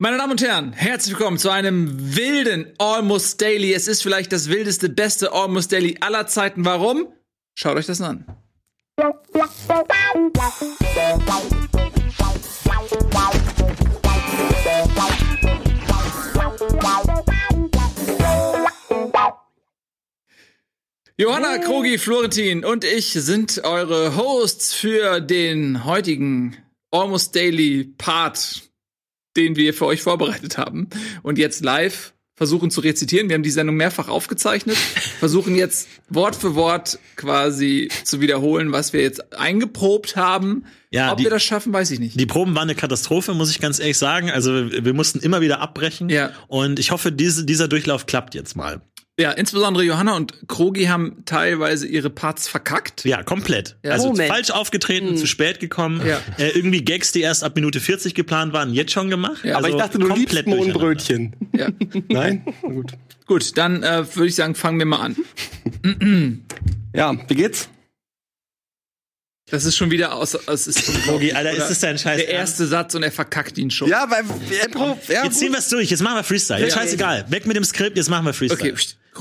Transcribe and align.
Meine 0.00 0.16
Damen 0.16 0.30
und 0.30 0.42
Herren, 0.42 0.72
herzlich 0.74 1.18
willkommen 1.18 1.38
zu 1.38 1.50
einem 1.50 2.14
wilden 2.16 2.72
Almost 2.78 3.40
Daily. 3.40 3.74
Es 3.74 3.88
ist 3.88 4.00
vielleicht 4.00 4.30
das 4.30 4.48
wildeste, 4.48 4.88
beste 4.88 5.32
Almost 5.32 5.72
Daily 5.72 5.96
aller 6.00 6.28
Zeiten. 6.28 6.64
Warum? 6.64 7.08
Schaut 7.56 7.76
euch 7.76 7.86
das 7.86 8.00
an. 8.00 8.24
Johanna, 21.16 21.58
Krogi, 21.58 21.98
Florentin 21.98 22.64
und 22.64 22.84
ich 22.84 23.14
sind 23.14 23.64
eure 23.64 24.14
Hosts 24.14 24.74
für 24.74 25.20
den 25.20 25.84
heutigen 25.84 26.56
Almost 26.92 27.34
Daily 27.34 27.92
Part 27.98 28.67
den 29.38 29.56
wir 29.56 29.72
für 29.72 29.86
euch 29.86 30.02
vorbereitet 30.02 30.58
haben 30.58 30.88
und 31.22 31.38
jetzt 31.38 31.64
live 31.64 32.12
versuchen 32.34 32.70
zu 32.70 32.80
rezitieren. 32.80 33.28
Wir 33.28 33.34
haben 33.34 33.42
die 33.42 33.50
Sendung 33.50 33.76
mehrfach 33.76 34.08
aufgezeichnet, 34.08 34.76
versuchen 35.18 35.56
jetzt 35.56 35.88
Wort 36.08 36.36
für 36.36 36.54
Wort 36.54 36.98
quasi 37.16 37.88
zu 38.04 38.20
wiederholen, 38.20 38.70
was 38.70 38.92
wir 38.92 39.02
jetzt 39.02 39.36
eingeprobt 39.36 40.16
haben. 40.16 40.64
Ja, 40.90 41.12
Ob 41.12 41.18
die, 41.18 41.24
wir 41.24 41.30
das 41.30 41.42
schaffen, 41.42 41.72
weiß 41.72 41.90
ich 41.90 41.98
nicht. 41.98 42.18
Die 42.18 42.26
Proben 42.26 42.54
waren 42.54 42.68
eine 42.68 42.76
Katastrophe, 42.76 43.34
muss 43.34 43.50
ich 43.50 43.60
ganz 43.60 43.80
ehrlich 43.80 43.98
sagen. 43.98 44.30
Also 44.30 44.70
wir, 44.70 44.84
wir 44.84 44.94
mussten 44.94 45.18
immer 45.18 45.40
wieder 45.40 45.60
abbrechen. 45.60 46.08
Ja. 46.08 46.30
Und 46.46 46.78
ich 46.78 46.92
hoffe, 46.92 47.10
diese, 47.12 47.44
dieser 47.44 47.66
Durchlauf 47.66 48.06
klappt 48.06 48.34
jetzt 48.34 48.56
mal. 48.56 48.80
Ja, 49.20 49.32
insbesondere 49.32 49.82
Johanna 49.84 50.14
und 50.14 50.32
Krogi 50.46 50.84
haben 50.84 51.24
teilweise 51.24 51.88
ihre 51.88 52.08
Parts 52.08 52.46
verkackt. 52.46 53.04
Ja, 53.04 53.24
komplett. 53.24 53.76
Ja. 53.84 53.92
Also 53.92 54.10
Moment. 54.10 54.30
falsch 54.30 54.50
aufgetreten, 54.50 55.08
hm. 55.08 55.16
zu 55.16 55.26
spät 55.26 55.58
gekommen. 55.58 56.00
Ja. 56.06 56.20
Äh, 56.38 56.50
irgendwie 56.50 56.84
Gags, 56.84 57.10
die 57.10 57.22
erst 57.22 57.42
ab 57.42 57.56
Minute 57.56 57.80
40 57.80 58.14
geplant 58.14 58.52
waren, 58.52 58.72
jetzt 58.72 58.92
schon 58.92 59.10
gemacht. 59.10 59.44
Ja, 59.44 59.56
also 59.56 59.66
aber 59.66 59.74
ich 59.74 59.82
dachte, 59.82 59.98
du 59.98 60.06
liebst 60.14 60.46
Mohnbrötchen. 60.46 61.34
Ja. 61.52 61.68
Nein? 62.08 62.44
Gut. 62.62 62.92
Gut, 63.26 63.58
dann 63.58 63.82
äh, 63.82 64.04
würde 64.14 64.28
ich 64.28 64.36
sagen, 64.36 64.54
fangen 64.54 64.78
wir 64.78 64.86
mal 64.86 65.00
an. 65.00 65.16
ja, 66.94 67.16
wie 67.26 67.34
geht's? 67.34 67.68
Das 69.50 69.64
ist 69.64 69.76
schon 69.76 69.90
wieder 69.90 70.14
aus. 70.14 70.34
aus 70.34 70.66
ist 70.66 71.06
Logi, 71.06 71.32
Alter, 71.32 71.52
ist 71.52 71.70
das 71.70 71.80
dein 71.80 71.98
Scheiß? 71.98 72.16
Der 72.16 72.28
erste 72.28 72.66
Satz 72.66 72.94
und 72.94 73.02
er 73.02 73.12
verkackt 73.12 73.58
ihn 73.58 73.70
schon. 73.70 73.88
Ja, 73.88 74.10
weil 74.10 74.24
ja, 75.08 75.24
Jetzt 75.24 75.38
ziehen 75.38 75.52
wir 75.52 75.58
es 75.58 75.68
durch. 75.68 75.90
Jetzt 75.90 76.02
machen 76.02 76.16
wir 76.16 76.24
Freestyle. 76.24 76.66
Ja, 76.66 76.74
Scheißegal. 76.74 77.26
Weg 77.30 77.46
mit 77.46 77.56
dem 77.56 77.64
Skript. 77.64 77.96
Jetzt 77.96 78.10
machen 78.10 78.26
wir 78.26 78.32
Freestyle. 78.32 78.72
Okay. 78.72 78.74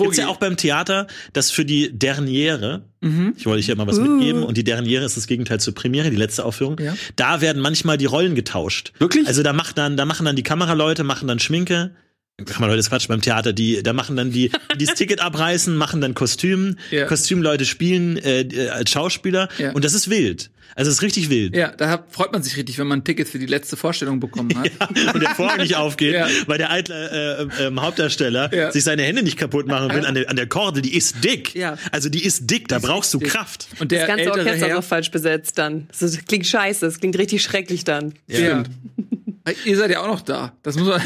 Gibt's 0.03 0.17
ja 0.17 0.27
auch 0.27 0.37
beim 0.37 0.57
Theater, 0.57 1.07
dass 1.33 1.49
für 1.49 1.65
die 1.65 1.97
Derniere, 1.97 2.83
mhm. 3.01 3.33
ich 3.35 3.45
wollte 3.47 3.63
hier 3.63 3.75
mal 3.75 3.87
was 3.87 3.97
uh. 3.97 4.01
mitgeben, 4.01 4.43
und 4.43 4.55
die 4.55 4.63
Derniere 4.63 5.05
ist 5.05 5.17
das 5.17 5.25
Gegenteil 5.25 5.59
zur 5.59 5.73
Premiere, 5.73 6.11
die 6.11 6.17
letzte 6.17 6.45
Aufführung. 6.45 6.77
Ja. 6.79 6.95
Da 7.15 7.41
werden 7.41 7.61
manchmal 7.61 7.97
die 7.97 8.05
Rollen 8.05 8.35
getauscht. 8.35 8.93
Wirklich? 8.99 9.27
Also 9.27 9.41
da 9.41 9.53
macht 9.53 9.77
dann, 9.77 9.97
da 9.97 10.05
machen 10.05 10.25
dann 10.25 10.35
die 10.35 10.43
Kameraleute, 10.43 11.03
machen 11.03 11.27
dann 11.27 11.39
Schminke, 11.39 11.95
Ach 12.39 12.59
mal 12.59 12.67
Leute, 12.67 12.77
das 12.77 12.89
Quatsch 12.89 13.07
beim 13.07 13.21
Theater, 13.21 13.51
die 13.51 13.81
da 13.81 13.93
machen 13.93 14.15
dann 14.15 14.31
die 14.31 14.51
die 14.79 14.85
das 14.85 14.93
Ticket 14.93 15.21
abreißen, 15.21 15.75
machen 15.75 16.01
dann 16.01 16.13
Kostüm, 16.13 16.77
ja. 16.91 17.05
Kostümleute 17.05 17.65
spielen 17.65 18.17
äh, 18.17 18.41
äh, 18.41 18.69
als 18.69 18.91
Schauspieler 18.91 19.49
ja. 19.57 19.71
und 19.71 19.83
das 19.83 19.95
ist 19.95 20.07
wild. 20.07 20.51
Also 20.75 20.91
es 20.91 20.97
ist 20.97 21.01
richtig 21.01 21.31
wild. 21.31 21.55
Ja, 21.55 21.69
da 21.69 22.05
freut 22.09 22.31
man 22.33 22.43
sich 22.43 22.55
richtig, 22.55 22.77
wenn 22.77 22.85
man 22.85 22.99
ein 22.99 23.03
Ticket 23.03 23.27
für 23.27 23.39
die 23.39 23.47
letzte 23.47 23.75
Vorstellung 23.75 24.19
bekommen 24.19 24.55
hat. 24.55 24.69
ja, 24.95 25.13
und 25.13 25.23
der 25.23 25.33
Vorhang 25.33 25.57
nicht 25.57 25.77
aufgeht, 25.77 26.13
ja. 26.13 26.27
weil 26.45 26.59
der 26.59 26.69
eitle 26.69 27.49
äh, 27.59 27.63
äh, 27.63 27.75
Hauptdarsteller 27.75 28.53
ja. 28.53 28.71
sich 28.71 28.83
seine 28.83 29.01
Hände 29.01 29.23
nicht 29.23 29.37
kaputt 29.37 29.65
machen 29.65 29.91
will 29.95 30.05
an 30.05 30.13
der, 30.13 30.29
an 30.29 30.35
der 30.35 30.45
Kordel, 30.45 30.83
die 30.83 30.95
ist 30.95 31.23
dick. 31.23 31.55
Ja. 31.55 31.79
Also 31.91 32.09
die 32.09 32.23
ist 32.23 32.51
dick, 32.51 32.67
da 32.67 32.77
brauchst 32.77 33.11
du 33.15 33.17
dick. 33.17 33.29
Kraft. 33.29 33.67
Und 33.79 33.91
der 33.91 34.05
das 34.05 34.15
ganze 34.15 34.31
Orchester 34.31 34.67
ist 34.67 34.75
auch 34.75 34.83
falsch 34.83 35.09
besetzt 35.09 35.57
dann. 35.57 35.87
Das 35.99 36.15
klingt 36.25 36.45
scheiße, 36.45 36.85
das 36.85 36.99
klingt 36.99 37.17
richtig 37.17 37.41
schrecklich 37.41 37.83
dann. 37.83 38.13
Ja. 38.27 38.37
Stimmt. 38.37 38.69
Ihr 39.65 39.77
seid 39.77 39.89
ja 39.89 40.01
auch 40.01 40.07
noch 40.07 40.21
da. 40.21 40.53
Das 40.61 40.75
muss 40.75 40.87
man. 40.87 41.01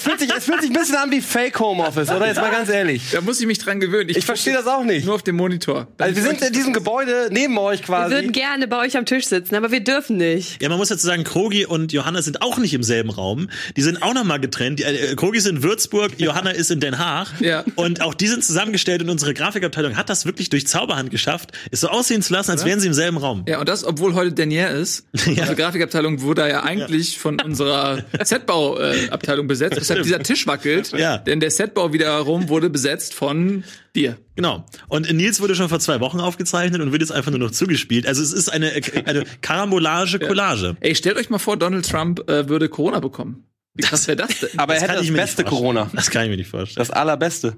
Es 0.00 0.06
fühlt, 0.06 0.18
sich, 0.18 0.34
es 0.34 0.44
fühlt 0.46 0.62
sich 0.62 0.70
ein 0.70 0.72
bisschen 0.78 0.96
an 0.96 1.10
wie 1.10 1.20
Fake 1.20 1.60
Homeoffice, 1.60 2.08
oder? 2.08 2.26
Jetzt 2.26 2.40
mal 2.40 2.50
ganz 2.50 2.70
ehrlich. 2.70 3.02
Da 3.12 3.20
muss 3.20 3.38
ich 3.38 3.46
mich 3.46 3.58
dran 3.58 3.80
gewöhnen. 3.80 4.08
Ich, 4.08 4.16
ich 4.16 4.24
verstehe 4.24 4.54
das 4.54 4.66
auch 4.66 4.82
nicht. 4.82 5.04
Nur 5.04 5.16
auf 5.16 5.22
dem 5.22 5.36
Monitor. 5.36 5.88
Also 5.98 6.16
wir 6.16 6.22
sind 6.22 6.40
in 6.40 6.54
diesem 6.54 6.72
Gebäude 6.72 7.28
neben 7.30 7.58
euch 7.58 7.82
quasi. 7.82 8.10
Wir 8.10 8.22
würden 8.22 8.32
gerne 8.32 8.66
bei 8.66 8.78
euch 8.78 8.96
am 8.96 9.04
Tisch 9.04 9.26
sitzen, 9.26 9.56
aber 9.56 9.70
wir 9.70 9.80
dürfen 9.80 10.16
nicht. 10.16 10.62
Ja, 10.62 10.70
man 10.70 10.78
muss 10.78 10.88
dazu 10.88 11.06
sagen, 11.06 11.22
Krogi 11.22 11.66
und 11.66 11.92
Johanna 11.92 12.22
sind 12.22 12.40
auch 12.40 12.56
nicht 12.56 12.72
im 12.72 12.82
selben 12.82 13.10
Raum. 13.10 13.50
Die 13.76 13.82
sind 13.82 14.02
auch 14.02 14.14
noch 14.14 14.24
mal 14.24 14.40
getrennt. 14.40 14.78
Die, 14.78 14.84
äh, 14.84 15.14
Krogi 15.16 15.36
ist 15.36 15.46
in 15.46 15.62
Würzburg, 15.62 16.12
Johanna 16.16 16.52
ist 16.52 16.70
in 16.70 16.80
Den 16.80 16.98
Haag. 16.98 17.28
Ja. 17.40 17.64
Und 17.74 18.00
auch 18.00 18.14
die 18.14 18.28
sind 18.28 18.44
zusammengestellt 18.44 19.02
und 19.02 19.08
unsere 19.08 19.34
Grafikabteilung 19.34 19.96
hat 19.96 20.08
das 20.08 20.24
wirklich 20.24 20.50
durch 20.50 20.68
Zauberhand 20.68 21.10
geschafft, 21.10 21.50
es 21.72 21.80
so 21.80 21.88
aussehen 21.88 22.22
zu 22.22 22.32
lassen, 22.32 22.52
als 22.52 22.64
wären 22.64 22.78
sie 22.78 22.86
im 22.86 22.94
selben 22.94 23.16
Raum. 23.16 23.44
Ja, 23.48 23.58
und 23.58 23.68
das, 23.68 23.82
obwohl 23.82 24.14
heute 24.14 24.32
Danier 24.32 24.70
ist. 24.70 25.04
ja. 25.14 25.30
Unsere 25.30 25.56
Grafikabteilung 25.56 26.20
wurde 26.20 26.48
ja 26.48 26.62
eigentlich 26.62 27.14
ja. 27.14 27.20
von 27.20 27.40
unserer 27.40 28.04
Setbauabteilung 28.22 29.48
besetzt, 29.48 29.89
weshalb 29.90 30.04
dieser 30.04 30.22
Tisch 30.22 30.46
wackelt. 30.46 30.92
Ja. 30.92 31.18
Denn 31.18 31.40
der 31.40 31.50
Setbau 31.50 31.92
wiederum 31.92 32.48
wurde 32.48 32.70
besetzt 32.70 33.14
von 33.14 33.64
dir. 33.94 34.16
Genau. 34.36 34.64
Und 34.88 35.12
Nils 35.12 35.40
wurde 35.40 35.54
schon 35.54 35.68
vor 35.68 35.80
zwei 35.80 36.00
Wochen 36.00 36.20
aufgezeichnet 36.20 36.80
und 36.80 36.92
wird 36.92 37.02
jetzt 37.02 37.12
einfach 37.12 37.30
nur 37.30 37.40
noch 37.40 37.50
zugespielt. 37.50 38.06
Also 38.06 38.22
es 38.22 38.32
ist 38.32 38.48
eine, 38.48 38.72
eine 39.04 39.24
Karambolage-Collage. 39.40 40.66
Ja. 40.66 40.76
Ey, 40.80 40.94
stellt 40.94 41.16
euch 41.16 41.30
mal 41.30 41.38
vor, 41.38 41.56
Donald 41.56 41.88
Trump 41.88 42.28
äh, 42.30 42.48
würde 42.48 42.68
Corona 42.68 43.00
bekommen. 43.00 43.44
Wie 43.74 43.82
krass 43.82 44.08
wäre 44.08 44.16
das 44.16 44.40
denn? 44.40 44.50
Aber 44.58 44.74
er 44.74 44.80
das 44.80 44.88
hätte 44.88 45.06
das 45.06 45.14
beste 45.14 45.44
Corona. 45.44 45.90
Das 45.92 46.10
kann 46.10 46.24
ich 46.24 46.30
mir 46.30 46.36
nicht 46.36 46.50
vorstellen. 46.50 46.86
Das 46.86 46.90
allerbeste. 46.90 47.56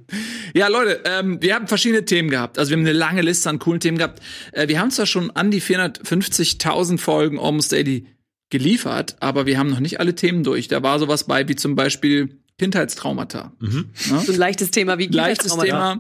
Ja, 0.55 0.69
Leute, 0.69 1.01
ähm, 1.05 1.41
wir 1.41 1.55
haben 1.55 1.69
verschiedene 1.69 2.05
Themen 2.05 2.31
gehabt. 2.31 2.59
Also 2.59 2.71
wir 2.71 2.77
haben 2.77 2.85
eine 2.85 2.93
lange 2.93 3.23
Liste 3.23 3.49
an 3.49 3.59
coolen 3.59 3.81
Themen 3.81 3.99
gehabt. 3.99 4.21
Äh, 4.53 4.69
wir 4.69 4.79
haben 4.79 4.91
zwar 4.91 5.07
schon 5.07 5.31
an 5.31 5.51
die 5.51 5.63
450.000 5.63 6.99
Folgen 6.99 7.39
Almost 7.39 7.73
Daily 7.73 8.07
geliefert, 8.53 9.17
aber 9.19 9.47
wir 9.47 9.59
haben 9.59 9.71
noch 9.71 9.81
nicht 9.81 9.99
alle 9.99 10.15
Themen 10.15 10.45
durch. 10.45 10.69
Da 10.69 10.83
war 10.83 10.99
sowas 10.99 11.25
bei 11.25 11.49
wie 11.49 11.57
zum 11.57 11.75
Beispiel 11.75 12.37
Kindheitstraumata. 12.59 13.53
Mhm. 13.59 13.87
Ja? 14.11 14.21
So 14.21 14.31
ein 14.31 14.39
leichtes 14.39 14.71
Thema 14.71 14.99
wie 14.99 15.07
Leichtes 15.07 15.57
Thema. 15.57 15.97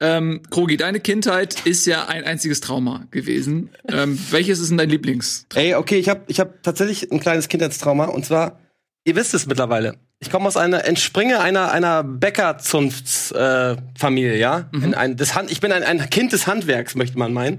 Ähm, 0.00 0.42
Krogi, 0.48 0.76
deine 0.76 1.00
Kindheit 1.00 1.66
ist 1.66 1.86
ja 1.86 2.06
ein 2.06 2.22
einziges 2.22 2.60
Trauma 2.60 3.08
gewesen. 3.10 3.70
Ähm, 3.88 4.16
welches 4.30 4.60
ist 4.60 4.70
denn 4.70 4.78
dein 4.78 4.90
Lieblingstrauma? 4.90 5.66
Ey, 5.66 5.74
okay, 5.74 5.98
ich 5.98 6.08
habe 6.08 6.20
ich 6.28 6.38
hab 6.38 6.62
tatsächlich 6.62 7.10
ein 7.10 7.18
kleines 7.18 7.48
Kindheitstrauma 7.48 8.04
und 8.04 8.24
zwar, 8.24 8.60
ihr 9.04 9.16
wisst 9.16 9.34
es 9.34 9.46
mittlerweile. 9.46 9.96
Ich 10.20 10.30
komme 10.30 10.46
aus 10.46 10.56
einer, 10.56 10.84
entspringe 10.84 11.40
einer, 11.40 11.72
einer 11.72 12.04
Bäckerzunftsfamilie, 12.04 14.34
äh, 14.34 14.38
ja? 14.38 14.68
Mhm. 14.70 14.94
Ein, 14.94 15.16
das 15.16 15.34
Hand, 15.34 15.50
ich 15.50 15.60
bin 15.60 15.72
ein, 15.72 15.82
ein 15.82 16.08
Kind 16.10 16.32
des 16.32 16.46
Handwerks, 16.46 16.94
möchte 16.94 17.18
man 17.18 17.32
meinen. 17.32 17.58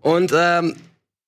Und 0.00 0.32
ähm, 0.34 0.76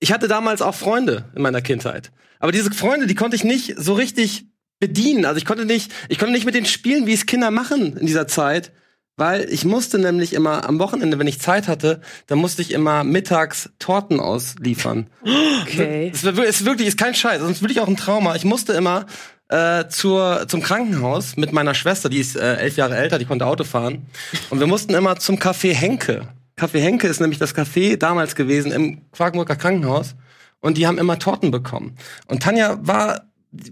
ich 0.00 0.12
hatte 0.12 0.28
damals 0.28 0.62
auch 0.62 0.74
Freunde 0.74 1.24
in 1.34 1.42
meiner 1.42 1.60
Kindheit. 1.60 2.12
Aber 2.38 2.52
diese 2.52 2.70
Freunde, 2.70 3.06
die 3.06 3.14
konnte 3.14 3.36
ich 3.36 3.44
nicht 3.44 3.74
so 3.76 3.94
richtig 3.94 4.46
bedienen. 4.80 5.24
Also 5.24 5.38
ich 5.38 5.44
konnte 5.44 5.64
nicht, 5.64 5.92
ich 6.08 6.18
konnte 6.18 6.32
nicht 6.32 6.46
mit 6.46 6.54
denen 6.54 6.66
spielen, 6.66 7.06
wie 7.06 7.12
es 7.12 7.26
Kinder 7.26 7.50
machen 7.50 7.96
in 7.96 8.06
dieser 8.06 8.28
Zeit. 8.28 8.72
Weil 9.16 9.52
ich 9.52 9.64
musste 9.64 9.98
nämlich 9.98 10.32
immer 10.32 10.68
am 10.68 10.78
Wochenende, 10.78 11.18
wenn 11.18 11.26
ich 11.26 11.40
Zeit 11.40 11.66
hatte, 11.66 12.00
dann 12.28 12.38
musste 12.38 12.62
ich 12.62 12.70
immer 12.70 13.02
mittags 13.02 13.70
Torten 13.78 14.20
ausliefern. 14.20 15.08
Okay. 15.62 16.10
Es 16.14 16.24
ist 16.24 16.64
wirklich, 16.64 16.88
ist 16.88 16.96
kein 16.96 17.14
Scheiß, 17.14 17.42
sonst 17.42 17.60
würde 17.60 17.74
ich 17.74 17.80
auch 17.80 17.88
ein 17.88 17.96
Trauma. 17.96 18.36
Ich 18.36 18.44
musste 18.46 18.72
immer 18.72 19.04
äh, 19.48 19.86
zur, 19.88 20.46
zum 20.48 20.62
Krankenhaus 20.62 21.36
mit 21.36 21.52
meiner 21.52 21.74
Schwester, 21.74 22.08
die 22.08 22.20
ist 22.20 22.36
äh, 22.36 22.56
elf 22.56 22.76
Jahre 22.76 22.96
älter, 22.96 23.18
die 23.18 23.26
konnte 23.26 23.44
Auto 23.44 23.64
fahren. 23.64 24.06
Und 24.48 24.60
wir 24.60 24.66
mussten 24.66 24.94
immer 24.94 25.16
zum 25.16 25.36
Café 25.36 25.74
Henke. 25.74 26.26
Café 26.58 26.80
Henke 26.80 27.06
ist 27.06 27.20
nämlich 27.20 27.38
das 27.38 27.54
Café 27.54 27.96
damals 27.96 28.34
gewesen 28.34 28.72
im 28.72 29.10
Quakenburger 29.12 29.56
Krankenhaus 29.56 30.14
und 30.60 30.76
die 30.76 30.86
haben 30.86 30.98
immer 30.98 31.18
Torten 31.18 31.50
bekommen. 31.50 31.96
Und 32.26 32.42
Tanja 32.42 32.78
war 32.82 33.22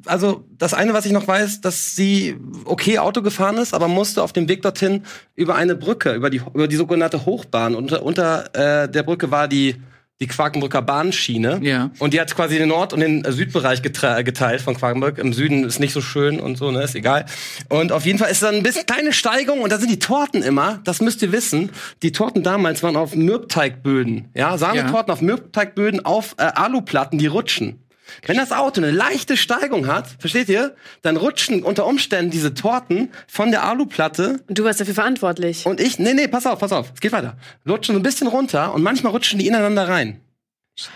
also 0.07 0.45
das 0.57 0.73
eine, 0.73 0.95
was 0.95 1.05
ich 1.05 1.13
noch 1.13 1.29
weiß, 1.29 1.61
dass 1.61 1.95
sie 1.95 2.37
okay 2.65 2.99
Auto 2.99 3.21
gefahren 3.21 3.59
ist, 3.59 3.75
aber 3.75 3.89
musste 3.89 4.23
auf 4.23 4.33
dem 4.33 4.49
Weg 4.49 4.63
dorthin 4.63 5.03
über 5.35 5.55
eine 5.55 5.75
Brücke, 5.75 6.15
über 6.15 6.31
die 6.31 6.41
über 6.55 6.69
die 6.69 6.77
sogenannte 6.77 7.27
Hochbahn. 7.27 7.75
Und 7.75 7.93
unter, 7.93 8.03
unter 8.03 8.85
äh, 8.85 8.89
der 8.91 9.03
Brücke 9.03 9.31
war 9.31 9.49
die 9.49 9.77
die 10.21 10.27
Quakenbrücker 10.27 10.81
Bahnschiene. 10.81 11.61
Ja. 11.63 11.91
Und 11.99 12.15
die 12.15 12.21
hat 12.21 12.35
quasi 12.35 12.57
den 12.57 12.69
Nord- 12.69 12.93
und 12.93 13.01
den 13.01 13.25
Südbereich 13.31 13.83
geteilt 13.83 14.63
von 14.63 14.75
Quakenbrück. 14.75 15.19
Im 15.19 15.33
Süden 15.33 15.65
ist 15.65 15.79
nicht 15.79 15.93
so 15.93 16.01
schön 16.01 16.41
und 16.41 16.57
so, 16.57 16.71
ne, 16.71 16.83
ist 16.83 16.95
egal. 16.95 17.27
Und 17.69 17.93
auf 17.93 18.07
jeden 18.07 18.19
Fall 18.19 18.31
ist 18.31 18.43
da 18.43 18.49
ein 18.49 18.63
bisschen 18.63 18.87
kleine 18.87 19.13
Steigung 19.13 19.61
und 19.61 19.71
da 19.71 19.79
sind 19.79 19.91
die 19.91 19.99
Torten 19.99 20.43
immer, 20.43 20.81
das 20.85 21.01
müsst 21.01 21.21
ihr 21.23 21.33
wissen. 21.33 21.71
Die 22.03 22.13
Torten 22.13 22.43
damals 22.43 22.83
waren 22.83 22.97
auf 22.97 23.15
Mürbteigböden, 23.15 24.31
ja, 24.35 24.57
Sahnetorten 24.57 25.09
ja. 25.09 25.15
auf 25.15 25.21
Mürbteigböden 25.21 26.05
auf 26.05 26.35
äh, 26.39 26.45
Aluplatten, 26.45 27.19
die 27.19 27.27
rutschen. 27.27 27.86
Wenn 28.27 28.37
das 28.37 28.53
Auto 28.53 28.81
eine 28.81 28.91
leichte 28.91 29.37
Steigung 29.37 29.87
hat, 29.87 30.09
versteht 30.19 30.49
ihr, 30.49 30.75
dann 31.03 31.17
rutschen 31.17 31.63
unter 31.63 31.87
Umständen 31.87 32.31
diese 32.31 32.55
Torten 32.55 33.11
von 33.27 33.51
der 33.51 33.65
Aluplatte. 33.65 34.41
Und 34.49 34.59
du 34.59 34.65
warst 34.65 34.81
dafür 34.81 34.95
verantwortlich. 34.95 35.67
Und 35.67 35.81
ich, 35.81 35.99
nee, 35.99 36.15
nee, 36.15 36.29
pass 36.29 36.47
auf, 36.47 36.59
pass 36.59 36.73
auf, 36.73 36.93
es 36.95 37.01
geht 37.01 37.13
weiter. 37.13 37.37
Rutschen 37.69 37.95
so 37.95 38.01
ein 38.01 38.03
bisschen 38.03 38.29
runter 38.29 38.75
und 38.75 38.83
manchmal 38.83 39.13
rutschen 39.13 39.39
die 39.39 39.47
ineinander 39.47 39.89
rein. 39.89 40.21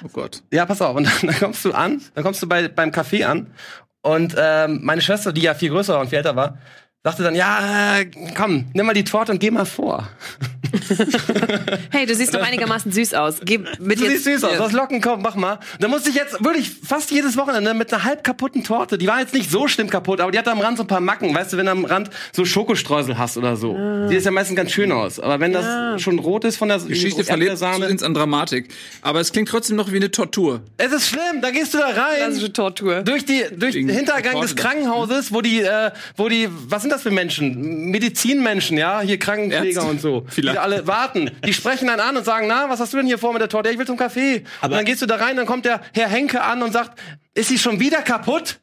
Oh 0.04 0.08
Gott. 0.12 0.42
Ja, 0.52 0.66
pass 0.66 0.82
auf. 0.82 0.96
Und 0.96 1.04
dann, 1.22 1.30
dann 1.30 1.38
kommst 1.38 1.64
du 1.64 1.72
an, 1.72 2.00
dann 2.14 2.24
kommst 2.24 2.42
du 2.42 2.48
bei, 2.48 2.68
beim 2.68 2.90
Café 2.90 3.24
an 3.24 3.48
und 4.02 4.34
ähm, 4.38 4.80
meine 4.82 5.02
Schwester, 5.02 5.32
die 5.32 5.42
ja 5.42 5.54
viel 5.54 5.70
größer 5.70 6.00
und 6.00 6.08
viel 6.08 6.18
älter 6.18 6.36
war, 6.36 6.58
sagte 7.02 7.22
dann, 7.22 7.34
ja, 7.34 7.98
äh, 7.98 8.10
komm, 8.36 8.66
nimm 8.74 8.84
mal 8.84 8.92
die 8.92 9.04
Torte 9.04 9.32
und 9.32 9.38
geh 9.38 9.50
mal 9.50 9.64
vor. 9.64 10.08
hey, 11.90 12.06
du 12.06 12.14
siehst 12.14 12.34
doch 12.34 12.42
einigermaßen 12.42 12.92
süß 12.92 13.14
aus. 13.14 13.40
Geh 13.42 13.58
mit 13.58 13.98
du 13.98 14.04
jetzt, 14.04 14.24
siehst 14.24 14.24
süß 14.24 14.44
aus. 14.44 14.56
Du 14.56 14.62
hast 14.62 14.72
Locken, 14.72 15.00
komm, 15.00 15.22
mach 15.22 15.34
mal. 15.34 15.58
Da 15.78 15.88
musste 15.88 16.10
ich 16.10 16.14
jetzt 16.14 16.44
wirklich 16.44 16.70
fast 16.70 17.10
jedes 17.10 17.36
Wochenende 17.36 17.74
mit 17.74 17.92
einer 17.92 18.04
halb 18.04 18.22
kaputten 18.22 18.62
Torte. 18.62 18.98
Die 18.98 19.06
war 19.06 19.18
jetzt 19.20 19.34
nicht 19.34 19.50
so 19.50 19.66
schlimm 19.66 19.88
kaputt, 19.88 20.20
aber 20.20 20.30
die 20.30 20.38
hatte 20.38 20.50
am 20.50 20.60
Rand 20.60 20.76
so 20.76 20.84
ein 20.84 20.86
paar 20.86 21.00
Macken. 21.00 21.34
Weißt 21.34 21.52
du, 21.52 21.56
wenn 21.56 21.66
du 21.66 21.72
am 21.72 21.84
Rand 21.84 22.10
so 22.32 22.44
Schokostreusel 22.44 23.18
hast 23.18 23.36
oder 23.36 23.56
so. 23.56 23.74
Ah. 23.74 24.06
Die 24.08 24.16
ist 24.16 24.24
ja 24.24 24.30
meistens 24.30 24.56
ganz 24.56 24.70
schön 24.70 24.92
aus. 24.92 25.18
Aber 25.18 25.40
wenn 25.40 25.52
das 25.52 25.64
ja. 25.64 25.98
schon 25.98 26.18
rot 26.18 26.44
ist 26.44 26.56
von 26.56 26.68
der 26.68 26.78
Geschichte 26.78 27.24
verliert 27.24 27.60
ins 27.88 28.02
an 28.02 28.14
Dramatik. 28.14 28.68
Aber 29.02 29.20
es 29.20 29.32
klingt 29.32 29.48
trotzdem 29.48 29.76
noch 29.76 29.90
wie 29.90 29.96
eine 29.96 30.10
Tortur. 30.10 30.60
Es 30.76 30.92
ist 30.92 31.08
schlimm. 31.08 31.40
Da 31.40 31.50
gehst 31.50 31.74
du 31.74 31.78
da 31.78 31.86
rein. 31.86 32.16
Klassische 32.18 32.52
Tortur. 32.52 33.02
Durch 33.02 33.24
die 33.24 33.44
durch 33.56 33.74
den 33.74 33.88
Hintergang 33.88 34.40
des 34.40 34.54
Krankenhauses, 34.54 35.32
wo 35.32 35.40
die 35.40 35.62
äh, 35.62 35.90
wo 36.16 36.28
die 36.28 36.48
was 36.68 36.84
sind 36.90 36.96
das 36.96 37.02
für 37.02 37.10
Menschen? 37.12 37.90
Medizinmenschen, 37.90 38.76
ja, 38.76 39.00
hier 39.00 39.18
Krankenpfleger 39.18 39.80
Ärzte. 39.80 39.90
und 39.90 40.00
so. 40.00 40.24
Vielleicht. 40.28 40.56
Die 40.56 40.58
alle 40.58 40.86
warten. 40.86 41.30
Die 41.46 41.54
sprechen 41.54 41.86
dann 41.86 42.00
an 42.00 42.16
und 42.16 42.24
sagen, 42.24 42.46
na, 42.48 42.68
was 42.68 42.80
hast 42.80 42.92
du 42.92 42.96
denn 42.96 43.06
hier 43.06 43.18
vor 43.18 43.32
mit 43.32 43.40
der 43.40 43.48
Torte? 43.48 43.68
Ja, 43.68 43.72
ich 43.72 43.78
will 43.78 43.86
zum 43.86 43.98
Café. 43.98 44.42
Aber 44.60 44.72
und 44.72 44.78
dann 44.78 44.84
gehst 44.84 45.00
du 45.00 45.06
da 45.06 45.16
rein, 45.16 45.36
dann 45.36 45.46
kommt 45.46 45.64
der 45.64 45.80
Herr 45.94 46.08
Henke 46.08 46.42
an 46.42 46.62
und 46.62 46.72
sagt, 46.72 46.98
ist 47.34 47.48
sie 47.48 47.58
schon 47.58 47.78
wieder 47.78 48.02
kaputt? 48.02 48.58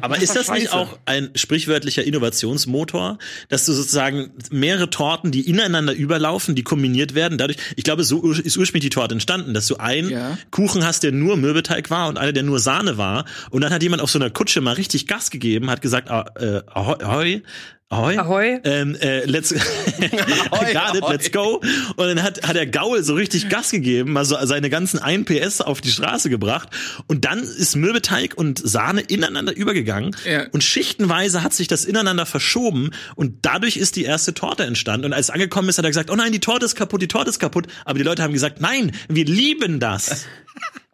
Aber 0.00 0.20
ist 0.20 0.36
das 0.36 0.50
nicht 0.50 0.72
auch 0.72 0.98
ein 1.04 1.30
sprichwörtlicher 1.34 2.04
Innovationsmotor, 2.04 3.18
dass 3.48 3.66
du 3.66 3.72
sozusagen 3.72 4.32
mehrere 4.50 4.90
Torten, 4.90 5.30
die 5.30 5.48
ineinander 5.48 5.92
überlaufen, 5.92 6.54
die 6.54 6.62
kombiniert 6.62 7.14
werden, 7.14 7.38
dadurch, 7.38 7.58
ich 7.76 7.84
glaube, 7.84 8.04
so 8.04 8.32
ist 8.32 8.56
ursprünglich 8.56 8.90
die 8.90 8.94
Torte 8.94 9.14
entstanden, 9.14 9.54
dass 9.54 9.66
du 9.66 9.76
einen 9.76 10.10
ja. 10.10 10.38
Kuchen 10.50 10.84
hast, 10.84 11.02
der 11.02 11.12
nur 11.12 11.36
Mürbeteig 11.36 11.90
war 11.90 12.08
und 12.08 12.18
einer, 12.18 12.32
der 12.32 12.42
nur 12.42 12.58
Sahne 12.58 12.96
war 12.96 13.24
und 13.50 13.62
dann 13.62 13.72
hat 13.72 13.82
jemand 13.82 14.02
auf 14.02 14.10
so 14.10 14.18
einer 14.18 14.30
Kutsche 14.30 14.60
mal 14.60 14.74
richtig 14.74 15.06
Gas 15.06 15.30
gegeben, 15.30 15.70
hat 15.70 15.82
gesagt, 15.82 16.10
ah, 16.10 16.26
äh, 16.38 16.62
ahoi, 16.66 17.02
Ahoi. 17.02 17.42
Ahoi. 17.90 18.60
Ähm, 18.62 18.94
äh, 19.00 19.24
let's 19.24 19.52
Ahoi, 20.52 20.72
got 20.72 20.94
it, 20.94 21.04
let's 21.08 21.32
go. 21.32 21.60
Und 21.96 22.06
dann 22.06 22.22
hat, 22.22 22.46
hat 22.46 22.54
der 22.54 22.68
Gaul 22.68 23.02
so 23.02 23.14
richtig 23.14 23.48
Gas 23.48 23.72
gegeben, 23.72 24.16
also 24.16 24.36
seine 24.46 24.70
ganzen 24.70 25.00
1 25.00 25.24
PS 25.24 25.60
auf 25.60 25.80
die 25.80 25.90
Straße 25.90 26.30
gebracht. 26.30 26.68
Und 27.08 27.24
dann 27.24 27.40
ist 27.40 27.74
Mürbeteig 27.74 28.38
und 28.38 28.60
Sahne 28.64 29.00
ineinander 29.00 29.56
übergegangen. 29.56 30.14
Ja. 30.24 30.46
Und 30.52 30.62
schichtenweise 30.62 31.42
hat 31.42 31.52
sich 31.52 31.66
das 31.66 31.84
ineinander 31.84 32.26
verschoben. 32.26 32.90
Und 33.16 33.38
dadurch 33.42 33.76
ist 33.76 33.96
die 33.96 34.04
erste 34.04 34.34
Torte 34.34 34.62
entstanden. 34.62 35.06
Und 35.06 35.12
als 35.12 35.26
es 35.26 35.30
angekommen 35.30 35.68
ist, 35.68 35.78
hat 35.78 35.84
er 35.84 35.90
gesagt, 35.90 36.10
oh 36.12 36.16
nein, 36.16 36.30
die 36.30 36.38
Torte 36.38 36.66
ist 36.66 36.76
kaputt, 36.76 37.02
die 37.02 37.08
Torte 37.08 37.30
ist 37.30 37.40
kaputt. 37.40 37.66
Aber 37.84 37.98
die 37.98 38.04
Leute 38.04 38.22
haben 38.22 38.32
gesagt, 38.32 38.60
nein, 38.60 38.92
wir 39.08 39.24
lieben 39.24 39.80
das. 39.80 40.26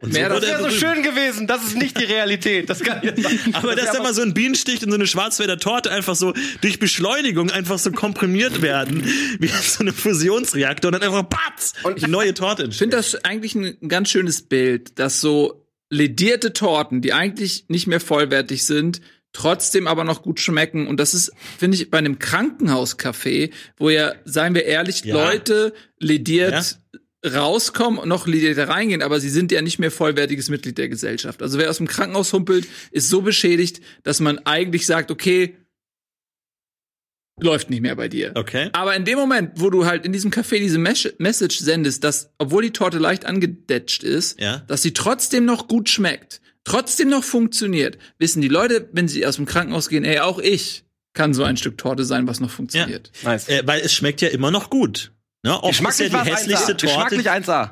Und 0.01 0.13
so 0.13 0.21
das 0.21 0.43
wäre 0.43 0.63
so 0.63 0.71
schön 0.71 1.03
gewesen. 1.03 1.47
Das 1.47 1.65
ist 1.65 1.77
nicht 1.77 1.99
die 1.99 2.05
Realität. 2.05 2.69
Das 2.69 2.81
kann 2.81 3.01
ich 3.03 3.23
sagen. 3.23 3.39
Aber 3.55 3.75
das 3.75 3.87
dass 3.87 3.97
da 3.97 4.03
mal 4.03 4.13
so 4.13 4.23
ein 4.23 4.35
Bienenstich 4.35 4.83
in 4.83 4.91
so 4.91 4.97
eine 4.97 5.07
Schwarzwälder 5.07 5.59
Torte 5.59 5.91
einfach 5.91 6.15
so 6.15 6.35
durch 6.61 6.79
Beschleunigung 6.79 7.51
einfach 7.51 7.79
so 7.79 7.91
komprimiert 7.93 8.61
werden, 8.61 9.05
wie 9.39 9.49
so 9.49 9.81
eine 9.81 9.93
Fusionsreaktor 9.93 10.89
und 10.89 11.01
dann 11.01 11.03
einfach 11.03 11.29
patz 11.29 11.73
und 11.83 12.01
die 12.01 12.11
neue 12.11 12.35
Torte 12.35 12.65
entsteht. 12.65 12.75
Ich 12.75 12.79
finde 12.79 12.97
das 12.99 13.25
eigentlich 13.25 13.55
ein 13.55 13.89
ganz 13.89 14.11
schönes 14.11 14.43
Bild, 14.43 14.99
dass 14.99 15.21
so 15.21 15.67
ledierte 15.89 16.53
Torten, 16.53 17.01
die 17.01 17.13
eigentlich 17.13 17.65
nicht 17.69 17.87
mehr 17.87 18.01
vollwertig 18.01 18.67
sind, 18.67 19.01
trotzdem 19.33 19.87
aber 19.87 20.05
noch 20.05 20.23
gut 20.23 20.41
schmecken. 20.41 20.87
Und 20.89 20.99
das 20.99 21.15
ist, 21.15 21.33
finde 21.59 21.77
ich, 21.77 21.91
bei 21.91 21.99
einem 21.99 22.19
Krankenhauscafé, 22.19 23.51
wo 23.77 23.91
ja, 23.91 24.15
seien 24.25 24.55
wir 24.55 24.65
ehrlich, 24.65 25.05
ja. 25.05 25.15
Leute 25.15 25.75
lediert 25.99 26.53
ja 26.53 26.63
rauskommen 27.35 27.99
und 27.99 28.09
noch 28.09 28.27
Lieder 28.27 28.69
reingehen, 28.69 29.03
aber 29.03 29.21
sie 29.21 29.31
sind 29.31 29.53
ja 29.53 29.63
nicht 29.63 29.79
mehr 29.79 29.91
vollwertiges 29.91 30.49
Mitglied 30.49 30.79
der 30.79 30.89
Gesellschaft. 30.89 31.43
Also 31.43 31.59
wer 31.59 31.71
aus 31.71 31.79
dem 31.79 31.87
Krankenhaus 31.87 32.33
humpelt, 32.33 32.67
ist 32.91 33.09
so 33.09 33.23
beschädigt, 33.23 33.81
dass 34.03 34.21
man 34.21 34.39
eigentlich 34.41 34.87
sagt, 34.87 35.11
okay, 35.11 35.57
läuft 37.39 37.71
nicht 37.71 37.83
mehr 37.83 37.97
bei 37.97 38.09
dir. 38.09 38.33
Okay. 38.35 38.71
Aber 38.73 38.97
in 38.97 39.05
dem 39.05 39.19
Moment, 39.19 39.53
wo 39.57 39.71
du 39.71 39.85
halt 39.85 40.07
in 40.07 40.13
diesem 40.13 40.31
Café 40.31 40.59
diese 40.59 40.79
Mes 40.79 41.13
Message 41.19 41.59
sendest, 41.59 42.03
dass, 42.05 42.31
obwohl 42.39 42.63
die 42.63 42.71
Torte 42.71 42.99
leicht 42.99 43.27
angedetscht 43.27 44.03
ist, 44.03 44.41
ja. 44.41 44.59
dass 44.69 44.83
sie 44.83 44.93
trotzdem 44.93 45.45
noch 45.45 45.69
gut 45.69 45.89
schmeckt, 45.89 46.41
trotzdem 46.65 47.11
noch 47.11 47.25
funktioniert, 47.25 47.99
wissen 48.19 48.41
die 48.41 48.49
Leute, 48.49 48.89
wenn 48.93 49.09
sie 49.09 49.27
aus 49.27 49.37
dem 49.37 49.47
Krankenhaus 49.47 49.89
gehen, 49.89 50.05
ey, 50.05 50.21
auch 50.21 50.39
ich 50.39 50.85
kann 51.13 51.35
so 51.35 51.45
ein 51.45 51.57
Stück 51.57 51.79
Torte 51.79 52.05
sein, 52.05 52.27
was 52.27 52.41
noch 52.41 52.51
funktioniert. 52.51 53.11
Ja. 53.23 53.31
Nice. 53.31 53.49
Äh, 53.49 53.63
weil 53.65 53.81
es 53.81 53.93
schmeckt 53.93 54.21
ja 54.21 54.29
immer 54.29 54.51
noch 54.51 54.71
gut. 54.71 55.13
Ne? 55.47 55.63
Oft 55.63 55.81
ist 55.81 56.01
ja 56.01 56.09
die 56.09 56.31
hässlichste 56.31 56.77
Torte, 56.77 57.23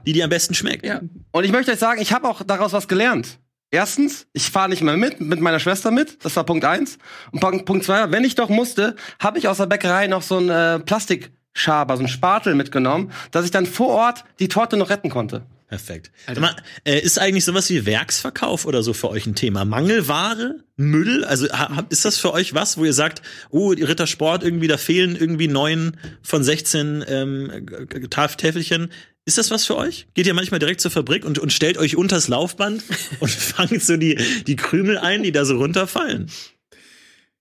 die 0.06 0.12
dir 0.12 0.24
am 0.24 0.30
besten 0.30 0.54
schmeckt. 0.54 0.86
Ja. 0.86 1.00
Und 1.32 1.42
ich 1.42 1.50
möchte 1.50 1.72
euch 1.72 1.78
sagen, 1.80 2.00
ich 2.00 2.12
habe 2.12 2.28
auch 2.28 2.42
daraus 2.44 2.72
was 2.72 2.86
gelernt. 2.86 3.40
Erstens, 3.72 4.28
ich 4.32 4.48
fahre 4.48 4.68
nicht 4.68 4.82
mehr 4.82 4.96
mit, 4.96 5.20
mit 5.20 5.40
meiner 5.40 5.58
Schwester 5.58 5.90
mit. 5.90 6.24
Das 6.24 6.36
war 6.36 6.44
Punkt 6.44 6.64
eins. 6.64 6.98
Und 7.32 7.40
Punkt 7.64 7.84
zwei, 7.84 8.12
wenn 8.12 8.22
ich 8.22 8.36
doch 8.36 8.48
musste, 8.48 8.94
habe 9.18 9.38
ich 9.38 9.48
aus 9.48 9.56
der 9.56 9.66
Bäckerei 9.66 10.06
noch 10.06 10.22
so 10.22 10.38
ein 10.38 10.48
äh, 10.50 10.78
Plastikschaber, 10.78 11.96
so 11.96 12.04
ein 12.04 12.08
Spatel 12.08 12.54
mitgenommen, 12.54 13.10
dass 13.32 13.44
ich 13.44 13.50
dann 13.50 13.66
vor 13.66 13.88
Ort 13.88 14.24
die 14.38 14.46
Torte 14.46 14.76
noch 14.76 14.90
retten 14.90 15.10
konnte. 15.10 15.42
Perfekt. 15.68 16.12
Mal, 16.38 16.54
äh, 16.84 17.00
ist 17.00 17.18
eigentlich 17.18 17.44
sowas 17.44 17.70
wie 17.70 17.86
Werksverkauf 17.86 18.66
oder 18.66 18.82
so 18.82 18.92
für 18.92 19.08
euch 19.08 19.26
ein 19.26 19.34
Thema? 19.34 19.64
Mangelware? 19.64 20.56
Müll? 20.76 21.24
Also 21.24 21.46
ist 21.88 22.04
das 22.04 22.18
für 22.18 22.32
euch 22.32 22.54
was, 22.54 22.76
wo 22.76 22.84
ihr 22.84 22.92
sagt, 22.92 23.22
oh, 23.50 23.70
Rittersport 23.70 24.42
irgendwie, 24.42 24.66
da 24.66 24.76
fehlen 24.76 25.16
irgendwie 25.16 25.48
neun 25.48 25.96
von 26.22 26.44
16 26.44 27.04
ähm, 27.08 27.66
Täfelchen. 28.10 28.90
Ist 29.24 29.38
das 29.38 29.50
was 29.50 29.64
für 29.64 29.76
euch? 29.76 30.06
Geht 30.12 30.26
ihr 30.26 30.34
manchmal 30.34 30.60
direkt 30.60 30.82
zur 30.82 30.90
Fabrik 30.90 31.24
und, 31.24 31.38
und 31.38 31.52
stellt 31.52 31.78
euch 31.78 31.96
unters 31.96 32.28
Laufband 32.28 32.82
und 33.20 33.30
fangt 33.30 33.82
so 33.82 33.96
die, 33.96 34.18
die 34.46 34.56
Krümel 34.56 34.98
ein, 34.98 35.22
die 35.22 35.32
da 35.32 35.44
so 35.46 35.56
runterfallen? 35.56 36.30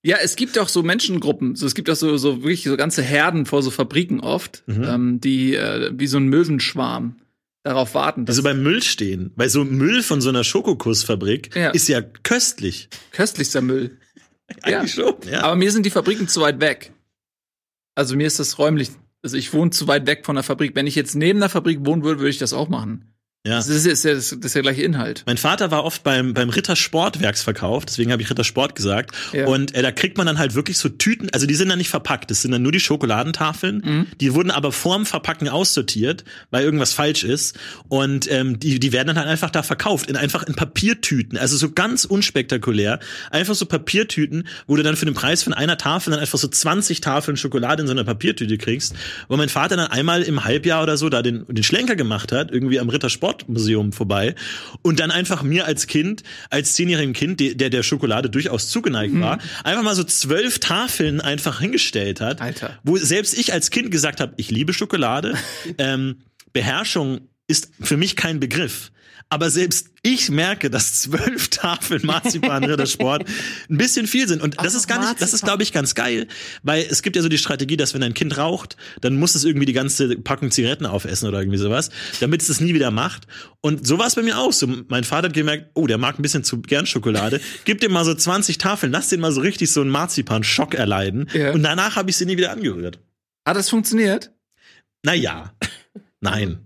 Ja, 0.02 0.18
es 0.22 0.36
gibt 0.36 0.58
auch 0.60 0.70
so 0.70 0.84
Menschengruppen, 0.84 1.56
so, 1.56 1.66
es 1.66 1.75
gibt 1.75 1.90
auch 1.90 1.96
so, 1.96 2.18
so 2.18 2.44
wirklich 2.44 2.64
so 2.64 2.75
ganze 2.75 3.02
Herden 3.02 3.46
vor 3.46 3.64
so 3.64 3.72
Fabriken 3.72 4.20
oft, 4.20 4.64
mhm. 4.66 4.84
ähm, 4.84 5.22
die 5.22 5.56
äh, 5.56 5.92
wie 5.94 6.08
so 6.08 6.18
ein 6.18 6.28
Möwenschwarm 6.28 7.16
darauf 7.63 7.95
warten. 7.95 8.25
Also 8.27 8.44
beim 8.44 8.62
Müll 8.62 8.83
stehen, 8.83 9.31
weil 9.36 9.50
so 9.50 9.63
Müll 9.63 10.04
von 10.04 10.21
so 10.21 10.30
einer 10.30 10.44
Schokokussfabrik 10.44 11.56
ja. 11.56 11.69
ist 11.71 11.88
ja 11.88 12.01
köstlich. 12.01 12.89
Köstlichster 13.12 13.62
Müll. 13.62 13.98
Eigentlich 14.62 14.95
ja. 14.95 15.04
schon. 15.04 15.15
Ja. 15.30 15.44
Aber 15.44 15.56
mir 15.56 15.71
sind 15.71 15.86
die 15.86 15.89
Fabriken 15.89 16.27
zu 16.27 16.42
weit 16.42 16.60
weg. 16.60 16.94
Also 17.95 18.15
mir 18.15 18.27
ist 18.27 18.39
das 18.39 18.60
räumlich, 18.60 18.89
also 19.21 19.38
ich 19.38 19.54
wohne 19.54 19.71
zu 19.71 19.88
weit 19.88 20.06
weg 20.06 20.25
von 20.25 20.36
der 20.36 20.44
Fabrik. 20.44 20.75
Wenn 20.75 20.88
ich 20.88 20.95
jetzt 20.95 21.15
neben 21.15 21.39
der 21.39 21.50
Fabrik 21.50 21.86
wohnen 21.86 22.04
würde, 22.04 22.19
würde 22.19 22.30
ich 22.30 22.38
das 22.38 22.54
auch 22.54 22.69
machen. 22.69 23.12
Ja. 23.45 23.57
Das 23.57 23.68
ist, 23.68 23.86
ist, 23.86 24.06
ja, 24.06 24.13
das 24.13 24.31
ist 24.31 24.56
der 24.56 24.62
gleiche 24.62 24.84
Inhalt. 24.84 25.24
Mein 25.25 25.36
Vater 25.36 25.69
war 25.69 25.84
oft 25.84 26.01
beim, 26.04 26.34
beim 26.34 26.48
Rittersportwerksverkauf, 26.48 27.86
deswegen 27.86 28.13
habe 28.13 28.22
ich 28.22 28.30
Rittersport 28.30 28.74
gesagt. 28.74 29.13
Ja. 29.34 29.48
Und 29.48 29.75
äh, 29.75 29.81
da 29.81 29.92
kriegt 29.92 30.18
man 30.18 30.25
dann 30.25 30.40
halt 30.40 30.56
wirklich 30.56 30.78
so 30.78 30.88
Tüten, 30.88 31.30
also 31.34 31.45
die 31.45 31.56
sind 31.56 31.68
dann 31.68 31.78
nicht 31.78 31.90
verpackt, 31.90 32.31
das 32.31 32.42
sind 32.42 32.51
dann 32.51 32.62
nur 32.62 32.72
die 32.72 32.80
Schokoladentafeln. 32.80 33.81
Mhm. 33.84 34.07
Die 34.22 34.34
wurden 34.34 34.50
aber 34.50 34.72
vorm 34.72 35.06
Verpacken 35.06 35.50
aussortiert, 35.50 36.24
weil 36.51 36.63
irgendwas 36.63 36.94
falsch 36.94 37.25
ist. 37.25 37.60
Und 37.90 38.31
ähm, 38.31 38.60
die, 38.62 38.80
die 38.80 38.94
werden 38.94 39.07
dann 39.07 39.18
halt 39.18 39.28
einfach 39.28 39.50
da 39.50 39.62
verkauft, 39.62 40.10
in 40.10 40.16
einfach 40.16 40.44
in 40.44 40.56
Papiertüten. 40.56 41.38
Also 41.38 41.57
so 41.57 41.69
ganz 41.69 42.06
unspektakulär. 42.06 43.01
Einfach 43.30 43.56
so 43.56 43.66
Papiertüten, 43.66 44.48
wo 44.68 44.78
du 44.78 44.84
dann 44.84 44.96
für 44.96 45.04
den 45.04 45.16
Preis 45.16 45.44
von 45.44 45.51
einer 45.51 45.77
Tafel 45.77 46.12
dann 46.12 46.22
einfach 46.22 46.39
so 46.39 46.48
20 46.48 47.01
Tafeln 47.01 47.36
Schokolade 47.36 47.82
in 47.82 47.88
so 47.88 47.94
einer 47.94 48.06
Papiertüte 48.06 48.58
kriegst. 48.58 48.96
Wo 49.27 49.36
mein 49.36 49.50
Vater 49.50 49.75
dann 49.75 49.88
einmal 49.88 50.22
im 50.22 50.46
Halbjahr 50.46 50.82
oder 50.82 50.96
so 50.96 51.10
da 51.10 51.22
den, 51.22 51.46
den 51.50 51.63
Schlenker 51.65 51.98
gemacht 51.98 52.32
hat, 52.32 52.50
irgendwie 52.50 52.79
am 52.79 52.88
Rittersport 52.88 53.33
Sportmuseum 53.34 53.92
vorbei 53.92 54.36
und 54.82 55.00
dann 55.00 55.12
einfach 55.12 55.44
mir 55.44 55.66
als 55.66 55.88
Kind, 55.88 56.24
als 56.50 56.74
zehnjährigen 56.74 57.13
Kind, 57.13 57.40
der 57.40 57.70
der 57.70 57.84
Schokolade 57.84 58.30
durchaus 58.30 58.70
zugeneigt 58.70 59.20
war, 59.20 59.38
mhm. 59.38 59.42
einfach 59.63 59.84
mal 59.84 59.96
so 59.96 60.04
zwölf 60.04 60.60
Tafeln 60.60 61.22
einfach 61.22 61.60
hingestellt 61.60 62.22
hat, 62.22 62.42
Alter. 62.42 62.80
wo 62.84 62.98
selbst 62.98 63.38
ich 63.38 63.54
als 63.54 63.72
Kind 63.72 63.92
gesagt 63.92 64.20
habe, 64.22 64.34
ich 64.38 64.52
liebe 64.52 64.74
Schokolade. 64.74 65.36
ähm, 65.78 66.18
Beherrschung 66.54 67.22
ist 67.48 67.72
für 67.82 67.98
mich 67.98 68.16
kein 68.16 68.40
Begriff. 68.40 68.92
Aber 69.30 69.50
selbst 69.50 69.88
ich 70.03 70.30
merke, 70.30 70.70
dass 70.70 71.01
zwölf 71.01 71.48
Tafeln 71.48 72.01
Marzipan 72.06 72.63
Rittersport 72.63 73.25
ein 73.70 73.77
bisschen 73.77 74.06
viel 74.06 74.27
sind. 74.27 74.42
Und 74.42 74.58
das 74.62 74.75
oh, 74.75 74.77
ist 74.77 74.88
gar 74.88 75.00
nicht, 75.00 75.22
das 75.22 75.34
ist, 75.34 75.44
glaube 75.44 75.63
ich, 75.63 75.72
ganz 75.72 75.96
geil. 75.96 76.27
Weil 76.62 76.86
es 76.89 77.01
gibt 77.01 77.15
ja 77.15 77.22
so 77.22 77.30
die 77.30 77.38
Strategie, 77.38 77.77
dass 77.77 77.94
wenn 77.94 78.03
ein 78.03 78.13
Kind 78.13 78.38
raucht, 78.38 78.77
dann 79.01 79.18
muss 79.18 79.34
es 79.34 79.44
irgendwie 79.44 79.65
die 79.65 79.74
ganze 79.74 80.18
Packung 80.18 80.51
Zigaretten 80.51 80.86
aufessen 80.86 81.27
oder 81.27 81.39
irgendwie 81.39 81.58
sowas, 81.58 81.89
damit 82.20 82.42
es 82.42 82.50
das 82.50 82.60
nie 82.60 82.74
wieder 82.74 82.92
macht. 82.92 83.27
Und 83.62 83.88
so 83.88 83.98
war 83.98 84.08
es 84.08 84.15
bei 84.15 84.24
mir 84.24 84.38
auch. 84.38 84.51
So, 84.51 84.68
mein 84.88 85.03
Vater 85.03 85.30
hat 85.30 85.34
gemerkt, 85.34 85.72
oh, 85.74 85.88
der 85.88 85.98
mag 85.98 86.20
ein 86.20 86.22
bisschen 86.22 86.44
zu 86.44 86.62
gern 86.62 86.86
Schokolade. 86.86 87.39
Gib 87.65 87.80
dem 87.80 87.94
mal 87.94 88.06
so 88.06 88.13
20 88.13 88.58
Tafeln, 88.58 88.92
lass 88.92 89.10
den 89.10 89.20
mal 89.20 89.32
so 89.32 89.42
richtig 89.42 89.72
so 89.72 89.82
einen 89.82 89.89
Marzipan-Schock 89.89 90.75
erleiden. 90.75 91.30
Ja. 91.34 91.51
Und 91.51 91.63
danach 91.63 91.96
habe 91.96 92.10
ich 92.10 92.18
sie 92.18 92.25
nie 92.25 92.38
wieder 92.38 92.51
angerührt. 92.51 93.00
Hat 93.48 93.56
das 93.56 93.70
funktioniert? 93.70 94.32
Naja. 95.03 95.53
Nein. 96.22 96.60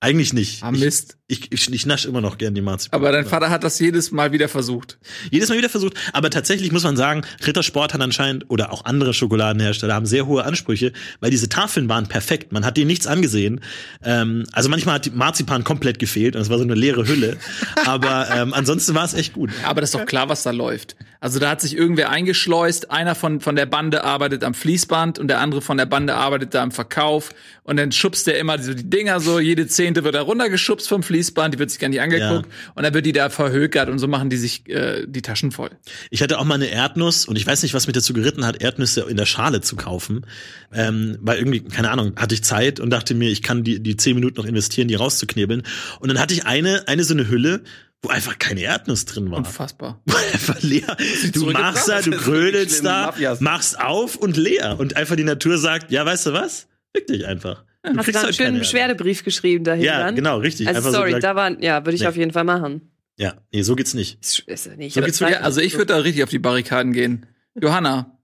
Eigentlich 0.00 0.32
nicht. 0.32 0.62
Ah, 0.64 0.72
Mist. 0.72 1.16
Ich, 1.32 1.50
Ich, 1.50 1.72
ich, 1.72 1.86
nasche 1.86 2.08
immer 2.08 2.20
noch 2.20 2.36
gern 2.36 2.54
die 2.54 2.60
Marzipan. 2.60 3.00
Aber 3.00 3.10
dein 3.10 3.24
Vater 3.24 3.48
hat 3.48 3.64
das 3.64 3.78
jedes 3.78 4.10
Mal 4.10 4.32
wieder 4.32 4.48
versucht. 4.48 4.98
Jedes 5.30 5.48
Mal 5.48 5.56
wieder 5.56 5.70
versucht. 5.70 5.94
Aber 6.12 6.28
tatsächlich 6.28 6.72
muss 6.72 6.84
man 6.84 6.94
sagen, 6.98 7.22
Rittersport 7.46 7.94
hat 7.94 8.02
anscheinend 8.02 8.50
oder 8.50 8.70
auch 8.70 8.84
andere 8.84 9.14
Schokoladenhersteller 9.14 9.94
haben 9.94 10.04
sehr 10.04 10.26
hohe 10.26 10.44
Ansprüche, 10.44 10.92
weil 11.20 11.30
diese 11.30 11.48
Tafeln 11.48 11.88
waren 11.88 12.06
perfekt. 12.06 12.52
Man 12.52 12.66
hat 12.66 12.76
denen 12.76 12.88
nichts 12.88 13.06
angesehen. 13.06 13.62
Ähm, 14.04 14.44
also 14.52 14.68
manchmal 14.68 14.96
hat 14.96 15.06
die 15.06 15.10
Marzipan 15.10 15.64
komplett 15.64 15.98
gefehlt 15.98 16.36
und 16.36 16.42
es 16.42 16.50
war 16.50 16.58
so 16.58 16.64
eine 16.64 16.74
leere 16.74 17.08
Hülle. 17.08 17.38
aber 17.86 18.28
ähm, 18.30 18.52
ansonsten 18.52 18.94
war 18.94 19.06
es 19.06 19.14
echt 19.14 19.32
gut. 19.32 19.48
Aber 19.64 19.80
das 19.80 19.88
ist 19.88 19.94
doch 19.94 20.04
klar, 20.04 20.28
was 20.28 20.42
da 20.42 20.50
läuft. 20.50 20.96
Also 21.22 21.38
da 21.38 21.50
hat 21.50 21.60
sich 21.60 21.76
irgendwer 21.76 22.10
eingeschleust. 22.10 22.90
Einer 22.90 23.14
von, 23.14 23.40
von 23.40 23.54
der 23.54 23.64
Bande 23.66 24.02
arbeitet 24.02 24.42
am 24.42 24.54
Fließband 24.54 25.20
und 25.20 25.28
der 25.28 25.38
andere 25.38 25.62
von 25.62 25.76
der 25.76 25.86
Bande 25.86 26.16
arbeitet 26.16 26.52
da 26.52 26.64
am 26.64 26.72
Verkauf. 26.72 27.30
Und 27.62 27.76
dann 27.76 27.92
schubst 27.92 28.26
der 28.26 28.38
immer 28.38 28.60
so 28.60 28.74
die 28.74 28.90
Dinger 28.90 29.20
so, 29.20 29.38
jede 29.38 29.68
Zehnte 29.68 30.02
wird 30.02 30.16
da 30.16 30.22
runtergeschubst 30.22 30.88
vom 30.88 31.04
Fließband, 31.04 31.21
die 31.24 31.58
wird 31.58 31.70
sich 31.70 31.78
gar 31.78 31.88
nicht 31.88 32.00
angeguckt. 32.00 32.46
Ja. 32.46 32.72
Und 32.74 32.82
dann 32.82 32.94
wird 32.94 33.06
die 33.06 33.12
da 33.12 33.30
verhökert 33.30 33.88
und 33.88 33.98
so 33.98 34.08
machen 34.08 34.30
die 34.30 34.36
sich 34.36 34.68
äh, 34.68 35.06
die 35.06 35.22
Taschen 35.22 35.52
voll. 35.52 35.70
Ich 36.10 36.22
hatte 36.22 36.38
auch 36.38 36.44
mal 36.44 36.54
eine 36.54 36.66
Erdnuss 36.66 37.26
und 37.26 37.36
ich 37.36 37.46
weiß 37.46 37.62
nicht, 37.62 37.74
was 37.74 37.86
mich 37.86 37.94
dazu 37.94 38.12
geritten 38.12 38.44
hat, 38.44 38.62
Erdnüsse 38.62 39.02
in 39.08 39.16
der 39.16 39.26
Schale 39.26 39.60
zu 39.60 39.76
kaufen. 39.76 40.26
Ähm, 40.72 41.18
weil 41.20 41.38
irgendwie, 41.38 41.60
keine 41.60 41.90
Ahnung, 41.90 42.14
hatte 42.16 42.34
ich 42.34 42.44
Zeit 42.44 42.80
und 42.80 42.90
dachte 42.90 43.14
mir, 43.14 43.30
ich 43.30 43.42
kann 43.42 43.64
die, 43.64 43.82
die 43.82 43.96
zehn 43.96 44.14
Minuten 44.14 44.36
noch 44.36 44.46
investieren, 44.46 44.88
die 44.88 44.94
rauszuknebeln. 44.94 45.62
Und 46.00 46.08
dann 46.08 46.18
hatte 46.18 46.34
ich 46.34 46.46
eine, 46.46 46.88
eine 46.88 47.04
so 47.04 47.14
eine 47.14 47.28
Hülle, 47.28 47.62
wo 48.02 48.08
einfach 48.08 48.38
keine 48.38 48.62
Erdnuss 48.62 49.04
drin 49.04 49.30
war. 49.30 49.38
Unfassbar. 49.38 50.02
einfach 50.32 50.60
leer. 50.62 50.96
Du 51.32 51.50
machst 51.50 51.88
da, 51.88 52.02
du 52.02 52.10
grödelst 52.10 52.84
da, 52.84 53.14
machst 53.40 53.80
auf 53.80 54.16
und 54.16 54.36
leer. 54.36 54.78
Und 54.78 54.96
einfach 54.96 55.16
die 55.16 55.24
Natur 55.24 55.58
sagt, 55.58 55.92
ja, 55.92 56.04
weißt 56.04 56.26
du 56.26 56.32
was? 56.32 56.66
Fick 56.94 57.06
dich 57.06 57.26
einfach. 57.26 57.64
Du 57.82 57.96
Hast 57.96 58.08
du 58.08 58.12
da 58.12 58.22
einen 58.22 58.32
schönen 58.32 58.58
Beschwerdebrief 58.58 59.24
geschrieben 59.24 59.64
dahin 59.64 59.84
Ja, 59.84 59.98
dann? 59.98 60.14
genau, 60.14 60.38
richtig. 60.38 60.68
Also 60.68 60.78
einfach 60.78 60.92
sorry, 60.92 61.12
so 61.12 61.18
da 61.18 61.34
war, 61.34 61.60
ja, 61.60 61.84
würde 61.84 61.96
ich 61.96 62.02
nee. 62.02 62.06
auf 62.06 62.16
jeden 62.16 62.32
Fall 62.32 62.44
machen. 62.44 62.92
Ja, 63.16 63.34
nee, 63.52 63.62
so 63.62 63.74
geht's 63.74 63.94
nicht. 63.94 64.18
Ist, 64.20 64.40
ist 64.40 64.76
nicht 64.76 64.94
so 64.94 65.00
geht's 65.00 65.18
ja, 65.18 65.40
also 65.40 65.60
ich 65.60 65.74
würde 65.74 65.86
da 65.86 65.96
richtig 65.98 66.22
auf 66.22 66.30
die 66.30 66.38
Barrikaden 66.38 66.92
gehen. 66.92 67.26
Johanna, 67.60 68.18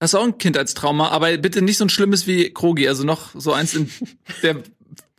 hast 0.00 0.14
du 0.14 0.18
auch 0.18 0.24
ein 0.24 0.38
Kindheitstrauma, 0.38 1.08
aber 1.08 1.36
bitte 1.38 1.62
nicht 1.62 1.78
so 1.78 1.84
ein 1.84 1.88
schlimmes 1.88 2.26
wie 2.26 2.52
Krogi, 2.52 2.88
also 2.88 3.04
noch 3.04 3.30
so 3.34 3.52
eins 3.52 3.74
in 3.74 3.90
der 4.42 4.56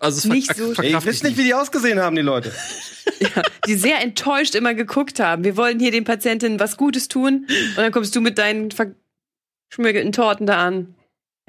also 0.02 0.18
es 0.18 0.26
nicht 0.26 0.56
so 0.56 0.74
Ey, 0.74 0.90
Ich 0.90 1.06
weiß 1.06 1.24
nicht, 1.24 1.38
wie 1.38 1.44
die 1.44 1.54
ausgesehen 1.54 2.00
haben, 2.00 2.16
die 2.16 2.24
Leute. 2.24 2.52
ja, 3.20 3.44
die 3.68 3.76
sehr 3.76 4.02
enttäuscht 4.02 4.56
immer 4.56 4.74
geguckt 4.74 5.20
haben. 5.20 5.44
Wir 5.44 5.56
wollen 5.58 5.80
hier 5.80 5.92
den 5.92 6.06
Patientinnen 6.06 6.60
was 6.60 6.76
Gutes 6.76 7.08
tun 7.08 7.46
und 7.48 7.78
dann 7.78 7.92
kommst 7.92 8.16
du 8.16 8.22
mit 8.22 8.40
deinen 8.40 8.70
verschmögelten 8.72 10.12
Torten 10.12 10.48
da 10.48 10.66
an. 10.66 10.96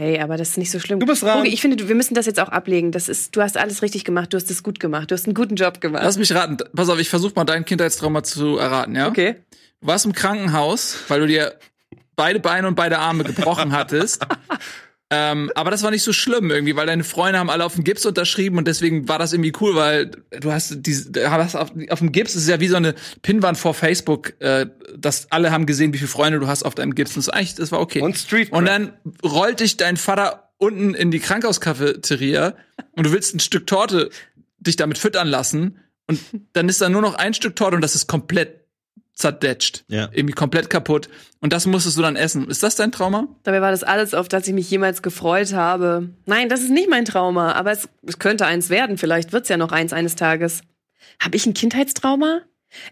Hey, 0.03 0.19
aber 0.19 0.37
das 0.37 0.51
ist 0.51 0.59
nicht 0.59 0.73
so 0.73 0.81
schlimm. 0.81 0.99
Du 0.99 1.07
bist. 1.07 1.23
Okay, 1.23 1.47
ich 1.47 1.61
finde, 1.61 1.87
wir 1.87 1.95
müssen 1.95 2.15
das 2.15 2.27
jetzt 2.27 2.41
auch 2.41 2.49
ablegen. 2.49 2.91
Das 2.91 3.09
ist, 3.09 3.37
du 3.37 3.41
hast 3.41 3.57
alles 3.57 3.83
richtig 3.83 4.05
gemacht. 4.05 4.33
Du 4.33 4.37
hast 4.37 4.51
es 4.51 4.65
gut 4.65 4.81
gemacht. 4.81 5.13
Du 5.13 5.15
hast 5.15 5.27
einen 5.27 5.35
guten 5.35 5.55
Job 5.55 5.81
gemacht. 5.81 6.03
Lass 6.03 6.19
mich 6.19 6.35
raten. 6.35 6.57
Pass 6.75 6.89
auf, 6.89 6.99
ich 6.99 7.09
versuche 7.09 7.35
mal 7.37 7.45
dein 7.45 7.65
Kindheitstrauma 7.65 8.25
zu 8.25 8.59
erraten, 8.59 8.97
ja? 8.97 9.07
Okay. 9.07 9.37
Du 9.81 9.87
warst 9.87 10.05
im 10.05 10.13
Krankenhaus, 10.13 10.97
weil 11.07 11.21
du 11.21 11.29
dir 11.29 11.55
beide 12.17 12.41
Beine 12.41 12.67
und 12.67 12.75
beide 12.75 12.99
Arme 12.99 13.23
gebrochen 13.23 13.71
hattest. 13.71 14.27
Ähm, 15.14 15.52
aber 15.54 15.71
das 15.71 15.83
war 15.83 15.90
nicht 15.90 16.04
so 16.04 16.14
schlimm 16.14 16.50
irgendwie, 16.50 16.75
weil 16.75 16.87
deine 16.87 17.04
Freunde 17.04 17.38
haben 17.38 17.50
alle 17.50 17.66
auf 17.66 17.75
dem 17.75 17.85
Gips 17.85 18.07
unterschrieben 18.07 18.57
und 18.57 18.66
deswegen 18.66 19.09
war 19.09 19.19
das 19.19 19.35
irgendwie 19.35 19.52
cool, 19.61 19.75
weil 19.75 20.07
du 20.07 20.50
hast 20.50 20.75
diese, 20.78 21.31
hast 21.31 21.54
auf, 21.54 21.71
auf 21.90 21.99
dem 21.99 22.12
Gips 22.12 22.35
ist 22.35 22.49
ja 22.49 22.61
wie 22.61 22.69
so 22.69 22.76
eine 22.76 22.95
Pinwand 23.21 23.59
vor 23.59 23.75
Facebook, 23.75 24.40
äh, 24.40 24.69
dass 24.97 25.31
alle 25.31 25.52
haben 25.52 25.66
gesehen, 25.66 25.92
wie 25.92 25.99
viele 25.99 26.09
Freunde 26.09 26.40
du 26.40 26.47
hast 26.47 26.62
auf 26.62 26.75
deinem 26.75 26.95
Gips. 26.95 27.11
Und 27.11 27.26
das, 27.26 27.28
eigentlich, 27.28 27.57
das 27.57 27.71
war 27.73 27.81
okay. 27.81 28.00
Und 28.00 28.16
Street. 28.16 28.50
Und 28.52 28.64
dann 28.64 28.95
rollt 29.23 29.61
dich 29.61 29.76
dein 29.76 29.99
Vater 29.99 30.54
unten 30.57 30.95
in 30.95 31.11
die 31.11 31.21
Krankenhauskafeteria 31.21 32.54
und 32.92 33.04
du 33.04 33.12
willst 33.12 33.35
ein 33.35 33.40
Stück 33.40 33.66
Torte 33.66 34.09
dich 34.61 34.76
damit 34.76 34.97
füttern 34.97 35.28
lassen 35.28 35.78
und 36.07 36.21
dann 36.54 36.71
ist 36.71 36.81
da 36.81 36.88
nur 36.88 37.02
noch 37.02 37.16
ein 37.16 37.35
Stück 37.35 37.54
Torte 37.54 37.76
und 37.76 37.83
das 37.83 37.95
ist 37.95 38.07
komplett 38.07 38.62
zerdetscht. 39.23 39.85
Ja. 39.88 40.11
Irgendwie 40.12 40.35
komplett 40.35 40.69
kaputt. 40.69 41.09
Und 41.41 41.52
das 41.52 41.64
musstest 41.67 41.97
du 41.97 42.02
dann 42.02 42.17
essen. 42.17 42.49
Ist 42.49 42.62
das 42.62 42.76
dein 42.76 42.93
Trauma? 42.93 43.29
Dabei 43.45 43.62
war 43.62 43.71
das 43.71 43.83
alles, 43.83 44.12
auf 44.12 44.29
das 44.29 44.47
ich 44.47 44.52
mich 44.52 44.71
jemals 44.71 45.00
gefreut 45.00 45.55
habe. 45.55 46.11
Nein, 46.26 46.49
das 46.49 46.61
ist 46.61 46.71
nicht 46.71 46.91
mein 46.91 47.07
Trauma, 47.07 47.52
aber 47.52 47.73
es, 47.73 47.88
es 48.07 48.19
könnte 48.19 48.45
eins 48.45 48.69
werden. 48.69 48.99
Vielleicht 48.99 49.33
wird's 49.33 49.49
ja 49.49 49.57
noch 49.57 49.73
eins 49.73 49.93
eines 49.93 50.14
Tages. 50.14 50.61
Habe 51.19 51.37
ich 51.37 51.47
ein 51.47 51.55
Kindheitstrauma? 51.55 52.43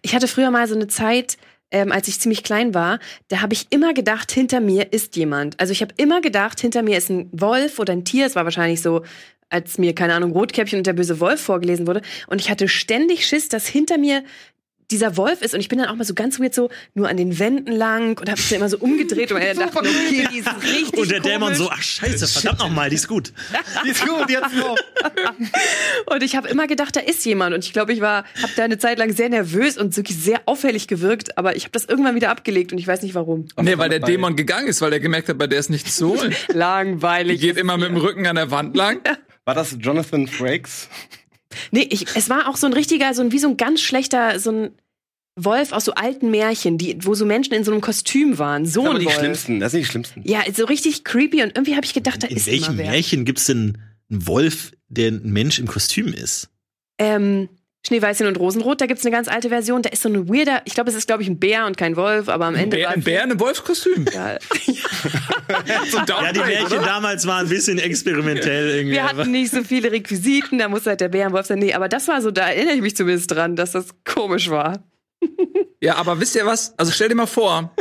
Ich 0.02 0.14
hatte 0.14 0.28
früher 0.28 0.50
mal 0.50 0.66
so 0.66 0.75
eine 0.75 0.88
Zeit, 0.88 1.37
ähm, 1.70 1.92
als 1.92 2.08
ich 2.08 2.20
ziemlich 2.20 2.42
klein 2.42 2.75
war, 2.75 2.99
da 3.28 3.40
habe 3.40 3.54
ich 3.54 3.68
immer 3.70 3.94
gedacht, 3.94 4.32
hinter 4.32 4.60
mir 4.60 4.92
ist 4.92 5.16
jemand. 5.16 5.58
Also 5.60 5.72
ich 5.72 5.82
habe 5.82 5.94
immer 5.96 6.20
gedacht, 6.20 6.60
hinter 6.60 6.82
mir 6.82 6.99
ist 6.99 7.10
ein 7.10 7.28
Wolf 7.32 7.78
oder 7.78 7.92
ein 7.92 8.04
Tier. 8.04 8.26
Es 8.26 8.34
war 8.34 8.44
wahrscheinlich 8.44 8.82
so, 8.82 9.02
als 9.50 9.78
mir, 9.78 9.94
keine 9.94 10.14
Ahnung, 10.14 10.32
Rotkäppchen 10.32 10.78
und 10.78 10.87
der 10.87 10.92
böse 10.92 11.20
Wolf 11.20 11.40
vorgelesen 11.40 11.87
wurde. 11.87 12.02
Und 12.28 12.40
ich 12.40 12.50
hatte 12.50 12.68
ständig 12.68 13.26
Schiss, 13.26 13.49
dass 13.49 13.66
hinter 13.66 13.99
mir 13.99 14.22
dieser 14.90 15.16
Wolf 15.16 15.42
ist 15.42 15.54
und 15.54 15.61
ich 15.61 15.68
bin 15.68 15.78
dann 15.78 15.88
auch 15.88 15.97
mal 15.97 16.04
so 16.04 16.14
ganz 16.14 16.40
weird 16.40 16.54
so 16.54 16.70
nur 16.94 17.09
an 17.09 17.16
den 17.16 17.38
Wänden 17.38 17.73
lang 17.73 18.18
und 18.18 18.28
habe 18.28 18.40
mich 18.40 18.49
dann 18.49 18.59
immer 18.59 18.68
so 18.68 18.78
umgedreht 18.78 19.32
und 19.32 19.40
er 19.40 19.54
dachte, 19.54 19.78
okay, 19.78 20.28
die 20.32 20.38
ist 20.38 20.49
richtig 20.62 20.99
Und 20.99 21.11
der 21.11 21.20
komisch. 21.20 21.32
Dämon 21.32 21.54
so, 21.54 21.70
ach 21.70 21.82
scheiße, 21.82 22.26
verdammt 22.26 22.61
nochmal, 22.61 22.90
die 22.90 22.97
ist 22.97 23.09
gut. 23.09 23.32
die 23.85 23.90
ist 23.90 24.06
gut, 24.06 24.28
die 24.28 24.37
hat's 24.37 24.54
drauf. 24.54 24.78
und 26.06 26.23
ich 26.23 26.37
habe 26.37 26.49
immer 26.49 26.66
gedacht, 26.66 26.97
da 26.97 27.00
ist 27.00 27.25
jemand 27.25 27.54
und 27.54 27.64
ich 27.64 27.73
glaube, 27.73 27.92
ich 27.92 28.00
war 28.00 28.25
habe 28.42 28.52
da 28.56 28.64
eine 28.64 28.78
Zeit 28.78 28.99
lang 28.99 29.12
sehr 29.12 29.28
nervös 29.28 29.78
und 29.78 29.97
wirklich 29.97 30.18
sehr 30.18 30.42
auffällig 30.47 30.88
gewirkt, 30.88 31.38
aber 31.38 31.56
ich 31.56 31.64
habe 31.64 31.73
das 31.73 31.85
irgendwann 31.85 32.14
wieder 32.14 32.30
abgelegt 32.30 32.73
und 32.73 32.78
ich 32.78 32.87
weiß 32.87 33.02
nicht 33.02 33.14
warum. 33.14 33.49
Nee, 33.61 33.78
weil 33.78 33.88
der 33.88 34.00
Dämon 34.00 34.37
gegangen 34.37 34.68
ist, 34.68 34.80
weil 34.80 34.92
er 34.92 35.00
gemerkt 35.00 35.28
hat, 35.28 35.38
bei 35.38 35.47
der 35.47 35.59
ist 35.59 35.70
nichts 35.70 35.97
zu 35.97 36.09
holen. 36.09 36.35
Langweilig. 36.52 37.40
Die 37.40 37.47
geht 37.47 37.56
immer 37.56 37.76
mit 37.76 37.88
dem 37.88 37.97
Rücken 37.97 38.26
an 38.26 38.37
der 38.37 38.50
Wand 38.50 38.76
lang. 38.76 39.00
War 39.44 39.54
das 39.54 39.76
Jonathan 39.80 40.26
Frakes? 40.26 40.88
Nee, 41.71 41.87
ich, 41.90 42.07
es 42.14 42.28
war 42.30 42.49
auch 42.49 42.57
so 42.57 42.66
ein 42.66 42.73
richtiger, 42.73 43.12
so 43.14 43.23
ein, 43.23 43.33
wie 43.33 43.38
so 43.38 43.49
ein 43.49 43.57
ganz 43.57 43.80
schlechter, 43.80 44.38
so 44.38 44.52
ein 44.52 44.71
Wolf 45.37 45.73
aus 45.73 45.85
so 45.85 45.95
alten 45.95 46.30
Märchen, 46.30 46.78
die, 46.78 46.99
wo 47.04 47.14
so 47.14 47.25
Menschen 47.25 47.54
in 47.54 47.64
so 47.64 47.73
einem 47.73 47.80
Kostüm 47.80 48.38
waren. 48.38 48.66
So 48.66 48.85
das 48.85 48.95
ein 48.95 49.00
die 49.00 49.07
Wolf. 49.07 49.19
schlimmsten, 49.19 49.61
das 49.61 49.73
sind 49.73 49.80
die 49.80 49.87
schlimmsten. 49.87 50.23
Ja, 50.25 50.42
so 50.52 50.64
richtig 50.64 51.04
creepy 51.04 51.42
und 51.42 51.57
irgendwie 51.57 51.76
habe 51.76 51.85
ich 51.85 51.95
gedacht, 51.95 52.23
da 52.23 52.26
in 52.26 52.37
ist 52.37 52.47
In 52.47 52.52
welchem 52.54 52.75
immer 52.75 52.78
wer. 52.78 52.90
Märchen 52.90 53.25
gibt's 53.25 53.47
denn 53.47 53.78
einen 54.11 54.26
Wolf, 54.26 54.73
der 54.88 55.12
ein 55.12 55.30
Mensch 55.33 55.59
im 55.59 55.66
Kostüm 55.66 56.12
ist? 56.12 56.49
Ähm, 56.99 57.49
Schneeweißchen 57.87 58.26
und 58.26 58.38
Rosenrot, 58.38 58.80
da 58.80 58.87
gibt's 58.87 59.04
eine 59.06 59.10
ganz 59.10 59.26
alte 59.26 59.49
Version. 59.49 59.80
Da 59.80 59.88
ist 59.88 60.02
so 60.02 60.10
ein 60.10 60.28
weirder, 60.28 60.60
ich 60.66 60.75
glaube, 60.75 60.90
es 60.90 60.96
ist, 60.96 61.06
glaube 61.06 61.22
ich, 61.22 61.28
ein 61.28 61.38
Bär 61.38 61.64
und 61.64 61.78
kein 61.78 61.96
Wolf, 61.96 62.28
aber 62.28 62.44
am 62.44 62.54
Ende. 62.54 62.76
Bär, 62.76 62.88
war 62.88 62.94
ein 62.94 63.02
Bär 63.02 63.25
in 63.25 63.30
einem 63.30 63.40
Wolfskostüm. 63.40 64.04
Ja. 64.12 64.32
ja, 66.06 66.32
die 66.32 66.40
Märchen 66.40 66.82
damals 66.82 67.26
waren 67.26 67.46
ein 67.46 67.49
bisschen 67.49 67.78
experimentell 67.78 68.68
irgendwie. 68.68 68.96
Wir 68.96 69.04
hatten 69.04 69.30
nicht 69.30 69.50
so 69.50 69.64
viele 69.64 69.90
Requisiten, 69.92 70.58
da 70.58 70.68
muss 70.68 70.84
halt 70.87 71.00
der 71.00 71.08
Bär 71.08 71.26
ein 71.26 71.32
Wolf 71.32 71.46
sein. 71.46 71.58
Nee, 71.58 71.72
aber 71.72 71.88
das 71.88 72.06
war 72.06 72.20
so, 72.20 72.30
da 72.30 72.49
erinnere 72.49 72.75
ich 72.75 72.82
mich 72.82 72.96
zumindest 72.96 73.30
dran, 73.30 73.56
dass 73.56 73.72
das 73.72 73.87
komisch 74.04 74.50
war. 74.50 74.84
Ja, 75.82 75.96
aber 75.96 76.20
wisst 76.20 76.37
ihr 76.37 76.44
was? 76.44 76.78
Also 76.78 76.92
stell 76.92 77.08
dir 77.08 77.14
mal 77.14 77.25
vor, 77.25 77.75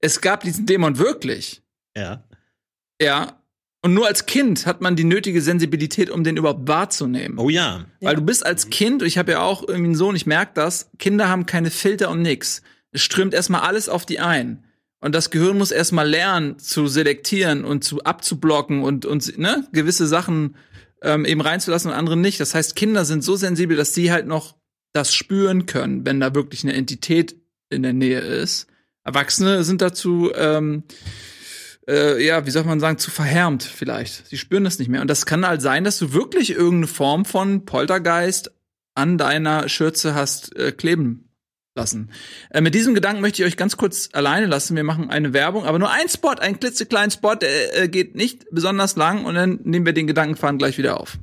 es 0.00 0.20
gab 0.20 0.44
diesen 0.44 0.64
Dämon 0.64 0.96
wirklich. 0.98 1.60
Ja. 1.96 2.24
Ja. 3.00 3.41
Und 3.84 3.94
nur 3.94 4.06
als 4.06 4.26
Kind 4.26 4.64
hat 4.64 4.80
man 4.80 4.94
die 4.94 5.04
nötige 5.04 5.42
Sensibilität, 5.42 6.08
um 6.08 6.22
den 6.22 6.36
überhaupt 6.36 6.68
wahrzunehmen. 6.68 7.38
Oh 7.38 7.48
ja. 7.48 7.84
Weil 8.00 8.14
du 8.14 8.22
bist 8.22 8.46
als 8.46 8.70
Kind, 8.70 9.02
und 9.02 9.08
ich 9.08 9.18
habe 9.18 9.32
ja 9.32 9.42
auch 9.42 9.62
irgendwie 9.62 9.86
einen 9.86 9.94
Sohn, 9.96 10.14
ich 10.14 10.24
merke 10.24 10.52
das, 10.54 10.90
Kinder 10.98 11.28
haben 11.28 11.46
keine 11.46 11.70
Filter 11.70 12.08
und 12.10 12.22
nix. 12.22 12.62
Es 12.92 13.02
strömt 13.02 13.34
erstmal 13.34 13.62
alles 13.62 13.88
auf 13.88 14.06
die 14.06 14.20
ein. 14.20 14.64
Und 15.00 15.16
das 15.16 15.30
Gehirn 15.30 15.58
muss 15.58 15.72
erstmal 15.72 16.08
lernen 16.08 16.60
zu 16.60 16.86
selektieren 16.86 17.64
und 17.64 17.82
zu 17.82 18.04
abzublocken 18.04 18.84
und, 18.84 19.04
und 19.04 19.36
ne, 19.36 19.66
gewisse 19.72 20.06
Sachen 20.06 20.54
ähm, 21.02 21.24
eben 21.24 21.40
reinzulassen 21.40 21.90
und 21.90 21.96
andere 21.96 22.16
nicht. 22.16 22.38
Das 22.38 22.54
heißt, 22.54 22.76
Kinder 22.76 23.04
sind 23.04 23.24
so 23.24 23.34
sensibel, 23.34 23.76
dass 23.76 23.94
sie 23.94 24.12
halt 24.12 24.28
noch 24.28 24.54
das 24.92 25.12
spüren 25.12 25.66
können, 25.66 26.06
wenn 26.06 26.20
da 26.20 26.36
wirklich 26.36 26.62
eine 26.62 26.74
Entität 26.74 27.34
in 27.68 27.82
der 27.82 27.94
Nähe 27.94 28.20
ist. 28.20 28.68
Erwachsene 29.02 29.64
sind 29.64 29.82
dazu, 29.82 30.30
ähm, 30.36 30.84
äh, 31.88 32.24
ja, 32.24 32.46
wie 32.46 32.50
soll 32.50 32.64
man 32.64 32.80
sagen, 32.80 32.98
zu 32.98 33.10
verhärmt 33.10 33.62
vielleicht. 33.62 34.26
Sie 34.28 34.38
spüren 34.38 34.64
das 34.64 34.78
nicht 34.78 34.88
mehr. 34.88 35.00
Und 35.00 35.08
das 35.08 35.26
kann 35.26 35.46
halt 35.46 35.62
sein, 35.62 35.84
dass 35.84 35.98
du 35.98 36.12
wirklich 36.12 36.50
irgendeine 36.50 36.86
Form 36.86 37.24
von 37.24 37.64
Poltergeist 37.64 38.52
an 38.94 39.18
deiner 39.18 39.68
Schürze 39.68 40.14
hast 40.14 40.56
äh, 40.56 40.72
kleben 40.72 41.28
lassen. 41.74 42.10
Äh, 42.50 42.60
mit 42.60 42.74
diesem 42.74 42.94
Gedanken 42.94 43.22
möchte 43.22 43.42
ich 43.42 43.48
euch 43.48 43.56
ganz 43.56 43.76
kurz 43.76 44.10
alleine 44.12 44.46
lassen. 44.46 44.76
Wir 44.76 44.84
machen 44.84 45.10
eine 45.10 45.32
Werbung, 45.32 45.64
aber 45.64 45.78
nur 45.78 45.90
ein 45.90 46.08
Spot, 46.08 46.30
ein 46.38 46.60
klitzekleinen 46.60 47.10
Spot, 47.10 47.34
der 47.34 47.82
äh, 47.82 47.88
geht 47.88 48.14
nicht 48.14 48.46
besonders 48.50 48.96
lang 48.96 49.24
und 49.24 49.34
dann 49.34 49.60
nehmen 49.64 49.86
wir 49.86 49.92
den 49.92 50.06
Gedankenfaden 50.06 50.58
gleich 50.58 50.78
wieder 50.78 51.00
auf. 51.00 51.18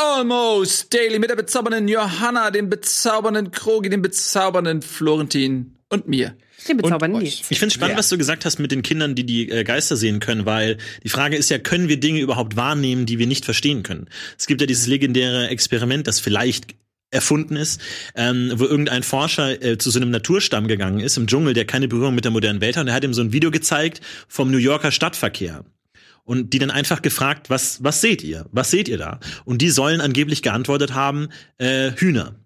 Almost 0.00 0.94
Daily 0.94 1.18
mit 1.18 1.28
der 1.28 1.36
bezaubernden 1.36 1.86
Johanna, 1.86 2.50
dem 2.50 2.70
bezaubernden 2.70 3.50
Krogi, 3.50 3.90
dem 3.90 4.00
bezaubernden 4.00 4.80
Florentin 4.80 5.76
und 5.90 6.08
mir. 6.08 6.34
Den 6.68 6.78
bezaubernden 6.78 7.22
Nils. 7.22 7.42
Ich 7.50 7.58
finde 7.58 7.74
spannend, 7.74 7.94
ja. 7.94 7.98
was 7.98 8.08
du 8.08 8.16
gesagt 8.16 8.44
hast 8.44 8.58
mit 8.58 8.72
den 8.72 8.82
Kindern, 8.82 9.14
die 9.14 9.24
die 9.24 9.50
äh, 9.50 9.64
Geister 9.64 9.96
sehen 9.96 10.20
können, 10.20 10.46
weil 10.46 10.78
die 11.04 11.08
Frage 11.08 11.36
ist 11.36 11.50
ja, 11.50 11.58
können 11.58 11.88
wir 11.88 12.00
Dinge 12.00 12.20
überhaupt 12.20 12.56
wahrnehmen, 12.56 13.04
die 13.04 13.18
wir 13.18 13.26
nicht 13.26 13.44
verstehen 13.44 13.82
können? 13.82 14.08
Es 14.38 14.46
gibt 14.46 14.60
ja 14.60 14.66
dieses 14.66 14.86
legendäre 14.86 15.48
Experiment, 15.48 16.06
das 16.06 16.18
vielleicht 16.20 16.74
erfunden 17.10 17.56
ist, 17.56 17.80
ähm, 18.14 18.52
wo 18.54 18.64
irgendein 18.64 19.02
Forscher 19.02 19.62
äh, 19.62 19.78
zu 19.78 19.90
so 19.90 19.98
einem 19.98 20.10
Naturstamm 20.10 20.68
gegangen 20.68 21.00
ist 21.00 21.16
im 21.16 21.26
Dschungel, 21.26 21.54
der 21.54 21.64
keine 21.64 21.88
Berührung 21.88 22.14
mit 22.14 22.24
der 22.24 22.30
modernen 22.30 22.60
Welt 22.60 22.76
hat 22.76 22.82
und 22.82 22.88
er 22.88 22.94
hat 22.94 23.04
ihm 23.04 23.14
so 23.14 23.22
ein 23.22 23.32
Video 23.32 23.50
gezeigt 23.50 24.00
vom 24.28 24.50
New 24.50 24.58
Yorker 24.58 24.92
Stadtverkehr 24.92 25.64
und 26.30 26.52
die 26.52 26.60
dann 26.60 26.70
einfach 26.70 27.02
gefragt, 27.02 27.50
was 27.50 27.82
was 27.82 28.00
seht 28.00 28.22
ihr? 28.22 28.46
Was 28.52 28.70
seht 28.70 28.88
ihr 28.88 28.98
da? 28.98 29.18
Und 29.44 29.60
die 29.62 29.70
sollen 29.70 30.00
angeblich 30.00 30.42
geantwortet 30.42 30.94
haben, 30.94 31.28
äh, 31.58 31.90
Hühner. 31.96 32.36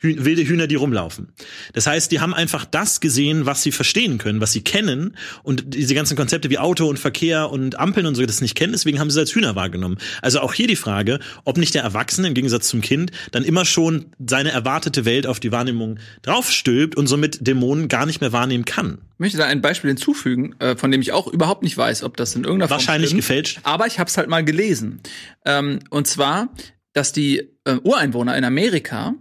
Hüh 0.00 0.14
wilde 0.24 0.46
Hühner, 0.46 0.68
die 0.68 0.76
rumlaufen. 0.76 1.32
Das 1.72 1.88
heißt, 1.88 2.12
die 2.12 2.20
haben 2.20 2.32
einfach 2.32 2.64
das 2.64 3.00
gesehen, 3.00 3.46
was 3.46 3.62
sie 3.62 3.72
verstehen 3.72 4.18
können, 4.18 4.40
was 4.40 4.52
sie 4.52 4.62
kennen 4.62 5.16
und 5.42 5.74
diese 5.74 5.94
ganzen 5.94 6.16
Konzepte 6.16 6.50
wie 6.50 6.58
Auto 6.58 6.86
und 6.86 6.98
Verkehr 6.98 7.50
und 7.50 7.78
Ampeln 7.80 8.06
und 8.06 8.14
so 8.14 8.24
das 8.24 8.40
nicht 8.40 8.54
kennen, 8.54 8.72
deswegen 8.72 9.00
haben 9.00 9.10
sie 9.10 9.18
es 9.18 9.28
als 9.28 9.34
Hühner 9.34 9.56
wahrgenommen. 9.56 9.98
Also 10.22 10.40
auch 10.40 10.54
hier 10.54 10.68
die 10.68 10.76
Frage, 10.76 11.18
ob 11.44 11.56
nicht 11.56 11.74
der 11.74 11.82
Erwachsene 11.82 12.28
im 12.28 12.34
Gegensatz 12.34 12.68
zum 12.68 12.80
Kind 12.80 13.10
dann 13.32 13.42
immer 13.42 13.64
schon 13.64 14.06
seine 14.24 14.50
erwartete 14.50 15.04
Welt 15.04 15.26
auf 15.26 15.40
die 15.40 15.50
Wahrnehmung 15.50 15.98
draufstülpt 16.22 16.96
und 16.96 17.08
somit 17.08 17.46
Dämonen 17.46 17.88
gar 17.88 18.06
nicht 18.06 18.20
mehr 18.20 18.32
wahrnehmen 18.32 18.64
kann. 18.64 18.98
Ich 19.14 19.18
möchte 19.18 19.38
da 19.38 19.46
ein 19.46 19.60
Beispiel 19.60 19.88
hinzufügen, 19.88 20.54
äh, 20.60 20.76
von 20.76 20.92
dem 20.92 21.00
ich 21.00 21.10
auch 21.10 21.26
überhaupt 21.26 21.64
nicht 21.64 21.76
weiß, 21.76 22.04
ob 22.04 22.16
das 22.16 22.36
in 22.36 22.44
irgendeiner 22.44 22.68
Form 22.68 22.78
Wahrscheinlich 22.78 23.16
gefälscht. 23.16 23.58
Aber 23.64 23.88
ich 23.88 23.98
habe 23.98 24.08
es 24.08 24.16
halt 24.16 24.28
mal 24.28 24.44
gelesen. 24.44 25.00
Ähm, 25.44 25.80
und 25.90 26.06
zwar, 26.06 26.52
dass 26.92 27.12
die 27.12 27.48
äh, 27.64 27.78
Ureinwohner 27.82 28.36
in 28.36 28.44
Amerika 28.44 29.14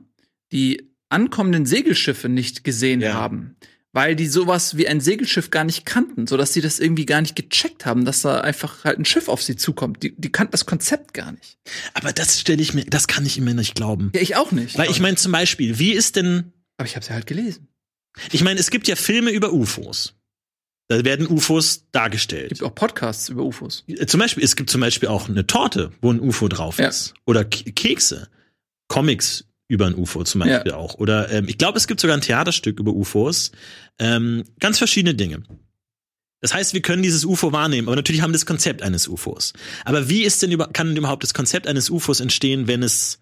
die 0.51 0.91
ankommenden 1.09 1.65
Segelschiffe 1.65 2.29
nicht 2.29 2.63
gesehen 2.63 3.01
ja. 3.01 3.13
haben, 3.13 3.55
weil 3.93 4.15
die 4.15 4.27
sowas 4.27 4.77
wie 4.77 4.87
ein 4.87 5.01
Segelschiff 5.01 5.49
gar 5.49 5.63
nicht 5.63 5.85
kannten, 5.85 6.27
so 6.27 6.37
dass 6.37 6.53
sie 6.53 6.61
das 6.61 6.79
irgendwie 6.79 7.05
gar 7.05 7.21
nicht 7.21 7.35
gecheckt 7.35 7.85
haben, 7.85 8.05
dass 8.05 8.21
da 8.21 8.41
einfach 8.41 8.83
halt 8.83 8.99
ein 8.99 9.05
Schiff 9.05 9.27
auf 9.27 9.41
sie 9.41 9.55
zukommt. 9.55 10.03
Die, 10.03 10.15
die 10.15 10.31
kannten 10.31 10.51
das 10.51 10.65
Konzept 10.65 11.13
gar 11.13 11.31
nicht. 11.31 11.57
Aber 11.93 12.13
das 12.13 12.39
stelle 12.39 12.61
ich 12.61 12.73
mir, 12.73 12.85
das 12.85 13.07
kann 13.07 13.25
ich 13.25 13.37
immer 13.37 13.53
nicht 13.53 13.75
glauben. 13.75 14.11
Ja, 14.13 14.21
ich 14.21 14.35
auch 14.35 14.51
nicht. 14.51 14.77
Weil 14.77 14.91
ich 14.91 14.99
meine 14.99 15.15
zum 15.15 15.31
Beispiel, 15.31 15.79
wie 15.79 15.93
ist 15.93 16.15
denn? 16.15 16.51
Aber 16.77 16.87
ich 16.87 16.95
habe 16.95 17.05
ja 17.05 17.13
halt 17.13 17.27
gelesen. 17.27 17.67
Ich 18.31 18.43
meine, 18.43 18.59
es 18.59 18.69
gibt 18.69 18.87
ja 18.87 18.95
Filme 18.95 19.31
über 19.31 19.53
UFOs. 19.53 20.15
Da 20.89 21.03
werden 21.03 21.27
UFOs 21.27 21.85
dargestellt. 21.91 22.51
Es 22.51 22.59
gibt 22.59 22.71
auch 22.71 22.75
Podcasts 22.75 23.29
über 23.29 23.43
UFOs. 23.43 23.83
Zum 24.07 24.19
Beispiel, 24.19 24.43
es 24.43 24.55
gibt 24.55 24.69
zum 24.69 24.81
Beispiel 24.81 25.09
auch 25.09 25.27
eine 25.27 25.45
Torte, 25.45 25.91
wo 26.01 26.11
ein 26.11 26.19
UFO 26.19 26.47
drauf 26.47 26.79
ja. 26.79 26.87
ist. 26.87 27.13
Oder 27.25 27.43
Kekse. 27.43 28.29
Comics 28.87 29.46
über 29.67 29.85
ein 29.85 29.95
UFO 29.95 30.23
zum 30.23 30.39
Beispiel 30.39 30.71
ja. 30.71 30.77
auch. 30.77 30.95
Oder 30.95 31.29
ähm, 31.31 31.45
ich 31.47 31.57
glaube, 31.57 31.77
es 31.77 31.87
gibt 31.87 31.99
sogar 31.99 32.15
ein 32.15 32.21
Theaterstück 32.21 32.79
über 32.79 32.93
UFOs. 32.93 33.51
Ähm, 33.99 34.43
ganz 34.59 34.77
verschiedene 34.77 35.15
Dinge. 35.15 35.43
Das 36.39 36.53
heißt, 36.53 36.73
wir 36.73 36.81
können 36.81 37.03
dieses 37.03 37.25
UFO 37.25 37.51
wahrnehmen, 37.51 37.87
aber 37.87 37.95
natürlich 37.95 38.21
haben 38.21 38.31
wir 38.31 38.37
das 38.37 38.45
Konzept 38.45 38.83
eines 38.83 39.07
UFOs. 39.07 39.53
Aber 39.85 40.07
wie 40.07 40.23
ist 40.23 40.41
denn 40.43 40.51
über, 40.51 40.67
kann 40.67 40.87
denn 40.87 40.97
überhaupt 40.97 41.23
das 41.23 41.33
Konzept 41.33 41.67
eines 41.67 41.89
UFOs 41.89 42.19
entstehen, 42.19 42.67
wenn 42.67 42.83
es 42.83 43.19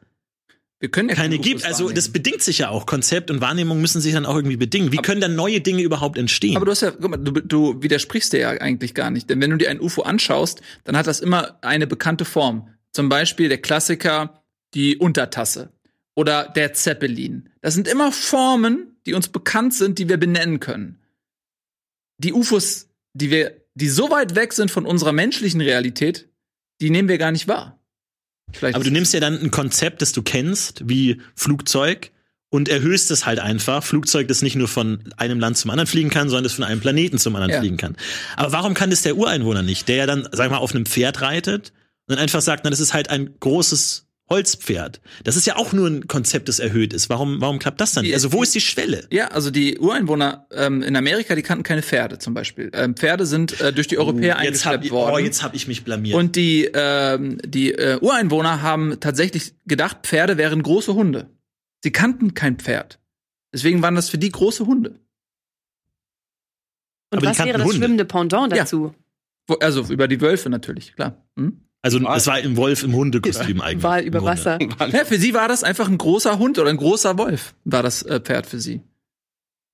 wir 0.80 0.92
können 0.92 1.08
ja 1.08 1.16
keine 1.16 1.40
gibt? 1.40 1.66
Also 1.66 1.90
das 1.90 2.10
bedingt 2.10 2.42
sich 2.42 2.60
ja 2.60 2.70
auch. 2.70 2.86
Konzept 2.86 3.32
und 3.32 3.40
Wahrnehmung 3.40 3.80
müssen 3.80 4.02
sich 4.02 4.14
dann 4.14 4.26
auch 4.26 4.36
irgendwie 4.36 4.58
bedingen. 4.58 4.92
Wie 4.92 4.98
aber, 4.98 5.08
können 5.08 5.22
dann 5.22 5.36
neue 5.36 5.62
Dinge 5.62 5.82
überhaupt 5.82 6.18
entstehen? 6.18 6.58
Aber 6.58 6.66
du 6.66 6.72
hast 6.72 6.82
ja, 6.82 6.92
guck 6.92 7.10
mal, 7.10 7.18
du, 7.18 7.32
du 7.32 7.82
widersprichst 7.82 8.34
dir 8.34 8.40
ja 8.40 8.50
eigentlich 8.50 8.94
gar 8.94 9.10
nicht. 9.10 9.30
Denn 9.30 9.40
wenn 9.40 9.52
du 9.52 9.58
dir 9.58 9.70
ein 9.70 9.80
UFO 9.80 10.02
anschaust, 10.02 10.62
dann 10.84 10.98
hat 10.98 11.08
das 11.08 11.22
immer 11.22 11.58
eine 11.64 11.88
bekannte 11.88 12.26
Form. 12.26 12.68
Zum 12.92 13.08
Beispiel 13.08 13.48
der 13.48 13.60
Klassiker, 13.60 14.44
die 14.74 14.98
Untertasse 14.98 15.72
oder 16.16 16.50
der 16.50 16.74
Zeppelin. 16.74 17.50
Das 17.62 17.74
sind 17.74 17.88
immer 17.88 18.12
Formen, 18.12 18.98
die 19.06 19.14
uns 19.14 19.28
bekannt 19.28 19.74
sind, 19.74 20.00
die 20.00 20.10
wir 20.10 20.18
benennen 20.18 20.60
können. 20.60 21.00
Die 22.18 22.34
UFOs, 22.34 22.88
die 23.14 23.30
wir, 23.30 23.62
die 23.76 23.90
so 23.90 24.10
weit 24.10 24.36
weg 24.36 24.54
sind 24.54 24.72
von 24.72 24.86
unserer 24.86 25.12
menschlichen 25.12 25.62
Realität, 25.62 26.30
die 26.82 26.90
nehmen 26.90 27.10
wir 27.10 27.18
gar 27.18 27.32
nicht 27.32 27.48
wahr. 27.48 27.80
Vielleicht 28.52 28.76
Aber 28.76 28.84
du 28.84 28.92
nimmst 28.92 29.14
ja 29.14 29.20
dann 29.20 29.40
ein 29.40 29.52
Konzept, 29.52 30.02
das 30.02 30.14
du 30.14 30.24
kennst, 30.24 30.88
wie 30.88 31.22
Flugzeug, 31.36 32.12
und 32.50 32.70
erhöhst 32.70 33.12
es 33.12 33.26
halt 33.26 33.40
einfach. 33.40 33.84
Flugzeug, 33.84 34.30
das 34.30 34.42
nicht 34.42 34.56
nur 34.56 34.70
von 34.70 35.00
einem 35.18 35.40
Land 35.40 35.58
zum 35.58 35.72
anderen 35.72 35.88
fliegen 35.88 36.10
kann, 36.10 36.30
sondern 36.30 36.46
das 36.46 36.54
von 36.54 36.64
einem 36.64 36.80
Planeten 36.80 37.18
zum 37.18 37.36
anderen 37.36 37.52
ja. 37.52 37.60
fliegen 37.60 37.76
kann. 37.76 37.98
Aber 38.38 38.54
warum 38.54 38.74
kann 38.74 38.90
das 38.90 39.02
der 39.02 39.18
Ureinwohner 39.18 39.62
nicht, 39.62 39.90
der 39.90 39.98
ja 39.98 40.06
dann, 40.06 40.30
sag 40.32 40.52
mal, 40.52 40.58
auf 40.58 40.74
einem 40.74 40.86
Pferd 40.86 41.22
reitet 41.22 41.74
und 42.08 42.16
dann 42.16 42.20
einfach 42.20 42.42
sagt, 42.42 42.64
na, 42.64 42.70
das 42.70 42.80
ist 42.80 42.94
halt 42.94 43.10
ein 43.10 43.34
großes 43.40 44.05
Holzpferd. 44.30 45.02
Das 45.24 45.36
ist 45.36 45.46
ja 45.46 45.56
auch 45.56 45.72
nur 45.72 45.88
ein 45.88 46.08
Konzept, 46.08 46.50
das 46.50 46.58
erhöht 46.60 46.94
ist. 46.94 47.10
Warum, 47.10 47.42
warum 47.42 47.60
klappt 47.60 47.80
das 47.80 47.94
dann? 47.94 48.06
Die, 48.06 48.14
also 48.14 48.34
wo 48.34 48.42
ist 48.42 48.56
die 48.56 48.62
Schwelle? 48.62 49.06
Ja, 49.12 49.28
also 49.28 49.52
die 49.52 49.78
Ureinwohner 49.78 50.48
ähm, 50.52 50.82
in 50.82 50.96
Amerika, 50.96 51.36
die 51.36 51.44
kannten 51.44 51.64
keine 51.64 51.84
Pferde 51.84 52.18
zum 52.18 52.34
Beispiel. 52.34 52.72
Ähm, 52.74 52.96
Pferde 52.96 53.28
sind 53.28 53.60
äh, 53.62 53.72
durch 53.72 53.88
die 53.88 54.00
Europäer 54.00 54.36
oh, 54.38 54.42
eingeschleppt 54.42 54.90
worden. 54.90 55.16
Oh, 55.16 55.20
jetzt 55.20 55.44
habe 55.44 55.56
ich 55.56 55.68
mich 55.68 55.84
blamiert. 55.84 56.16
Und 56.16 56.36
die, 56.36 56.70
ähm, 56.74 57.38
die 57.46 57.74
äh, 57.74 58.00
Ureinwohner 58.02 58.64
haben 58.64 59.00
tatsächlich 59.00 59.54
gedacht, 59.68 60.00
Pferde 60.04 60.38
wären 60.38 60.64
große 60.64 60.96
Hunde. 60.96 61.30
Sie 61.84 61.92
kannten 61.92 62.34
kein 62.34 62.58
Pferd. 62.58 63.00
Deswegen 63.54 63.84
waren 63.84 63.94
das 63.94 64.10
für 64.10 64.18
die 64.18 64.32
große 64.32 64.66
Hunde. 64.66 65.00
Und 67.12 67.20
Aber 67.20 67.28
was 67.28 67.40
wäre 67.40 67.60
das 67.60 67.68
Hunde. 67.68 67.78
schwimmende 67.78 68.06
Pendant 68.06 68.52
dazu? 68.52 68.96
Ja. 69.48 69.58
Also 69.60 69.84
über 69.84 70.08
die 70.08 70.20
Wölfe 70.20 70.50
natürlich, 70.50 70.96
klar. 70.96 71.24
Hm? 71.38 71.65
Also 71.86 72.00
es 72.00 72.26
war 72.26 72.40
im 72.40 72.58
Wolf 72.58 72.82
im 72.82 72.96
Hundekostüm 72.96 73.62
eigentlich. 73.62 73.84
War 73.84 74.02
über 74.02 74.24
Wasser. 74.24 74.58
Ja, 74.60 75.06
für 75.06 75.20
sie 75.20 75.36
war 75.36 75.48
das 75.48 75.64
einfach 75.64 75.88
ein 75.88 76.00
großer 76.00 76.40
Hund 76.40 76.58
oder 76.58 76.72
ein 76.72 76.78
großer 76.78 77.16
Wolf, 77.20 77.54
war 77.64 77.84
das 77.84 78.02
äh, 78.02 78.20
Pferd 78.20 78.48
für 78.48 78.60
sie. 78.60 78.82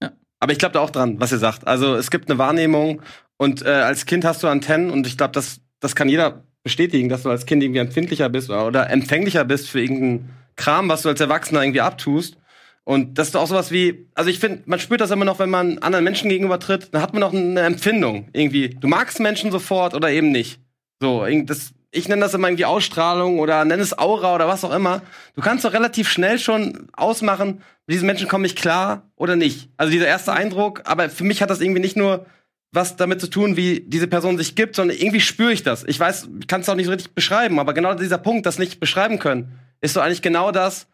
Ja. 0.04 0.12
Aber 0.41 0.52
ich 0.52 0.60
glaube 0.60 0.74
da 0.74 0.82
auch 0.82 0.89
dran, 0.89 1.21
was 1.21 1.32
ihr 1.32 1.38
sagt. 1.38 1.65
Also 1.65 1.95
es 1.95 2.12
gibt 2.12 2.30
eine 2.30 2.38
Wahrnehmung 2.38 3.02
und 3.38 3.62
äh, 3.62 3.69
als 3.69 4.06
Kind 4.06 4.26
hast 4.26 4.43
du 4.43 4.50
Antennen 4.50 4.89
und 4.89 5.08
ich 5.08 5.17
glaube, 5.17 5.32
das, 5.32 5.62
das 5.80 5.95
kann 5.95 6.10
jeder 6.10 6.43
bestätigen, 6.63 7.08
dass 7.08 7.24
du 7.24 7.30
als 7.30 7.45
Kind 7.45 7.63
irgendwie 7.63 7.80
empfindlicher 7.80 8.28
bist 8.28 8.50
oder, 8.50 8.67
oder 8.67 8.89
empfänglicher 8.89 9.45
bist 9.45 9.69
für 9.69 9.80
irgendeinen 9.80 10.32
Kram, 10.58 10.89
was 10.89 11.04
du 11.04 11.10
als 11.10 11.21
Erwachsener 11.21 11.63
irgendwie 11.63 11.80
abtust. 11.80 12.36
Und 12.84 13.19
das 13.19 13.30
ist 13.30 13.38
auch 13.38 13.47
sowas 13.47 13.71
wie, 13.71 14.10
also 14.15 14.30
ich 14.30 14.39
finde, 14.39 14.63
man 14.65 14.80
spürt 14.80 15.00
das 15.00 15.12
immer 15.12 15.24
noch, 15.24 15.39
wenn 15.39 15.50
man 15.50 15.78
anderen 15.78 16.04
Menschen 16.04 16.28
gegenüber 16.28 16.60
tritt, 16.60 16.89
dann 16.91 17.02
hat 17.02 17.13
man 17.13 17.21
noch 17.21 17.34
eine 17.34 17.62
Empfindung 17.62 18.28
irgendwie. 18.34 18.71
Du 18.71 18.89
magst 18.89 19.21
Menschen 19.21 19.50
sofort 19.50 19.93
oder 19.93 20.12
eben 20.12 20.32
nicht. 20.32 20.60
So, 21.00 21.26
das 21.45 21.74
ich 21.91 22.08
nenne 22.08 22.21
das 22.21 22.34
immer 22.34 22.47
irgendwie 22.47 22.65
Ausstrahlung 22.65 23.39
oder 23.39 23.65
nenne 23.65 23.84
es 23.84 23.97
Aura 23.97 24.34
oder 24.34 24.47
was 24.47 24.63
auch 24.63 24.73
immer. 24.73 25.01
Du 25.36 25.41
kannst 25.41 25.65
doch 25.65 25.73
relativ 25.73 26.10
schnell 26.10 26.39
schon 26.39 26.88
ausmachen, 26.93 27.62
diesen 27.88 28.06
Menschen 28.06 28.30
komme 28.30 28.45
ich 28.45 28.56
klar 28.56 29.04
oder 29.15 29.36
nicht. 29.36 29.69
Also 29.77 29.91
dieser 29.91 30.08
erste 30.08 30.32
Eindruck, 30.32 30.82
aber 30.86 31.10
für 31.10 31.25
mich 31.25 31.41
hat 31.41 31.49
das 31.49 31.60
irgendwie 31.60 31.82
nicht 31.82 31.97
nur 31.97 32.25
was 32.73 32.95
damit 32.95 33.19
zu 33.19 33.27
tun, 33.27 33.58
wie 33.58 33.82
diese 33.82 34.08
Person 34.08 34.38
sich 34.38 34.56
gibt, 34.56 34.75
sondern 34.75 34.95
irgendwie 34.95 35.19
spüre 35.19 35.51
ich 35.51 35.63
das. 35.63 35.84
Ich 35.84 35.99
weiß, 35.99 36.30
ich 36.39 36.47
kann 36.47 36.62
es 36.62 36.69
auch 36.69 36.75
nicht 36.75 36.86
so 36.86 36.91
richtig 36.93 37.13
beschreiben, 37.13 37.60
aber 37.60 37.73
genau 37.73 37.93
dieser 37.93 38.17
Punkt, 38.17 38.45
das 38.45 38.60
nicht 38.60 38.80
beschreiben 38.80 39.19
können, 39.19 39.60
ist 39.82 39.93
so 39.93 39.99
eigentlich 39.99 40.21
genau 40.21 40.51
das, 40.51 40.88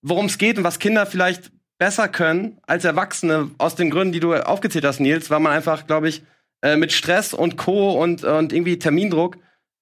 worum 0.00 0.26
es 0.26 0.38
geht 0.38 0.56
und 0.56 0.64
was 0.64 0.78
Kinder 0.78 1.04
vielleicht 1.04 1.52
besser 1.78 2.08
können 2.08 2.58
als 2.66 2.86
Erwachsene 2.86 3.50
aus 3.58 3.74
den 3.74 3.90
Gründen, 3.90 4.12
die 4.12 4.20
du 4.20 4.34
aufgezählt 4.34 4.86
hast, 4.86 5.00
Nils, 5.00 5.28
weil 5.28 5.40
man 5.40 5.52
einfach, 5.52 5.86
glaube 5.86 6.08
ich, 6.08 6.22
äh, 6.62 6.76
mit 6.76 6.92
Stress 6.92 7.34
und 7.34 7.58
Co. 7.58 7.92
und, 7.92 8.24
und 8.24 8.52
irgendwie 8.54 8.78
Termindruck 8.78 9.36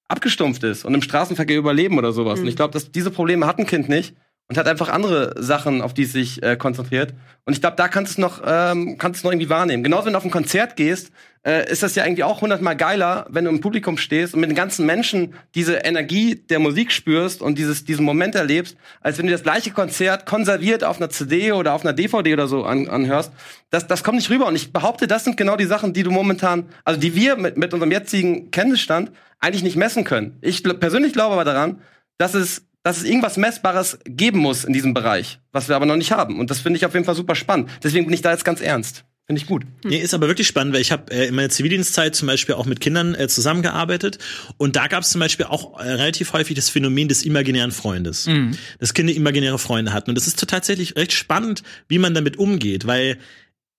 abgestumpft 0.09 0.63
ist 0.63 0.83
und 0.83 0.93
im 0.93 1.01
Straßenverkehr 1.01 1.57
überleben 1.57 1.97
oder 1.97 2.11
sowas. 2.11 2.39
Mhm. 2.39 2.43
Und 2.43 2.49
ich 2.49 2.55
glaube, 2.57 2.73
dass 2.73 2.91
diese 2.91 3.11
Probleme 3.11 3.47
hat 3.47 3.59
ein 3.59 3.65
Kind 3.65 3.87
nicht 3.87 4.15
und 4.49 4.57
hat 4.57 4.67
einfach 4.67 4.89
andere 4.89 5.41
Sachen, 5.41 5.81
auf 5.81 5.93
die 5.93 6.03
es 6.03 6.11
sich 6.11 6.43
äh, 6.43 6.57
konzentriert. 6.57 7.13
Und 7.45 7.53
ich 7.53 7.61
glaube, 7.61 7.77
da 7.77 7.87
kannst 7.87 8.11
du 8.11 8.13
es 8.13 8.17
noch, 8.17 8.41
ähm, 8.45 8.97
kannst 8.97 9.23
du 9.23 9.27
noch 9.27 9.31
irgendwie 9.31 9.49
wahrnehmen. 9.49 9.83
Genauso, 9.83 10.07
wenn 10.07 10.13
du 10.13 10.17
auf 10.17 10.25
ein 10.25 10.31
Konzert 10.31 10.75
gehst, 10.75 11.11
äh, 11.45 11.71
ist 11.71 11.83
das 11.83 11.95
ja 11.95 12.05
irgendwie 12.05 12.23
auch 12.23 12.41
hundertmal 12.41 12.75
geiler, 12.75 13.25
wenn 13.29 13.45
du 13.45 13.51
im 13.51 13.61
Publikum 13.61 13.97
stehst 13.97 14.33
und 14.33 14.41
mit 14.41 14.49
den 14.49 14.55
ganzen 14.55 14.85
Menschen 14.85 15.33
diese 15.55 15.75
Energie 15.75 16.35
der 16.35 16.59
Musik 16.59 16.91
spürst 16.91 17.41
und 17.41 17.57
dieses, 17.57 17.85
diesen 17.85 18.05
Moment 18.05 18.35
erlebst, 18.35 18.77
als 19.01 19.17
wenn 19.17 19.25
du 19.25 19.31
das 19.31 19.43
gleiche 19.43 19.71
Konzert 19.71 20.25
konserviert 20.25 20.83
auf 20.83 20.97
einer 20.97 21.09
CD 21.09 21.51
oder 21.51 21.73
auf 21.73 21.83
einer 21.83 21.93
DVD 21.93 22.33
oder 22.33 22.47
so 22.47 22.63
an, 22.63 22.87
anhörst. 22.87 23.31
Das, 23.69 23.87
das 23.87 24.03
kommt 24.03 24.17
nicht 24.17 24.29
rüber. 24.29 24.47
Und 24.47 24.55
ich 24.55 24.73
behaupte, 24.73 25.07
das 25.07 25.23
sind 25.23 25.37
genau 25.37 25.55
die 25.55 25.65
Sachen, 25.65 25.93
die 25.93 26.03
du 26.03 26.11
momentan, 26.11 26.65
also 26.83 26.99
die 26.99 27.15
wir 27.15 27.35
mit, 27.35 27.57
mit 27.57 27.73
unserem 27.73 27.91
jetzigen 27.91 28.51
Kenntnisstand 28.51 29.11
eigentlich 29.39 29.63
nicht 29.63 29.77
messen 29.77 30.03
können. 30.03 30.37
Ich 30.41 30.63
persönlich 30.63 31.13
glaube 31.13 31.33
aber 31.33 31.45
daran, 31.45 31.81
dass 32.17 32.33
es 32.33 32.65
dass 32.83 32.97
es 32.97 33.03
irgendwas 33.03 33.35
Messbares 33.35 33.99
geben 34.05 34.39
muss 34.39 34.63
in 34.63 34.71
diesem 34.71 34.93
Bereich, 34.93 35.39
was 35.51 35.67
wir 35.67 35.75
aber 35.75 35.85
noch 35.85 35.97
nicht 35.97 36.13
haben. 36.13 36.39
Und 36.39 36.49
das 36.49 36.61
finde 36.61 36.77
ich 36.77 36.85
auf 36.85 36.93
jeden 36.93 37.05
Fall 37.05 37.13
super 37.13 37.35
spannend. 37.35 37.69
Deswegen 37.83 38.05
bin 38.05 38.13
ich 38.13 38.21
da 38.21 38.31
jetzt 38.31 38.45
ganz 38.45 38.61
ernst. 38.61 39.03
Finde 39.29 39.43
ich 39.43 39.47
gut. 39.47 39.63
Nee, 39.85 39.99
ist 39.99 40.15
aber 40.15 40.27
wirklich 40.27 40.47
spannend, 40.47 40.73
weil 40.73 40.81
ich 40.81 40.91
habe 40.91 41.11
äh, 41.11 41.27
in 41.27 41.35
meiner 41.35 41.49
Zivildienstzeit 41.49 42.15
zum 42.15 42.25
Beispiel 42.25 42.55
auch 42.55 42.65
mit 42.65 42.79
Kindern 42.79 43.13
äh, 43.13 43.27
zusammengearbeitet 43.27 44.17
und 44.57 44.75
da 44.75 44.87
gab 44.87 45.03
es 45.03 45.11
zum 45.11 45.19
Beispiel 45.19 45.45
auch 45.45 45.79
äh, 45.79 45.83
relativ 45.83 46.33
häufig 46.33 46.55
das 46.55 46.69
Phänomen 46.69 47.07
des 47.07 47.21
imaginären 47.21 47.71
Freundes, 47.71 48.25
mhm. 48.25 48.57
dass 48.79 48.95
Kinder 48.95 49.13
imaginäre 49.13 49.59
Freunde 49.59 49.93
hatten 49.93 50.09
und 50.09 50.15
das 50.15 50.25
ist 50.25 50.39
tatsächlich 50.49 50.95
recht 50.95 51.13
spannend, 51.13 51.61
wie 51.87 51.99
man 51.99 52.15
damit 52.15 52.37
umgeht, 52.37 52.87
weil 52.87 53.19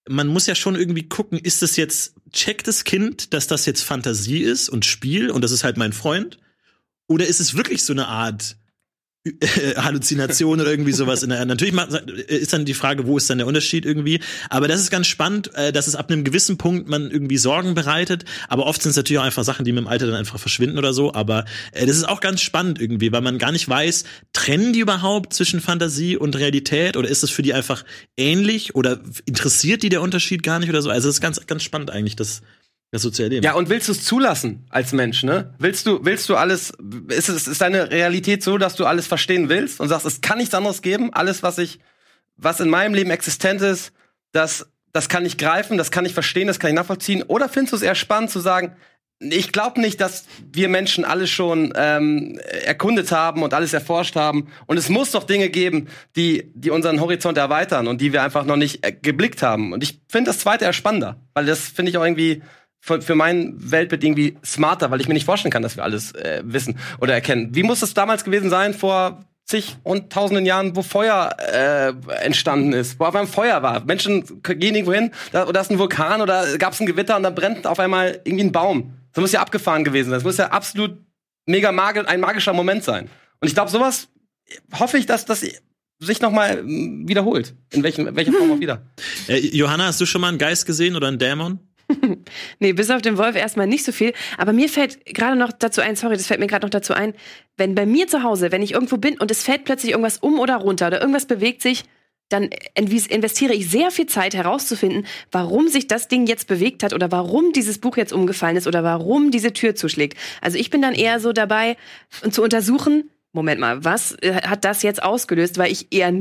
man 0.09 0.29
muss 0.29 0.47
ja 0.47 0.55
schon 0.55 0.77
irgendwie 0.77 1.09
gucken, 1.09 1.37
ist 1.37 1.63
das 1.63 1.75
jetzt, 1.75 2.15
checkt 2.31 2.69
das 2.69 2.85
Kind, 2.85 3.35
dass 3.35 3.49
das 3.49 3.67
jetzt 3.67 3.83
Fantasie 3.83 4.43
ist 4.43 4.69
und 4.69 4.85
Spiel 4.85 5.33
und 5.33 5.43
das 5.43 5.51
ist 5.51 5.65
halt 5.65 5.77
mein 5.77 5.93
Freund? 5.93 6.39
Oder 7.09 7.27
ist 7.27 7.41
es 7.41 7.57
wirklich 7.57 7.83
so 7.83 7.93
eine 7.93 8.07
Art 8.07 8.57
Halluzination 9.77 10.61
oder 10.61 10.71
irgendwie 10.71 10.93
sowas 10.93 11.23
in 11.23 11.29
der 11.29 11.45
natürlich 11.45 11.75
ist 12.27 12.55
dann 12.55 12.65
die 12.65 12.73
Frage 12.73 13.07
wo 13.07 13.19
ist 13.19 13.29
dann 13.29 13.37
der 13.37 13.47
Unterschied 13.47 13.85
irgendwie? 13.85 14.21
Aber 14.49 14.67
das 14.67 14.81
ist 14.81 14.91
ganz 14.91 15.09
spannend 15.09 15.55
äh, 15.55 15.73
dass 15.73 15.87
es 15.87 15.95
ab 15.95 16.11
einem 16.11 16.25
gewissen 16.25 16.57
Punkt 16.57 16.89
man 16.89 17.11
irgendwie 17.11 17.37
Sorgen 17.37 17.75
bereitet. 17.75 18.25
Aber 18.49 18.65
oft 18.65 18.81
sind 18.81 18.91
es 18.91 18.97
natürlich 18.97 19.21
auch 19.21 19.25
einfach 19.25 19.45
Sachen 19.45 19.67
die 19.67 19.73
mit 19.73 19.85
dem 19.85 19.89
Alter 19.89 20.07
dann 20.07 20.17
einfach 20.17 20.39
verschwinden 20.39 20.79
oder 20.79 20.95
so. 20.95 21.13
Aber 21.13 21.45
äh, 21.73 21.85
das 21.85 21.97
ist 21.97 22.09
auch 22.09 22.21
ganz 22.21 22.41
spannend 22.41 22.81
irgendwie 22.81 23.13
weil 23.13 23.21
man 23.21 23.39
gar 23.39 23.53
nicht 23.53 23.69
weiß 23.69 24.05
trennen 24.33 24.73
die 24.73 24.81
überhaupt 24.81 25.35
zwischen 25.35 25.61
Fantasie 25.61 26.17
und 26.17 26.37
Realität? 26.37 26.97
Oder 26.97 27.11
ist 27.11 27.23
es 27.23 27.31
für 27.31 27.43
die 27.43 27.53
einfach 27.53 27.85
ähnlich? 28.17 28.75
Oder 28.75 29.01
interessiert 29.27 29.83
die 29.83 29.91
der 29.91 30.01
Unterschied 30.01 30.43
gar 30.43 30.61
nicht 30.61 30.71
oder 30.71 30.81
so? 30.81 30.89
Also 30.89 31.09
das 31.09 31.17
ist 31.17 31.21
ganz 31.21 31.47
ganz 31.47 31.63
spannend 31.63 31.91
eigentlich 31.91 32.17
das 32.17 32.41
das 32.91 33.03
so 33.03 33.11
zu. 33.11 33.23
Ja, 33.23 33.55
und 33.55 33.69
willst 33.69 33.87
du 33.89 33.93
es 33.93 34.05
zulassen 34.05 34.67
als 34.69 34.93
Mensch, 34.93 35.23
ne? 35.23 35.55
Willst 35.59 35.87
du, 35.87 36.05
willst 36.05 36.29
du 36.29 36.37
alles, 36.37 36.73
ist 37.09 37.29
es, 37.29 37.47
ist 37.47 37.61
deine 37.61 37.91
Realität 37.91 38.43
so, 38.43 38.59
dass 38.59 38.75
du 38.75 38.85
alles 38.85 39.07
verstehen 39.07 39.49
willst 39.49 39.79
und 39.81 39.89
sagst, 39.89 40.07
es 40.07 40.21
kann 40.21 40.39
nichts 40.39 40.55
anderes 40.55 40.83
geben, 40.83 41.13
alles, 41.13 41.43
was 41.43 41.59
ich, 41.59 41.79
was 42.37 42.59
in 42.59 42.69
meinem 42.69 42.95
Leben 42.95 43.11
existent 43.11 43.63
ist, 43.63 43.93
das, 44.33 44.69
das 44.93 45.09
kann 45.09 45.25
ich 45.25 45.39
greifen, 45.39 45.79
das 45.79 45.93
kann 45.93 46.05
ich 46.05 46.15
verstehen, 46.15 46.49
das 46.49 46.59
kann 46.59 46.71
ich 46.71 46.77
nachvollziehen? 46.77 47.23
Oder 47.23 47.49
findest 47.49 47.73
du 47.73 47.77
es 47.77 47.83
eher 47.83 47.95
spannend 47.95 48.31
zu 48.31 48.41
sagen, 48.41 48.75
ich 49.21 49.53
glaube 49.53 49.81
nicht, 49.81 50.01
dass 50.01 50.25
wir 50.51 50.69
Menschen 50.69 51.05
alles 51.05 51.29
schon 51.29 51.75
ähm, 51.77 52.41
erkundet 52.65 53.13
haben 53.13 53.43
und 53.43 53.53
alles 53.53 53.75
erforscht 53.75 54.17
haben. 54.17 54.49
Und 54.67 54.79
es 54.79 54.89
muss 54.89 55.11
doch 55.11 55.25
Dinge 55.25 55.51
geben, 55.51 55.89
die, 56.17 56.51
die 56.55 56.71
unseren 56.71 57.01
Horizont 57.01 57.37
erweitern 57.37 57.87
und 57.87 58.01
die 58.01 58.15
wir 58.15 58.23
einfach 58.23 58.47
noch 58.47 58.57
nicht 58.57 58.85
äh, 58.85 58.93
geblickt 58.93 59.43
haben. 59.43 59.75
Und 59.75 59.83
ich 59.83 60.01
finde 60.09 60.31
das 60.31 60.39
zweite 60.39 60.65
eher 60.65 60.73
spannender, 60.73 61.21
weil 61.35 61.45
das 61.45 61.61
finde 61.69 61.91
ich 61.91 61.99
auch 61.99 62.05
irgendwie 62.05 62.43
für, 62.81 63.03
für 63.03 63.15
mein 63.15 63.55
Weltbild 63.59 64.03
irgendwie 64.03 64.37
smarter, 64.45 64.91
weil 64.91 65.01
ich 65.01 65.09
mir 65.09 65.15
nicht 65.15 65.27
vorstellen 65.27 65.53
kann, 65.53 65.63
dass 65.63 65.77
wir 65.77 65.85
alles 65.85 66.13
äh, 66.13 66.43
wissen 66.45 66.79
oder 67.01 67.15
erkennen. 67.15 67.55
Wie 67.55 67.63
muss 67.63 67.83
es 67.83 67.95
damals 67.95 68.25
gewesen 68.25 68.51
sein 68.51 68.75
vor 68.75 69.25
zig 69.45 69.77
und 69.83 70.13
tausenden 70.13 70.47
Jahren, 70.47 70.77
wo 70.77 70.83
Feuer 70.83 71.37
äh, 71.39 71.93
entstanden 72.25 72.73
ist, 72.73 73.01
wo 73.01 73.05
auf 73.05 73.15
einmal 73.15 73.31
Feuer 73.31 73.63
war. 73.63 73.85
Menschen 73.85 74.43
gehen 74.43 74.75
irgendwo 74.75 74.93
hin, 74.93 75.11
da, 75.33 75.47
oder 75.47 75.61
ist 75.61 75.71
ein 75.71 75.79
Vulkan 75.79 76.23
oder 76.23 76.57
gab 76.57 76.73
es 76.73 76.81
ein 76.81 76.87
Gewitter 76.87 77.17
und 77.17 77.25
da 77.25 77.31
brennt 77.31 77.67
auf 77.67 77.81
einmal 77.81 78.21
irgendwie 78.25 78.45
ein 78.45 78.53
Baum. 78.53 78.95
Das 79.13 79.21
muss 79.21 79.33
ja 79.33 79.41
abgefahren 79.41 79.83
gewesen 79.83 80.11
sein. 80.11 80.19
Das 80.19 80.25
muss 80.25 80.37
ja 80.37 80.51
absolut 80.51 80.97
mega 81.47 81.73
magisch, 81.73 82.07
ein 82.07 82.21
magischer 82.21 82.53
Moment 82.53 82.85
sein. 82.85 83.11
Und 83.41 83.49
ich 83.49 83.55
glaube, 83.55 83.71
sowas 83.71 84.09
hoffe 84.79 84.99
ich, 84.99 85.07
dass 85.07 85.25
das 85.25 85.45
sich 85.99 86.21
nochmal 86.21 86.65
wiederholt. 86.65 87.55
In 87.71 87.83
welchen, 87.83 88.15
welcher 88.15 88.33
Form 88.33 88.53
auch 88.53 88.61
wieder. 88.61 88.83
Äh, 89.29 89.39
Johanna, 89.49 89.87
hast 89.87 90.01
du 90.01 90.07
schon 90.07 90.21
mal 90.21 90.29
einen 90.29 90.39
Geist 90.39 90.65
gesehen 90.65 90.95
oder 90.95 91.09
einen 91.09 91.19
Dämon? 91.19 91.59
nee, 92.59 92.73
bis 92.73 92.91
auf 92.91 93.03
den 93.03 93.19
Wolf 93.19 93.37
erstmal 93.37 93.67
nicht 93.67 93.85
so 93.85 93.93
viel. 93.93 94.13
Aber 94.39 94.53
mir 94.53 94.69
fällt 94.69 95.05
gerade 95.07 95.37
noch 95.37 95.53
dazu 95.53 95.81
ein, 95.81 95.97
sorry, 95.97 96.17
das 96.17 96.27
fällt 96.27 96.41
mir 96.41 96.47
gerade 96.47 96.67
noch 96.67 96.71
dazu 96.71 96.95
ein, 96.95 97.15
wenn 97.57 97.75
bei 97.75 97.87
mir 97.87 98.07
zu 98.09 98.23
Hause, 98.23 98.53
wenn 98.53 98.63
ich 98.63 98.73
irgendwo 98.73 98.97
bin 98.97 99.19
und 99.19 99.31
es 99.31 99.43
fällt 99.43 99.65
plötzlich 99.65 99.93
irgendwas 99.93 100.19
um 100.19 100.39
oder 100.39 100.57
runter 100.57 100.89
oder 100.89 101.01
irgendwas 101.01 101.27
bewegt 101.27 101.63
sich, 101.63 101.85
dann 102.31 102.49
investiere 102.75 103.53
ich 103.53 103.69
sehr 103.69 103.91
viel 103.91 104.07
Zeit 104.07 104.35
herauszufinden, 104.35 105.05
warum 105.33 105.67
sich 105.69 105.89
das 105.89 106.07
Ding 106.07 106.27
jetzt 106.27 106.47
bewegt 106.47 106.85
hat 106.85 106.93
oder 106.93 107.11
warum 107.11 107.53
dieses 107.53 107.79
Buch 107.79 107.97
jetzt 107.97 108.13
umgefallen 108.13 108.57
ist 108.57 108.69
oder 108.69 108.85
warum 108.85 109.33
diese 109.33 109.53
Tür 109.53 109.75
zuschlägt. 109.75 110.17
Also 110.41 110.57
ich 110.57 110.71
bin 110.71 110.81
dann 110.81 110.95
eher 110.95 111.19
so 111.19 111.33
dabei, 111.33 111.77
zu 112.31 112.43
untersuchen, 112.43 113.11
Moment 113.33 113.61
mal, 113.61 113.85
was 113.85 114.17
äh, 114.23 114.43
hat 114.43 114.65
das 114.65 114.83
jetzt 114.83 115.03
ausgelöst? 115.03 115.57
Weil 115.57 115.71
ich 115.71 115.87
eher 115.93 116.13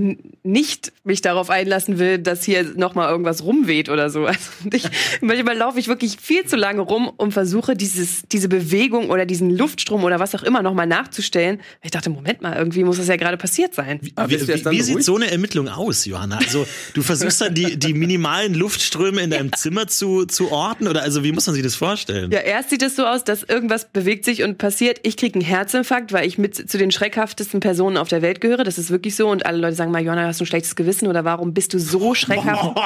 nicht 0.44 0.94
mich 1.04 1.22
darauf 1.22 1.50
einlassen 1.50 1.98
will, 1.98 2.20
dass 2.20 2.44
hier 2.44 2.64
nochmal 2.76 3.10
irgendwas 3.10 3.44
rumweht 3.44 3.90
oder 3.90 4.10
so. 4.10 4.28
Also 4.40 4.52
ich, 4.72 4.84
manchmal 5.22 5.58
laufe 5.58 5.80
ich 5.80 5.88
wirklich 5.88 6.18
viel 6.22 6.46
zu 6.46 6.56
lange 6.56 6.82
rum 6.82 7.12
und 7.18 7.32
versuche 7.32 7.76
dieses, 7.76 8.24
diese 8.32 8.48
Bewegung 8.48 9.10
oder 9.10 9.26
diesen 9.26 9.50
Luftstrom 9.50 10.04
oder 10.04 10.20
was 10.20 10.36
auch 10.36 10.44
immer 10.44 10.62
nochmal 10.62 10.86
nachzustellen. 10.86 11.62
Ich 11.82 11.92
dachte, 11.92 12.10
Moment 12.10 12.42
mal, 12.42 12.56
irgendwie 12.56 12.84
muss 12.84 12.98
das 12.98 13.08
ja 13.08 13.16
gerade 13.16 13.38
passiert 13.38 13.74
sein. 13.74 14.00
Wie, 14.02 14.14
wie, 14.16 14.48
wie, 14.48 14.66
wie 14.66 14.82
sieht 14.82 15.04
so 15.04 15.16
eine 15.16 15.32
Ermittlung 15.32 15.68
aus, 15.68 16.06
Johanna? 16.06 16.38
Also 16.38 16.68
du 16.94 17.02
versuchst 17.02 17.42
dann 17.42 17.56
die, 17.56 17.78
die 17.78 17.94
minimalen 17.94 18.54
Luftströme 18.54 19.22
in 19.22 19.32
deinem 19.32 19.52
Zimmer 19.56 19.88
zu, 19.88 20.26
zu 20.26 20.52
orten 20.52 20.88
oder 20.88 21.02
also 21.02 21.24
wie 21.24 21.32
muss 21.32 21.48
man 21.48 21.56
sich 21.56 21.64
das 21.64 21.76
vorstellen? 21.76 22.32
Ja, 22.32 22.40
erst 22.40 22.70
sieht 22.70 22.84
es 22.84 22.96
so 22.96 23.06
aus, 23.06 23.24
dass 23.24 23.44
irgendwas 23.44 23.90
bewegt 23.92 24.26
sich 24.26 24.44
und 24.44 24.60
passiert. 24.60 25.00
Ich 25.04 25.18
kriege 25.18 25.40
einen 25.40 25.46
Herzinfarkt, 25.46 26.14
weil 26.14 26.28
ich 26.28 26.38
mit 26.38 26.70
zu 26.70 26.78
den 26.78 26.92
schreckhaftesten 27.00 27.62
Personen 27.62 27.98
auf 27.98 28.10
der 28.10 28.22
Welt 28.22 28.42
gehöre. 28.42 28.64
Das 28.64 28.78
ist 28.78 28.92
wirklich 28.92 29.16
so. 29.16 29.30
Und 29.30 29.46
alle 29.46 29.58
Leute 29.58 29.76
sagen 29.76 29.92
mal, 29.92 30.04
Jonna, 30.04 30.26
hast 30.26 30.40
du 30.40 30.44
ein 30.44 30.48
schlechtes 30.48 30.76
Gewissen 30.76 31.08
oder 31.08 31.24
warum 31.24 31.54
bist 31.54 31.74
du 31.74 31.80
so 31.80 32.14
schreckhaft? 32.16 32.78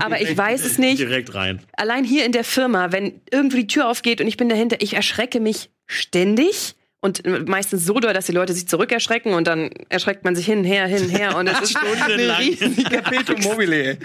Aber 0.00 0.20
ich 0.20 0.36
weiß 0.36 0.64
es 0.64 0.78
nicht. 0.78 0.98
Direkt 0.98 1.34
rein. 1.34 1.60
Allein 1.76 2.04
hier 2.04 2.24
in 2.24 2.32
der 2.32 2.44
Firma, 2.44 2.92
wenn 2.92 3.20
irgendwie 3.30 3.60
die 3.60 3.66
Tür 3.66 3.88
aufgeht 3.88 4.20
und 4.20 4.26
ich 4.26 4.36
bin 4.36 4.48
dahinter, 4.48 4.76
ich 4.80 4.94
erschrecke 4.94 5.40
mich 5.40 5.70
ständig. 5.86 6.76
Und 7.00 7.22
meistens 7.46 7.84
so 7.84 8.00
doll, 8.00 8.14
dass 8.14 8.24
die 8.24 8.32
Leute 8.32 8.54
sich 8.54 8.66
zurückerschrecken 8.66 9.34
und 9.34 9.46
dann 9.46 9.68
erschreckt 9.90 10.24
man 10.24 10.34
sich 10.34 10.46
hin, 10.46 10.64
her, 10.64 10.86
hin, 10.86 11.10
her 11.10 11.36
und 11.36 11.46
es 11.48 11.60
ist 11.60 11.76
eine 12.02 12.38
riesige 12.38 12.82
Perpetuum 12.88 13.42
mobile. 13.42 13.98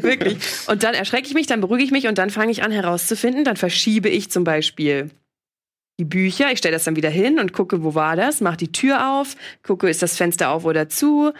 Wirklich. 0.00 0.38
Und 0.66 0.82
dann 0.82 0.94
erschrecke 0.94 1.28
ich 1.28 1.34
mich, 1.34 1.46
dann 1.46 1.60
beruhige 1.60 1.84
ich 1.84 1.92
mich 1.92 2.08
und 2.08 2.18
dann 2.18 2.30
fange 2.30 2.50
ich 2.50 2.64
an 2.64 2.72
herauszufinden, 2.72 3.44
dann 3.44 3.56
verschiebe 3.56 4.08
ich 4.08 4.28
zum 4.28 4.42
Beispiel 4.42 5.10
die 6.00 6.04
Bücher, 6.06 6.50
ich 6.50 6.58
stelle 6.58 6.74
das 6.74 6.84
dann 6.84 6.96
wieder 6.96 7.10
hin 7.10 7.38
und 7.38 7.52
gucke, 7.52 7.84
wo 7.84 7.94
war 7.94 8.16
das, 8.16 8.40
mache 8.40 8.56
die 8.56 8.72
Tür 8.72 9.20
auf, 9.20 9.36
gucke, 9.62 9.88
ist 9.88 10.02
das 10.02 10.16
Fenster 10.16 10.50
auf 10.50 10.64
oder 10.64 10.88
zu. 10.88 11.32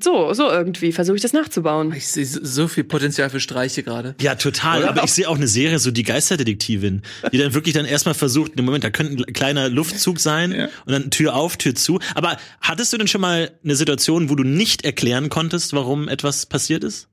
So, 0.00 0.32
so 0.32 0.48
irgendwie 0.48 0.90
versuche 0.90 1.16
ich 1.16 1.22
das 1.22 1.34
nachzubauen. 1.34 1.92
Ich 1.94 2.08
sehe 2.08 2.24
so 2.24 2.66
viel 2.66 2.84
Potenzial 2.84 3.28
für 3.28 3.40
Streiche 3.40 3.82
gerade. 3.82 4.14
Ja, 4.22 4.36
total. 4.36 4.80
Oder? 4.80 4.88
Aber 4.88 5.04
ich 5.04 5.12
sehe 5.12 5.28
auch 5.28 5.36
eine 5.36 5.48
Serie, 5.48 5.78
so 5.78 5.90
die 5.90 6.02
Geisterdetektivin, 6.02 7.02
die 7.30 7.36
dann 7.36 7.52
wirklich 7.52 7.74
dann 7.74 7.84
erstmal 7.84 8.14
versucht, 8.14 8.52
im 8.56 8.64
Moment, 8.64 8.84
da 8.84 8.90
könnte 8.90 9.22
ein 9.22 9.32
kleiner 9.34 9.68
Luftzug 9.68 10.18
sein 10.18 10.52
ja. 10.52 10.68
und 10.86 10.92
dann 10.92 11.10
Tür 11.10 11.34
auf, 11.34 11.58
Tür 11.58 11.74
zu. 11.74 12.00
Aber 12.14 12.38
hattest 12.62 12.94
du 12.94 12.96
denn 12.96 13.06
schon 13.06 13.20
mal 13.20 13.50
eine 13.62 13.76
Situation, 13.76 14.30
wo 14.30 14.34
du 14.34 14.44
nicht 14.44 14.82
erklären 14.86 15.28
konntest, 15.28 15.74
warum 15.74 16.08
etwas 16.08 16.46
passiert 16.46 16.84
ist? 16.84 17.08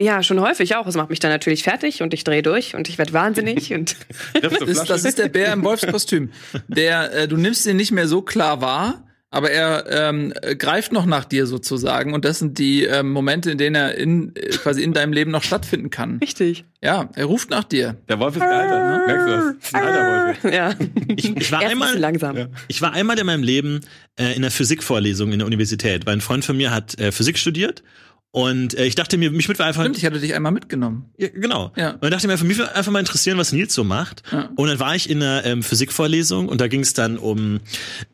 Ja, 0.00 0.22
schon 0.22 0.40
häufig 0.40 0.76
auch. 0.76 0.86
Es 0.86 0.94
macht 0.94 1.10
mich 1.10 1.18
dann 1.18 1.30
natürlich 1.30 1.64
fertig 1.64 2.02
und 2.02 2.14
ich 2.14 2.22
drehe 2.22 2.42
durch 2.42 2.74
und 2.76 2.88
ich 2.88 2.98
werde 2.98 3.12
wahnsinnig 3.12 3.72
und 3.74 3.96
das, 4.40 4.52
ist, 4.60 4.90
das 4.90 5.04
ist 5.04 5.18
der 5.18 5.28
Bär 5.28 5.52
im 5.52 5.64
Wolfskostüm. 5.64 6.30
Der, 6.68 7.12
äh, 7.12 7.28
du 7.28 7.36
nimmst 7.36 7.66
ihn 7.66 7.76
nicht 7.76 7.90
mehr 7.90 8.06
so 8.06 8.22
klar 8.22 8.60
wahr, 8.60 9.04
aber 9.30 9.50
er 9.50 9.84
ähm, 9.90 10.32
greift 10.56 10.92
noch 10.92 11.04
nach 11.04 11.24
dir 11.24 11.46
sozusagen 11.46 12.14
und 12.14 12.24
das 12.24 12.38
sind 12.38 12.58
die 12.58 12.84
ähm, 12.84 13.10
Momente, 13.10 13.50
in 13.50 13.58
denen 13.58 13.74
er 13.74 13.94
in 13.96 14.34
äh, 14.36 14.50
quasi 14.50 14.82
in 14.82 14.92
deinem 14.94 15.12
Leben 15.12 15.32
noch 15.32 15.42
stattfinden 15.42 15.90
kann. 15.90 16.18
Richtig. 16.18 16.64
Ja, 16.82 17.10
er 17.14 17.24
ruft 17.26 17.50
nach 17.50 17.64
dir. 17.64 17.96
Der 18.08 18.20
Wolf 18.20 18.36
ist 18.36 18.42
gealtert, 18.42 18.70
ne? 18.70 19.02
Merkst 19.06 19.26
du 19.26 19.58
das? 19.60 19.74
Ein 19.74 19.86
alter 19.86 20.26
Wolf. 20.26 20.54
Ja. 20.54 20.74
Ich, 21.16 21.36
ich 21.36 21.52
war 21.52 21.60
einmal 21.60 21.98
langsam. 21.98 22.36
Ja. 22.36 22.46
Ich 22.68 22.80
war 22.80 22.92
einmal 22.92 23.18
in 23.18 23.26
meinem 23.26 23.42
Leben 23.42 23.80
äh, 24.16 24.34
in 24.34 24.42
der 24.42 24.50
Physikvorlesung 24.50 25.32
in 25.32 25.40
der 25.40 25.46
Universität, 25.46 26.06
weil 26.06 26.14
ein 26.14 26.20
Freund 26.20 26.44
von 26.44 26.56
mir 26.56 26.70
hat 26.70 26.98
äh, 26.98 27.10
Physik 27.12 27.36
studiert 27.36 27.82
und 28.30 28.74
äh, 28.74 28.84
ich 28.84 28.94
dachte 28.94 29.16
mir, 29.16 29.30
mich 29.30 29.48
würde 29.48 29.64
einfach. 29.64 29.82
Stimmt, 29.82 29.98
ich 29.98 30.04
hatte 30.04 30.20
dich 30.20 30.34
einmal 30.34 30.52
mitgenommen. 30.52 31.10
Ja, 31.16 31.28
genau. 31.28 31.72
Ja. 31.76 31.92
Und 31.92 32.04
dann 32.04 32.10
dachte 32.10 32.26
ich 32.26 32.40
mir, 32.40 32.46
mich 32.46 32.58
würde 32.58 32.74
einfach 32.74 32.92
mal 32.92 33.00
interessieren, 33.00 33.38
was 33.38 33.52
Nils 33.52 33.74
so 33.74 33.84
macht. 33.84 34.22
Ja. 34.30 34.50
Und 34.54 34.68
dann 34.68 34.78
war 34.78 34.94
ich 34.94 35.08
in 35.08 35.22
einer 35.22 35.44
ähm, 35.44 35.62
Physikvorlesung 35.62 36.48
und 36.48 36.60
da 36.60 36.68
ging 36.68 36.80
es 36.80 36.92
dann 36.92 37.16
um 37.16 37.60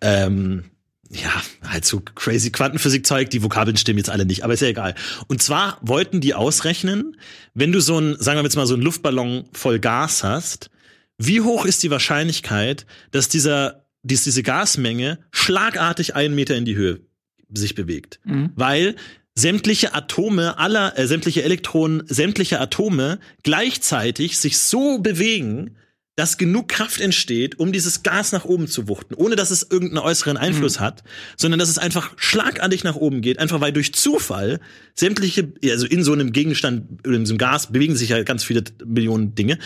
ähm, 0.01 0.65
ja, 1.11 1.31
halt 1.69 1.85
so 1.85 2.01
crazy 2.01 2.51
Quantenphysikzeug, 2.51 3.31
die 3.31 3.43
Vokabeln 3.43 3.77
stimmen 3.77 3.99
jetzt 3.99 4.11
alle 4.11 4.25
nicht, 4.25 4.43
aber 4.43 4.55
ist 4.55 4.61
ja 4.61 4.69
egal. 4.69 4.95
Und 5.29 5.43
zwar 5.43 5.79
wollten 5.81 6.21
die 6.21 6.35
ausrechnen, 6.35 7.17
wenn 7.55 7.73
du 7.73 7.81
so 7.81 7.99
ein, 7.99 8.17
sagen 8.19 8.39
wir 8.39 8.45
jetzt 8.45 8.57
mal, 8.57 8.67
so 8.67 8.75
ein 8.75 8.81
Luftballon 8.81 9.45
voll 9.53 9.79
Gas 9.79 10.25
hast, 10.25 10.71
wie 11.19 11.41
hoch 11.41 11.65
ist 11.65 11.83
die 11.83 11.91
Wahrscheinlichkeit, 11.91 12.87
dass 13.13 13.29
dieser, 13.29 13.85
dass 14.03 14.25
diese 14.25 14.43
Gasmenge 14.43 15.19
schlagartig 15.31 16.17
einen 16.17 16.35
Meter 16.35 16.57
in 16.57 16.65
die 16.65 16.75
Höhe 16.75 17.01
sich 17.53 17.75
bewegt? 17.75 18.19
Mhm. 18.25 18.51
Weil 18.57 18.97
sämtliche 19.35 19.95
Atome 19.95 20.59
aller, 20.59 20.99
äh, 20.99 21.07
sämtliche 21.07 21.43
Elektronen, 21.43 22.05
sämtliche 22.07 22.61
Atome 22.61 23.19
gleichzeitig 23.43 24.39
sich 24.39 24.59
so 24.59 24.99
bewegen, 24.99 25.77
dass 26.17 26.39
genug 26.39 26.69
Kraft 26.69 27.01
entsteht, 27.01 27.59
um 27.59 27.73
dieses 27.73 28.05
Gas 28.05 28.31
nach 28.31 28.45
oben 28.45 28.69
zu 28.69 28.87
wuchten, 28.87 29.15
ohne 29.15 29.35
dass 29.35 29.51
es 29.51 29.67
irgendeinen 29.69 29.99
äußeren 29.99 30.37
Einfluss 30.37 30.79
mhm. 30.79 30.85
hat, 30.85 31.03
sondern 31.37 31.59
dass 31.59 31.69
es 31.69 31.79
einfach 31.79 32.13
schlagartig 32.17 32.85
nach 32.85 32.95
oben 32.95 33.21
geht, 33.21 33.41
einfach 33.41 33.61
weil 33.61 33.73
durch 33.73 33.93
Zufall 33.95 34.61
sämtliche, 34.95 35.53
also 35.65 35.87
in 35.87 36.05
so 36.05 36.13
einem 36.13 36.33
Gegenstand, 36.33 37.05
in 37.05 37.27
so 37.27 37.33
einem 37.33 37.39
Gas 37.39 37.73
bewegen 37.73 37.97
sich 37.97 38.11
ja 38.11 38.23
ganz 38.23 38.45
viele 38.45 38.63
Millionen 38.85 39.35
Dinge, 39.35 39.59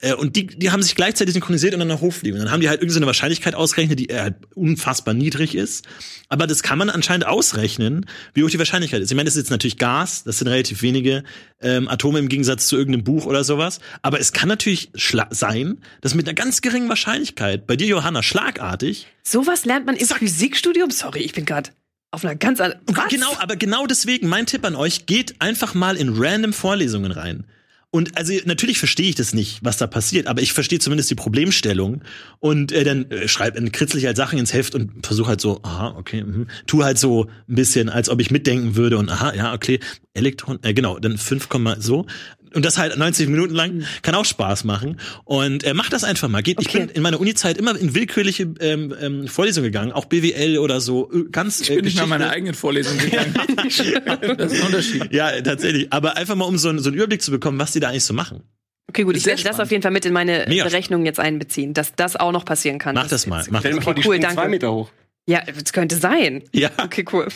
äh, 0.00 0.14
und 0.14 0.34
die, 0.34 0.46
die 0.46 0.72
haben 0.72 0.82
sich 0.82 0.96
gleichzeitig 0.96 1.34
synchronisiert 1.34 1.72
und 1.74 1.78
dann 1.78 1.88
nach 1.88 2.00
hochfliegen. 2.00 2.38
Und 2.38 2.46
dann 2.46 2.52
haben 2.52 2.60
die 2.60 2.68
halt 2.68 2.80
irgendeine 2.80 3.06
Wahrscheinlichkeit 3.06 3.54
ausgerechnet, 3.54 4.00
die 4.00 4.08
halt 4.12 4.34
unfassbar 4.54 5.14
niedrig 5.14 5.54
ist, 5.54 5.86
aber 6.28 6.48
das 6.48 6.64
kann 6.64 6.78
man 6.78 6.90
anscheinend 6.90 7.26
ausrechnen, 7.26 8.06
wie 8.34 8.42
hoch 8.42 8.50
die 8.50 8.58
Wahrscheinlichkeit 8.58 9.02
ist. 9.02 9.10
Ich 9.10 9.16
meine, 9.16 9.26
das 9.26 9.36
ist 9.36 9.42
jetzt 9.42 9.50
natürlich 9.50 9.78
Gas, 9.78 10.24
das 10.24 10.38
sind 10.38 10.48
relativ 10.48 10.82
wenige 10.82 11.22
ähm, 11.60 11.86
Atome 11.86 12.18
im 12.18 12.28
Gegensatz 12.28 12.66
zu 12.66 12.76
irgendeinem 12.76 13.04
Buch 13.04 13.26
oder 13.26 13.44
sowas, 13.44 13.78
aber 14.02 14.18
es 14.18 14.32
kann 14.32 14.48
natürlich 14.48 14.90
sein, 15.30 15.78
das 16.00 16.14
mit 16.14 16.26
einer 16.26 16.34
ganz 16.34 16.60
geringen 16.60 16.88
Wahrscheinlichkeit, 16.88 17.66
bei 17.66 17.76
dir, 17.76 17.86
Johanna, 17.86 18.22
schlagartig. 18.22 19.06
Sowas 19.22 19.64
lernt 19.64 19.86
man 19.86 19.96
im 19.96 20.06
Zack. 20.06 20.18
Physikstudium? 20.18 20.90
Sorry, 20.90 21.20
ich 21.20 21.32
bin 21.32 21.44
gerade 21.44 21.70
auf 22.10 22.24
einer 22.24 22.36
ganz 22.36 22.60
anderen. 22.60 22.84
Genau, 23.08 23.34
aber 23.38 23.56
genau 23.56 23.86
deswegen, 23.86 24.28
mein 24.28 24.46
Tipp 24.46 24.64
an 24.64 24.76
euch, 24.76 25.06
geht 25.06 25.40
einfach 25.40 25.74
mal 25.74 25.96
in 25.96 26.10
random 26.14 26.52
Vorlesungen 26.52 27.10
rein 27.10 27.44
Und 27.90 28.16
also 28.18 28.32
natürlich 28.44 28.78
verstehe 28.78 29.08
ich 29.08 29.14
das 29.14 29.32
nicht, 29.34 29.60
was 29.62 29.78
da 29.78 29.86
passiert, 29.86 30.26
aber 30.26 30.42
ich 30.42 30.52
verstehe 30.52 30.78
zumindest 30.78 31.10
die 31.10 31.14
Problemstellung. 31.14 32.02
Und 32.38 32.70
äh, 32.72 32.84
dann 32.84 33.10
äh, 33.10 33.28
schreib, 33.28 33.54
dann 33.54 33.72
kritzel 33.72 33.98
ich 33.98 34.06
halt 34.06 34.16
Sachen 34.16 34.38
ins 34.38 34.52
Heft 34.52 34.74
und 34.74 35.06
versuche 35.06 35.28
halt 35.28 35.40
so, 35.40 35.60
aha, 35.62 35.94
okay, 35.98 36.22
mh. 36.22 36.46
tu 36.66 36.84
halt 36.84 36.98
so 36.98 37.28
ein 37.48 37.54
bisschen, 37.54 37.88
als 37.88 38.08
ob 38.08 38.20
ich 38.20 38.30
mitdenken 38.30 38.76
würde 38.76 38.98
und 38.98 39.08
aha, 39.08 39.34
ja, 39.34 39.54
okay, 39.54 39.80
Elektron, 40.14 40.58
äh, 40.62 40.74
genau, 40.74 40.98
dann 40.98 41.16
5, 41.16 41.48
so 41.78 42.06
und 42.54 42.64
das 42.64 42.78
halt 42.78 42.96
90 42.96 43.28
Minuten 43.28 43.54
lang 43.54 43.74
mhm. 43.76 43.84
kann 44.02 44.14
auch 44.14 44.24
Spaß 44.24 44.64
machen. 44.64 44.98
Und 45.24 45.64
äh, 45.64 45.74
mach 45.74 45.88
das 45.88 46.04
einfach 46.04 46.28
mal. 46.28 46.42
Geht, 46.42 46.58
okay. 46.58 46.66
Ich 46.66 46.72
bin 46.72 46.88
in 46.88 47.02
meiner 47.02 47.20
Uni-Zeit 47.20 47.58
immer 47.58 47.76
in 47.76 47.94
willkürliche 47.94 48.54
ähm, 48.60 48.94
ähm, 49.00 49.28
Vorlesungen 49.28 49.64
gegangen, 49.64 49.92
auch 49.92 50.06
BWL 50.06 50.58
oder 50.58 50.80
so. 50.80 51.10
Äh, 51.12 51.24
ganz. 51.30 51.60
Ich 51.60 51.68
bin 51.68 51.80
äh, 51.80 51.82
nicht 51.82 51.96
mal 51.98 52.06
meine 52.06 52.30
eigenen 52.30 52.54
Vorlesungen 52.54 52.98
gegangen. 52.98 53.34
das 53.56 54.52
ist 54.52 54.60
ein 54.60 54.66
Unterschied. 54.66 55.12
Ja, 55.12 55.40
tatsächlich. 55.40 55.92
Aber 55.92 56.16
einfach 56.16 56.34
mal 56.34 56.44
um 56.44 56.58
so, 56.58 56.76
so 56.78 56.88
einen 56.88 56.96
Überblick 56.96 57.22
zu 57.22 57.30
bekommen, 57.30 57.58
was 57.58 57.72
die 57.72 57.80
da 57.80 57.88
eigentlich 57.88 58.04
so 58.04 58.14
machen. 58.14 58.42
Okay, 58.88 59.04
gut, 59.04 59.16
ich 59.16 59.24
werde 59.24 59.42
das 59.42 59.58
auf 59.58 59.70
jeden 59.70 59.82
Fall 59.82 59.92
mit 59.92 60.04
in 60.04 60.12
meine 60.12 60.44
Mega. 60.48 60.64
Berechnungen 60.64 61.06
jetzt 61.06 61.18
einbeziehen, 61.18 61.72
dass 61.72 61.94
das 61.94 62.16
auch 62.16 62.32
noch 62.32 62.44
passieren 62.44 62.78
kann. 62.78 62.94
Mach 62.94 63.08
das, 63.08 63.26
mal. 63.26 63.44
Mach 63.50 63.62
das 63.62 63.74
mal. 63.76 63.88
Okay, 63.88 64.02
cool, 64.04 64.18
danke. 64.18 64.36
zwei 64.36 64.48
Meter 64.48 64.72
hoch. 64.72 64.90
Ja, 65.26 65.42
das 65.44 65.72
könnte 65.72 65.96
sein. 65.96 66.42
Ja. 66.52 66.70
Okay, 66.76 67.04
cool. 67.12 67.28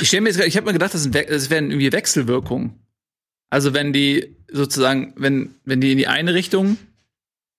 Ich 0.00 0.08
stelle 0.08 0.22
mir 0.22 0.28
jetzt, 0.28 0.40
ich 0.40 0.56
habe 0.56 0.66
mir 0.66 0.74
gedacht, 0.74 0.94
das, 0.94 1.10
das 1.10 1.50
wären 1.50 1.70
irgendwie 1.70 1.90
Wechselwirkungen. 1.90 2.74
Also 3.50 3.74
wenn 3.74 3.92
die 3.92 4.36
sozusagen, 4.50 5.14
wenn, 5.16 5.54
wenn 5.64 5.80
die 5.80 5.92
in 5.92 5.98
die 5.98 6.06
eine 6.06 6.34
Richtung 6.34 6.76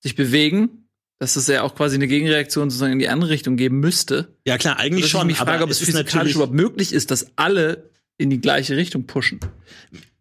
sich 0.01 0.15
bewegen, 0.15 0.87
dass 1.19 1.35
es 1.35 1.47
ja 1.47 1.63
auch 1.63 1.75
quasi 1.75 1.95
eine 1.95 2.07
Gegenreaktion 2.07 2.69
sozusagen 2.69 2.93
in 2.93 2.99
die 2.99 3.09
andere 3.09 3.29
Richtung 3.29 3.57
geben 3.57 3.79
müsste. 3.79 4.37
Ja 4.45 4.57
klar, 4.57 4.77
eigentlich 4.77 5.09
schon. 5.09 5.21
Ich 5.21 5.27
mich 5.27 5.37
frage, 5.37 5.63
ob 5.63 5.69
es 5.69 5.79
physikalisch 5.79 6.35
überhaupt 6.35 6.53
möglich 6.53 6.93
ist, 6.93 7.11
dass 7.11 7.37
alle 7.37 7.89
in 8.17 8.29
die 8.29 8.39
gleiche 8.39 8.77
Richtung 8.77 9.05
pushen. 9.05 9.39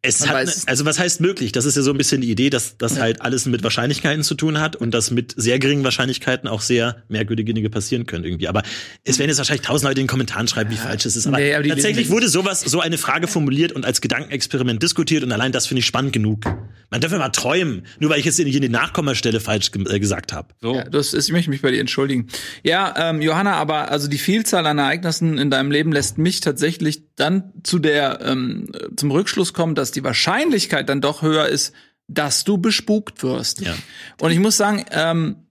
Es 0.01 0.29
hat, 0.29 0.47
ne, 0.47 0.53
also 0.67 0.85
was 0.85 1.01
heißt 1.01 1.21
möglich? 1.21 1.51
Das 1.51 1.65
ist 1.65 1.77
ja 1.77 1.83
so 1.83 1.91
ein 1.91 1.99
bisschen 1.99 2.21
die 2.21 2.31
Idee, 2.31 2.51
dass 2.51 2.79
das 2.79 2.97
ja. 2.97 3.03
halt 3.03 3.21
alles 3.21 3.47
mit 3.47 3.65
Wahrscheinlichkeiten 3.65 4.23
zu 4.23 4.37
tun 4.37 4.61
hat 4.61 4.77
und 4.77 4.93
dass 4.93 5.11
mit 5.11 5.35
sehr 5.37 5.59
geringen 5.59 5.83
Wahrscheinlichkeiten 5.83 6.49
auch 6.49 6.61
sehr 6.61 7.03
merkwürdige 7.09 7.53
Dinge 7.53 7.69
passieren 7.69 8.07
können 8.07 8.25
irgendwie. 8.25 8.47
Aber 8.47 8.63
es 9.03 9.19
werden 9.19 9.31
jetzt 9.31 9.39
wahrscheinlich 9.39 9.67
tausend 9.67 9.89
Leute 9.89 10.01
in 10.01 10.05
den 10.05 10.11
Kommentaren 10.11 10.47
schreiben, 10.47 10.71
wie 10.71 10.77
ja. 10.77 10.83
falsch 10.83 11.05
es 11.05 11.17
ist. 11.17 11.27
Aber, 11.27 11.39
nee, 11.39 11.53
aber 11.53 11.67
tatsächlich 11.67 12.11
wurde 12.11 12.29
sowas, 12.29 12.61
so 12.61 12.81
eine 12.81 12.97
Frage 12.97 13.27
formuliert 13.27 13.73
und 13.73 13.85
als 13.85 14.01
Gedankenexperiment 14.01 14.81
diskutiert 14.81 15.25
und 15.25 15.33
allein 15.33 15.51
das 15.51 15.67
finde 15.67 15.81
ich 15.81 15.87
spannend 15.87 16.13
genug. 16.13 16.45
Man 16.91 17.01
darf 17.01 17.11
ja 17.11 17.19
mal 17.19 17.31
träumen, 17.31 17.83
nur 17.99 18.11
weil 18.11 18.21
ich 18.21 18.25
jetzt 18.25 18.39
in 18.39 18.47
die 18.51 18.69
Nachkommastelle 18.69 19.41
falsch 19.41 19.73
ge 19.73 19.85
äh, 19.89 19.99
gesagt 19.99 20.33
habe. 20.33 20.55
So. 20.61 20.77
Ja, 20.77 20.85
das 20.85 21.13
ist, 21.13 21.27
ich 21.27 21.33
möchte 21.33 21.51
mich 21.51 21.61
bei 21.61 21.71
dir 21.71 21.81
entschuldigen. 21.81 22.29
Ja, 22.63 22.95
ähm, 22.97 23.21
Johanna, 23.21 23.55
aber 23.55 23.91
also 23.91 24.09
die 24.09 24.19
Vielzahl 24.19 24.65
an 24.67 24.79
Ereignissen 24.79 25.39
in 25.39 25.51
deinem 25.51 25.71
Leben 25.71 25.93
lässt 25.93 26.19
mich 26.19 26.41
tatsächlich 26.41 27.03
dann 27.17 27.53
zu 27.65 27.79
der 27.79 28.21
ähm, 28.23 28.71
zum 28.97 29.11
Rückschluss 29.11 29.53
kommen, 29.53 29.75
dass 29.75 29.88
die 29.91 30.05
Wahrscheinlichkeit 30.05 30.89
dann 30.89 31.01
doch 31.01 31.23
höher 31.23 31.47
ist, 31.47 31.73
dass 32.09 32.45
du 32.45 32.59
bespukt 32.59 33.23
wirst. 33.23 33.61
Ja. 33.61 33.77
Und 34.21 34.31
ich 34.31 34.39
muss 34.39 34.57
sagen, 34.57 34.85
ähm, 34.91 35.49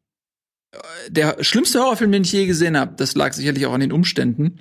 der 1.10 1.43
schlimmste 1.43 1.80
Horrorfilm, 1.80 2.12
den 2.12 2.23
ich 2.23 2.32
je 2.32 2.45
gesehen 2.45 2.78
habe, 2.78 2.95
das 2.97 3.15
lag 3.15 3.34
sicherlich 3.34 3.65
auch 3.65 3.73
an 3.73 3.80
den 3.80 3.91
Umständen, 3.91 4.60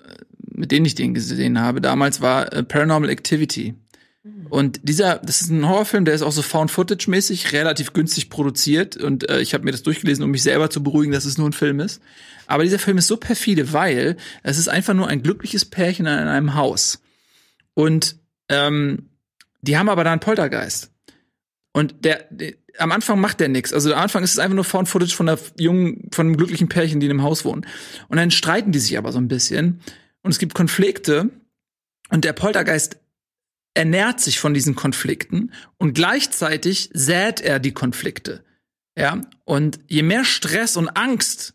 äh, 0.00 0.14
mit 0.38 0.70
denen 0.70 0.86
ich 0.86 0.94
den 0.94 1.14
gesehen 1.14 1.60
habe. 1.60 1.80
Damals 1.80 2.20
war 2.20 2.52
äh, 2.52 2.62
Paranormal 2.62 3.10
Activity. 3.10 3.74
Mhm. 4.22 4.46
Und 4.46 4.80
dieser, 4.84 5.18
das 5.18 5.42
ist 5.42 5.50
ein 5.50 5.68
Horrorfilm, 5.68 6.04
der 6.04 6.14
ist 6.14 6.22
auch 6.22 6.32
so 6.32 6.42
Found-Footage-mäßig, 6.42 7.52
relativ 7.52 7.92
günstig 7.92 8.30
produziert. 8.30 8.96
Und 8.96 9.28
äh, 9.28 9.40
ich 9.40 9.54
habe 9.54 9.64
mir 9.64 9.72
das 9.72 9.82
durchgelesen, 9.82 10.24
um 10.24 10.30
mich 10.30 10.42
selber 10.42 10.70
zu 10.70 10.82
beruhigen, 10.82 11.12
dass 11.12 11.24
es 11.24 11.36
nur 11.36 11.48
ein 11.48 11.52
Film 11.52 11.80
ist. 11.80 12.00
Aber 12.46 12.62
dieser 12.62 12.78
Film 12.78 12.98
ist 12.98 13.08
so 13.08 13.16
perfide, 13.16 13.72
weil 13.72 14.16
es 14.42 14.58
ist 14.58 14.68
einfach 14.68 14.94
nur 14.94 15.08
ein 15.08 15.22
glückliches 15.22 15.64
Pärchen 15.64 16.06
in 16.06 16.12
einem 16.12 16.54
Haus. 16.54 17.00
Und 17.74 18.16
ähm, 18.48 19.10
die 19.62 19.78
haben 19.78 19.88
aber 19.88 20.04
da 20.04 20.12
einen 20.12 20.20
Poltergeist. 20.20 20.90
Und 21.72 22.04
der, 22.04 22.26
der 22.30 22.54
am 22.78 22.92
Anfang 22.92 23.20
macht 23.20 23.40
der 23.40 23.48
nichts. 23.48 23.72
Also 23.72 23.92
am 23.92 24.00
Anfang 24.00 24.22
ist 24.22 24.32
es 24.32 24.38
einfach 24.38 24.54
nur 24.54 24.64
Found 24.64 24.88
Footage 24.88 25.14
von 25.14 25.26
der 25.26 25.38
jungen, 25.58 26.08
von 26.12 26.26
einem 26.26 26.36
glücklichen 26.36 26.68
Pärchen, 26.68 27.00
die 27.00 27.06
in 27.06 27.12
einem 27.12 27.22
Haus 27.22 27.44
wohnen. 27.44 27.66
Und 28.08 28.16
dann 28.16 28.30
streiten 28.30 28.72
die 28.72 28.78
sich 28.78 28.98
aber 28.98 29.12
so 29.12 29.18
ein 29.18 29.28
bisschen. 29.28 29.80
Und 30.22 30.30
es 30.30 30.38
gibt 30.38 30.54
Konflikte. 30.54 31.30
Und 32.10 32.24
der 32.24 32.32
Poltergeist 32.32 32.98
ernährt 33.74 34.20
sich 34.20 34.38
von 34.38 34.54
diesen 34.54 34.76
Konflikten 34.76 35.52
und 35.78 35.94
gleichzeitig 35.94 36.90
sät 36.94 37.40
er 37.40 37.58
die 37.58 37.72
Konflikte. 37.72 38.44
Ja, 38.96 39.20
und 39.44 39.80
je 39.88 40.02
mehr 40.02 40.24
Stress 40.24 40.76
und 40.76 40.88
Angst 40.90 41.54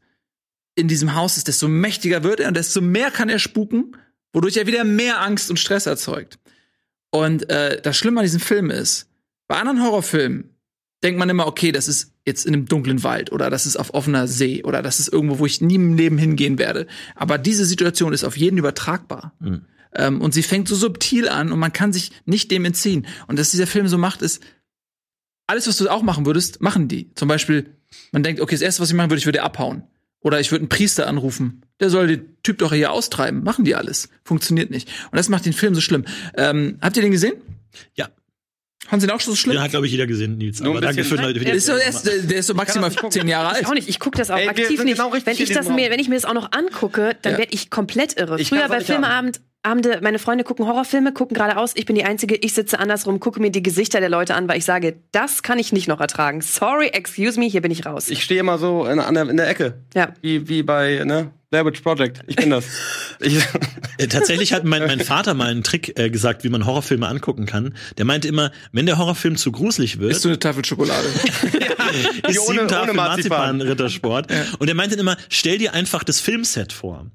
in 0.75 0.89
diesem 0.89 1.15
Haus 1.15 1.38
ist, 1.38 1.47
desto 1.47 1.69
mächtiger 1.69 2.23
wird 2.23 2.41
er 2.41 2.49
und 2.49 2.58
desto 2.58 2.82
mehr 2.82 3.12
kann 3.12 3.30
er 3.30 3.39
spuken, 3.39 3.95
wodurch 4.34 4.58
er 4.58 4.67
wieder 4.67 4.84
mehr 4.84 5.21
Angst 5.21 5.49
und 5.49 5.58
Stress 5.58 5.86
erzeugt. 5.86 6.39
Und 7.12 7.50
äh, 7.50 7.82
das 7.82 7.98
Schlimme 7.98 8.19
an 8.19 8.26
diesem 8.26 8.39
Film 8.39 8.69
ist, 8.69 9.08
bei 9.48 9.58
anderen 9.58 9.82
Horrorfilmen 9.82 10.56
denkt 11.04 11.17
man 11.17 11.30
immer, 11.30 11.48
okay, 11.48 11.72
das 11.72 11.88
ist 11.88 12.13
jetzt 12.26 12.45
in 12.45 12.54
einem 12.54 12.65
dunklen 12.65 13.04
Wald 13.04 13.32
oder 13.32 13.50
das 13.50 13.65
ist 13.65 13.78
auf 13.78 13.93
offener 13.93 14.28
See 14.28 14.63
oder 14.63 14.82
das 14.82 15.00
ist 15.00 15.12
irgendwo, 15.12 15.39
wo 15.39 15.45
ich 15.45 15.62
nie 15.62 15.76
im 15.76 15.95
Leben 15.95 16.17
hingehen 16.17 16.60
werde. 16.60 16.88
Aber 17.15 17.38
diese 17.38 17.65
Situation 17.65 18.13
ist 18.13 18.24
auf 18.24 18.38
jeden 18.38 18.58
übertragbar. 18.58 19.34
Mhm. 19.39 19.62
Ähm, 19.93 20.22
und 20.22 20.34
sie 20.34 20.43
fängt 20.43 20.67
so 20.67 20.76
subtil 20.76 21.28
an 21.28 21.52
und 21.52 21.60
man 21.60 21.74
kann 21.74 21.93
sich 21.93 22.12
nicht 22.26 22.52
dem 22.52 22.65
entziehen. 22.65 23.08
Und 23.28 23.39
dass 23.39 23.52
dieser 23.52 23.67
Film 23.67 23.88
so 23.88 23.98
macht, 23.98 24.22
ist, 24.22 24.43
alles, 25.48 25.67
was 25.67 25.78
du 25.78 25.89
auch 25.89 26.04
machen 26.04 26.28
würdest, 26.28 26.62
machen 26.62 26.88
die. 26.88 27.12
Zum 27.15 27.28
Beispiel, 27.28 27.76
man 28.12 28.22
denkt, 28.22 28.39
okay, 28.39 28.54
das 28.54 28.62
erste, 28.62 28.84
was 28.84 28.89
ich 28.89 28.95
machen 28.95 29.10
würde, 29.10 29.19
ich 29.19 29.26
würde 29.26 29.41
abhauen. 29.41 29.84
Oder 30.22 30.40
ich 30.40 30.52
würde 30.52 30.64
einen 30.64 30.70
Priester 30.70 31.08
anrufen. 31.08 31.62
Der 31.80 31.90
soll 31.90 32.08
den 32.08 32.38
Typ 32.44 32.58
doch 32.58 32.74
hier 32.74 32.92
austreiben. 32.92 33.44
Machen 33.44 33.64
die 33.64 33.76
alles. 33.76 34.10
Funktioniert 34.24 34.70
nicht. 34.70 34.90
Und 35.12 35.18
das 35.18 35.30
macht 35.30 35.46
den 35.46 35.54
Film 35.54 35.76
so 35.76 35.82
schlimm. 35.82 36.06
Ähm, 36.36 36.78
habt 36.82 36.98
ihr 36.98 37.02
den 37.02 37.12
gesehen? 37.12 37.36
Ja. 37.96 38.10
Haben 38.88 39.00
Sie 39.00 39.08
den 39.08 39.16
auch 39.16 39.22
schon 39.22 39.34
so 39.34 39.38
schlimm? 39.38 39.56
Den 39.56 39.62
hat, 39.62 39.70
glaube 39.70 39.86
ich, 39.86 39.92
jeder 39.92 40.08
gesehen, 40.08 40.38
Nils. 40.38 40.62
Aber 40.62 40.82
danke 40.82 41.04
für, 41.04 41.18
für 41.18 41.34
der, 41.34 41.54
ist 41.54 41.68
so, 41.68 41.74
der, 41.74 41.88
ist, 41.88 42.04
der 42.04 42.40
ist 42.40 42.48
so 42.48 42.54
maximal 42.54 42.92
zehn 43.12 43.28
Jahre 43.28 43.50
alt. 43.50 43.62
Ich 43.62 43.68
auch 43.68 43.74
nicht. 43.74 43.88
Ich 43.88 44.00
gucke 44.00 44.18
das 44.18 44.32
auch 44.32 44.38
Ey, 44.38 44.48
aktiv 44.48 44.84
nicht. 44.84 44.98
Genau 44.98 45.14
wenn 45.14 45.36
ich 45.36 45.50
das 45.50 45.70
mir, 45.70 45.92
wenn 45.92 46.00
ich 46.00 46.10
mir 46.10 46.16
das 46.16 46.26
auch 46.26 46.34
noch 46.34 46.52
angucke, 46.52 47.16
dann 47.22 47.34
ja. 47.34 47.40
werde 47.40 47.54
ich 47.54 47.70
komplett 47.70 48.20
irre. 48.20 48.40
Ich 48.40 48.50
Früher 48.50 48.68
bei 48.68 48.82
Filmeabend 48.82 49.42
Abende, 49.62 50.00
meine 50.02 50.19
Freunde 50.19 50.45
gucken 50.45 50.65
Horrorfilme, 50.67 51.12
gucken 51.12 51.36
geradeaus, 51.36 51.74
ich 51.76 51.86
bin 51.86 51.95
die 51.95 52.06
Einzige, 52.06 52.36
ich 52.36 52.54
sitze 52.54 52.80
andersrum, 52.80 53.19
gucke 53.19 53.41
mir 53.41 53.52
die 53.52 53.62
Gesichter 53.62 54.00
der 54.00 54.08
Leute 54.08 54.34
an, 54.36 54.48
weil 54.48 54.58
ich 54.58 54.63
sage, 54.63 55.02
das 55.12 55.43
kann 55.43 55.60
ich 55.60 55.74
nicht 55.74 55.89
noch 55.89 56.00
ertragen. 56.00 56.39
Sorry, 56.41 56.88
excuse 56.88 57.38
me, 57.38 57.45
hier 57.45 57.62
bin 57.62 57.72
ich 57.72 57.86
raus. 57.86 58.10
Ich 58.10 58.24
stehe 58.24 58.39
immer 58.39 58.58
so 58.58 58.86
in, 58.86 58.98
der, 58.98 59.30
in 59.30 59.36
der 59.36 59.50
Ecke. 59.50 59.74
Ja. 59.93 60.13
Wie, 60.22 60.48
wie 60.48 60.63
bei, 60.63 61.04
ne? 61.04 61.32
Blair 61.50 61.65
Witch 61.65 61.82
Project. 61.82 62.22
Ich 62.28 62.36
bin 62.38 62.52
das. 62.52 62.63
ich 63.19 63.38
äh, 63.98 64.08
Tatsächlich 64.08 64.54
hat 64.54 64.63
mein, 64.63 64.86
mein 64.86 65.00
Vater 65.02 65.34
mal 65.34 65.50
einen 65.50 65.63
Trick 65.63 66.00
äh, 66.00 66.10
gesagt, 66.10 66.43
wie 66.43 66.50
man 66.50 66.65
Horrorfilme 66.65 67.08
angucken 67.08 67.45
kann. 67.45 67.76
Der 67.98 68.06
meinte 68.06 68.28
immer, 68.28 68.52
wenn 68.72 68.86
der 68.86 68.98
Horrorfilm 68.98 69.36
zu 69.36 69.52
gruselig 69.52 70.00
wird. 70.00 70.12
Ist 70.12 70.24
du 70.24 70.30
eine 70.30 70.39
Tafel 70.39 70.63
Schokolade? 70.63 71.08
ja, 71.60 72.30
ist 72.30 72.48
sieben 72.48 72.67
Tafel 72.67 72.93
Marzipan, 72.93 73.58
Marzipan 73.58 73.62
Rittersport. 73.62 74.32
Ja. 74.32 74.45
Und 74.60 74.67
er 74.67 74.76
meinte 74.76 74.95
immer, 74.95 75.17
stell 75.28 75.58
dir 75.58 75.74
einfach 75.74 76.04
das 76.04 76.19
Filmset 76.19 76.72
vor. 76.72 77.08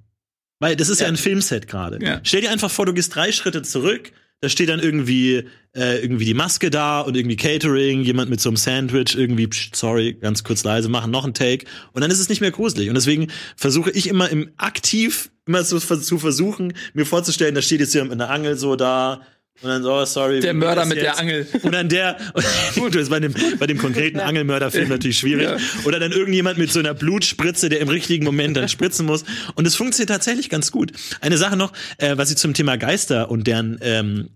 Weil 0.61 0.77
das 0.77 0.89
ist 0.89 1.01
ja, 1.01 1.07
ja 1.07 1.13
ein 1.13 1.17
Filmset 1.17 1.67
gerade. 1.67 1.99
Ja. 2.05 2.21
Stell 2.23 2.43
dir 2.43 2.51
einfach 2.51 2.71
vor, 2.71 2.87
du 2.87 2.95
gehst 2.95 3.15
drei 3.15 3.33
Schritte 3.33 3.63
zurück, 3.63 4.13
da 4.41 4.49
steht 4.49 4.69
dann 4.69 4.81
irgendwie 4.81 5.45
äh, 5.75 6.03
irgendwie 6.03 6.27
die 6.27 6.35
Maske 6.35 6.71
da 6.71 7.01
und 7.01 7.17
irgendwie 7.17 7.37
Catering, 7.37 8.03
jemand 8.03 8.31
mit 8.31 8.41
so 8.41 8.51
einem 8.51 8.57
Sandwich, 8.57 9.17
irgendwie, 9.17 9.47
pst, 9.47 9.75
sorry, 9.75 10.15
ganz 10.15 10.45
kurz 10.45 10.65
leise 10.65 10.89
machen, 10.89 11.11
noch 11.11 11.25
ein 11.25 11.35
Take 11.35 11.67
und 11.93 12.03
dann 12.03 12.11
ist 12.11 12.21
es 12.21 12.29
nicht 12.29 12.41
mehr 12.41 12.51
gruselig. 12.51 12.89
Und 12.89 12.95
deswegen 12.95 13.29
versuche 13.57 13.91
ich 13.91 14.09
immer 14.09 14.29
im 14.29 14.51
aktiv 14.57 15.31
immer 15.47 15.63
so 15.63 15.79
zu 15.79 16.19
versuchen, 16.19 16.73
mir 16.95 17.05
vorzustellen, 17.05 17.55
da 17.55 17.63
steht 17.63 17.81
jetzt 17.81 17.95
jemand 17.95 18.13
mit 18.13 18.21
einer 18.21 18.31
Angel 18.31 18.57
so 18.57 18.77
da, 18.77 19.21
und 19.63 19.69
dann, 19.69 19.85
oh, 19.87 20.05
sorry. 20.05 20.41
Der 20.41 20.53
Mörder 20.53 20.85
mit 20.85 20.97
jetzt? 20.97 21.05
der 21.05 21.19
Angel. 21.19 21.47
Und 21.63 21.73
dann 21.73 21.89
der, 21.89 22.19
gut, 22.75 22.95
das 22.95 23.03
ist 23.03 23.09
bei 23.09 23.21
dem, 23.21 23.35
bei 23.59 23.67
dem 23.67 23.79
konkreten 23.79 24.21
Angelmörderfilm 24.21 24.89
natürlich 24.89 25.19
schwierig. 25.19 25.45
Ja. 25.45 25.57
Oder 25.85 26.01
dann 26.01 26.13
irgendjemand 26.13 26.59
mit 26.59 26.73
so 26.73 26.81
einer 26.81 26.93
Blutspritze, 26.93 27.69
der 27.69 27.81
im 27.81 27.89
richtigen 27.89 28.25
Moment 28.25 28.57
dann 28.57 28.69
spritzen 28.69 29.07
muss. 29.07 29.25
Und 29.55 29.67
es 29.67 29.77
funktioniert 29.77 30.11
tatsächlich 30.11 30.51
ganz 30.51 30.71
gut. 30.71 30.93
Eine 31.21 31.39
Sache 31.39 31.57
noch, 31.57 31.73
äh, 31.99 32.17
was 32.17 32.31
ich 32.31 32.37
zum 32.37 32.53
Thema 32.53 32.77
Geister 32.77 33.31
und 33.31 33.47
deren, 33.47 33.79
ähm, 33.81 34.29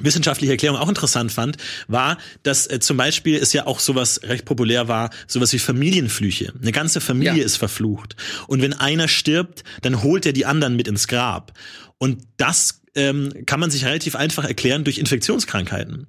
wissenschaftliche 0.00 0.52
Erklärung 0.52 0.78
auch 0.78 0.88
interessant 0.88 1.32
fand, 1.32 1.56
war, 1.88 2.18
dass 2.42 2.68
äh, 2.68 2.78
zum 2.78 2.96
Beispiel 2.96 3.36
es 3.36 3.52
ja 3.52 3.66
auch 3.66 3.80
sowas 3.80 4.20
recht 4.22 4.44
populär 4.44 4.86
war, 4.86 5.10
sowas 5.26 5.52
wie 5.52 5.58
Familienflüche. 5.58 6.52
Eine 6.60 6.72
ganze 6.72 7.00
Familie 7.00 7.38
ja. 7.38 7.44
ist 7.44 7.56
verflucht. 7.56 8.14
Und 8.46 8.62
wenn 8.62 8.72
einer 8.72 9.08
stirbt, 9.08 9.64
dann 9.82 10.02
holt 10.02 10.26
er 10.26 10.32
die 10.32 10.46
anderen 10.46 10.76
mit 10.76 10.86
ins 10.86 11.08
Grab. 11.08 11.52
Und 11.98 12.22
das 12.36 12.82
ähm, 12.98 13.32
kann 13.46 13.60
man 13.60 13.70
sich 13.70 13.84
relativ 13.84 14.16
einfach 14.16 14.44
erklären 14.44 14.84
durch 14.84 14.98
Infektionskrankheiten. 14.98 16.06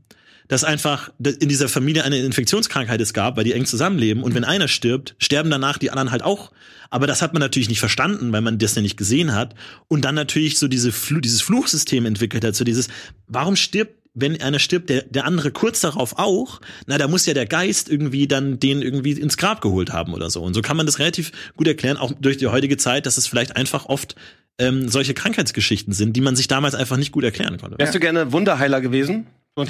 Dass 0.48 0.64
einfach 0.64 1.12
in 1.20 1.48
dieser 1.48 1.70
Familie 1.70 2.04
eine 2.04 2.18
Infektionskrankheit 2.18 3.00
es 3.00 3.14
gab, 3.14 3.38
weil 3.38 3.44
die 3.44 3.54
eng 3.54 3.68
zusammenleben 3.68 4.24
und 4.24 4.34
wenn 4.34 4.44
einer 4.44 4.68
stirbt, 4.68 5.16
sterben 5.20 5.52
danach 5.52 5.78
die 5.78 5.92
anderen 5.92 6.10
halt 6.10 6.24
auch. 6.24 6.52
Aber 6.90 7.06
das 7.06 7.22
hat 7.22 7.34
man 7.34 7.40
natürlich 7.40 7.70
nicht 7.70 7.80
verstanden, 7.80 8.32
weil 8.32 8.42
man 8.42 8.58
das 8.58 8.74
ja 8.74 8.82
nicht 8.82 8.98
gesehen 8.98 9.36
hat. 9.36 9.54
Und 9.88 10.06
dann 10.06 10.16
natürlich 10.16 10.58
so 10.58 10.68
diese 10.68 10.92
Fl 10.92 11.22
dieses 11.22 11.44
Fluchsystem 11.44 12.08
entwickelt 12.08 12.44
hat, 12.44 12.56
so 12.56 12.64
dieses, 12.64 12.88
warum 13.28 13.56
stirbt 13.56 14.00
wenn 14.16 14.42
einer 14.42 14.60
stirbt, 14.60 14.90
der, 14.90 15.04
der 15.04 15.26
andere 15.26 15.52
kurz 15.52 15.82
darauf 15.82 16.18
auch, 16.18 16.62
na, 16.88 16.98
da 16.98 17.08
muss 17.08 17.26
ja 17.26 17.34
der 17.34 17.46
Geist 17.46 17.90
irgendwie 17.90 18.28
dann 18.28 18.60
den 18.60 18.82
irgendwie 18.82 19.12
ins 19.12 19.38
Grab 19.38 19.62
geholt 19.62 19.94
haben 19.94 20.14
oder 20.14 20.30
so. 20.30 20.42
Und 20.42 20.54
so 20.54 20.62
kann 20.62 20.78
man 20.78 20.86
das 20.86 21.00
relativ 21.00 21.32
gut 21.56 21.68
erklären, 21.68 21.98
auch 21.98 22.12
durch 22.20 22.38
die 22.38 22.48
heutige 22.48 22.78
Zeit, 22.78 23.06
dass 23.06 23.18
es 23.18 23.28
vielleicht 23.28 23.56
einfach 23.56 23.86
oft 23.86 24.16
ähm, 24.60 24.90
solche 24.90 25.14
Krankheitsgeschichten 25.14 25.94
sind, 25.94 26.16
die 26.16 26.22
man 26.22 26.36
sich 26.36 26.48
damals 26.48 26.76
einfach 26.76 26.98
nicht 26.98 27.12
gut 27.12 27.24
erklären 27.24 27.58
konnte. 27.58 27.78
Wärst 27.80 27.96
du 27.96 28.00
gerne 28.00 28.32
Wunderheiler 28.32 28.82
gewesen? 28.82 29.28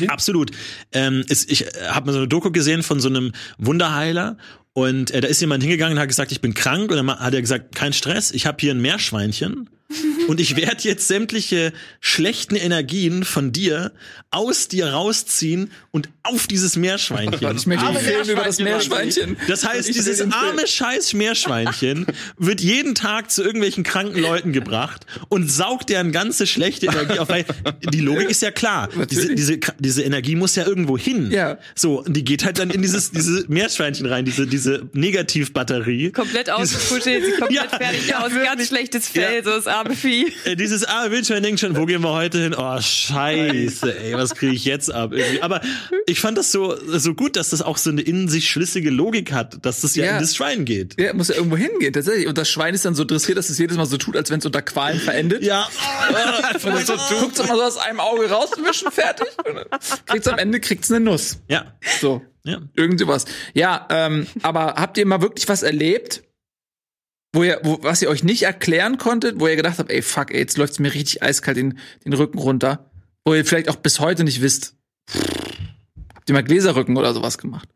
Absolut. 0.10 0.52
Ähm, 0.91 1.23
ist, 1.30 1.49
ich 1.49 1.65
habe 1.89 2.08
mal 2.08 2.12
so 2.12 2.19
eine 2.19 2.28
Doku 2.28 2.52
gesehen 2.52 2.84
von 2.84 2.99
so 2.99 3.10
einem 3.10 3.32
Wunderheiler 3.58 4.38
und 4.73 5.12
äh, 5.12 5.21
da 5.21 5.28
ist 5.28 5.41
jemand 5.41 5.63
hingegangen 5.63 5.97
und 5.97 6.02
hat 6.02 6.10
gesagt, 6.10 6.32
ich 6.32 6.41
bin 6.41 6.54
krank 6.54 6.91
und 6.91 6.97
dann 6.97 7.10
hat 7.10 7.34
er 7.34 7.41
gesagt, 7.41 7.75
kein 7.75 7.93
Stress, 7.93 8.32
ich 8.32 8.45
habe 8.45 8.58
hier 8.60 8.73
ein 8.73 8.82
Meerschweinchen 8.82 9.69
und 10.28 10.39
ich 10.39 10.56
werde 10.56 10.84
jetzt 10.84 11.08
sämtliche 11.08 11.73
schlechten 11.99 12.56
Energien 12.56 13.23
von 13.23 13.52
dir 13.52 13.91
aus 14.32 14.67
dir 14.67 14.89
rausziehen 14.89 15.71
und 15.89 16.10
auf 16.21 16.45
dieses 16.45 16.75
Meerschweinchen. 16.75 17.58
Ich 17.58 17.65
möchte 17.65 17.88
einen 17.88 17.97
Film 17.97 18.30
über 18.30 18.43
das 18.43 18.60
Meerschweinchen. 18.60 19.38
Das 19.47 19.67
heißt, 19.67 19.89
dieses 19.89 20.21
arme 20.21 20.67
scheiß 20.67 21.13
Meerschweinchen 21.13 22.06
wird 22.38 22.62
jeden 22.62 22.93
Tag 22.93 23.32
zu 23.32 23.43
irgendwelchen 23.43 23.84
kranken 23.84 24.19
Leuten 24.19 24.54
gebracht 24.54 25.08
und 25.30 25.49
saugt 25.49 25.89
deren 25.89 26.12
ganze 26.12 26.45
schlechte 26.45 26.86
Energie 26.86 27.17
auf. 27.17 27.30
Weil 27.30 27.45
die 27.91 28.02
Logik 28.02 28.30
ist 28.30 28.43
ja 28.43 28.52
klar. 28.52 28.89
Diese, 29.10 29.34
diese, 29.34 29.60
diese 29.80 30.04
Energie 30.04 30.36
muss 30.36 30.56
ja 30.56 30.67
irgendwo 30.67 30.95
hin. 30.95 31.32
Ja. 31.32 31.58
So, 31.73 32.04
und 32.04 32.13
die 32.13 32.23
geht 32.23 32.45
halt 32.45 32.60
dann 32.60 32.69
in 32.69 32.84
dieses, 32.84 33.10
diese 33.10 33.45
Meerschweinchen 33.47 34.06
rein, 34.06 34.25
diese, 34.25 34.45
diese 34.45 34.88
Negativbatterie. 34.93 36.12
Komplett 36.12 36.52
ausgefuschelt, 36.52 37.25
sie 37.25 37.32
komplett 37.32 37.52
ja, 37.71 37.78
fertig 37.78 38.08
ja, 38.08 38.23
aus, 38.23 38.32
ganz 38.32 38.67
schlechtes 38.67 39.08
Fell, 39.08 39.38
ja. 39.38 39.43
so 39.43 39.49
das 39.49 39.65
arme 39.79 39.95
Vieh. 39.95 40.33
Äh, 40.45 40.55
dieses 40.55 40.83
arme 40.83 41.11
Wildschwein 41.11 41.43
denkt 41.43 41.59
schon, 41.59 41.75
wo 41.75 41.85
gehen 41.85 42.01
wir 42.01 42.11
heute 42.11 42.39
hin? 42.39 42.55
Oh, 42.57 42.79
scheiße, 42.79 43.99
ey, 43.99 44.13
was 44.13 44.35
kriege 44.35 44.53
ich 44.53 44.65
jetzt 44.65 44.91
ab? 44.91 45.13
Irgendwie. 45.13 45.41
Aber 45.41 45.61
ich 46.05 46.19
fand 46.19 46.37
das 46.37 46.51
so, 46.51 46.75
so 46.97 47.13
gut, 47.13 47.35
dass 47.35 47.49
das 47.49 47.61
auch 47.61 47.77
so 47.77 47.89
eine 47.89 48.01
in 48.01 48.27
sich 48.27 48.49
schlüssige 48.49 48.89
Logik 48.89 49.31
hat, 49.31 49.65
dass 49.65 49.81
das 49.81 49.95
ja, 49.95 50.05
ja 50.05 50.11
in 50.13 50.19
das 50.19 50.35
Schwein 50.35 50.65
geht. 50.65 50.99
Ja, 50.99 51.13
muss 51.13 51.29
ja 51.29 51.35
irgendwo 51.35 51.57
hingehen, 51.57 51.93
tatsächlich. 51.93 52.27
Und 52.27 52.37
das 52.37 52.49
Schwein 52.49 52.73
ist 52.73 52.85
dann 52.85 52.95
so 52.95 53.05
dressiert, 53.05 53.37
dass 53.37 53.49
es 53.49 53.57
jedes 53.57 53.77
Mal 53.77 53.85
so 53.85 53.97
tut, 53.97 54.17
als 54.17 54.29
wenn 54.29 54.39
es 54.39 54.45
unter 54.45 54.61
Qualen 54.61 54.99
verendet. 54.99 55.43
Ja. 55.43 55.67
und 56.63 56.65
dann 56.65 56.85
so, 56.85 56.93
guckt 57.19 57.39
immer 57.39 57.55
so 57.55 57.63
aus 57.63 57.77
einem 57.77 57.99
Auge 57.99 58.29
rauswischen, 58.29 58.91
fertig. 58.91 59.27
Kriegt's 60.05 60.27
am 60.27 60.37
Ende, 60.37 60.59
kriegt's 60.59 60.91
eine 60.91 60.99
Nuss. 60.99 61.39
Ja. 61.47 61.73
So. 62.01 62.21
Ja. 62.43 62.59
Irgendwie 62.75 63.07
was. 63.07 63.25
Ja, 63.53 63.87
ähm, 63.89 64.27
aber 64.41 64.75
habt 64.75 64.97
ihr 64.97 65.05
mal 65.05 65.21
wirklich 65.21 65.47
was 65.49 65.61
erlebt, 65.61 66.23
wo 67.33 67.43
ihr, 67.43 67.59
wo, 67.63 67.79
was 67.81 68.01
ihr 68.01 68.09
euch 68.09 68.23
nicht 68.23 68.43
erklären 68.43 68.97
konntet, 68.97 69.39
wo 69.39 69.47
ihr 69.47 69.55
gedacht 69.55 69.79
habt, 69.79 69.91
ey, 69.91 70.01
fuck, 70.01 70.31
ey, 70.31 70.39
jetzt 70.39 70.57
läuft's 70.57 70.79
mir 70.79 70.93
richtig 70.93 71.21
eiskalt 71.21 71.57
den, 71.57 71.77
den 72.05 72.13
Rücken 72.13 72.39
runter, 72.39 72.89
wo 73.25 73.33
ihr 73.33 73.45
vielleicht 73.45 73.69
auch 73.69 73.75
bis 73.75 73.99
heute 73.99 74.23
nicht 74.23 74.41
wisst, 74.41 74.75
habt 76.15 76.29
ihr 76.29 76.33
mal 76.33 76.43
Gläserrücken 76.43 76.97
oder 76.97 77.13
sowas 77.13 77.37
gemacht? 77.37 77.69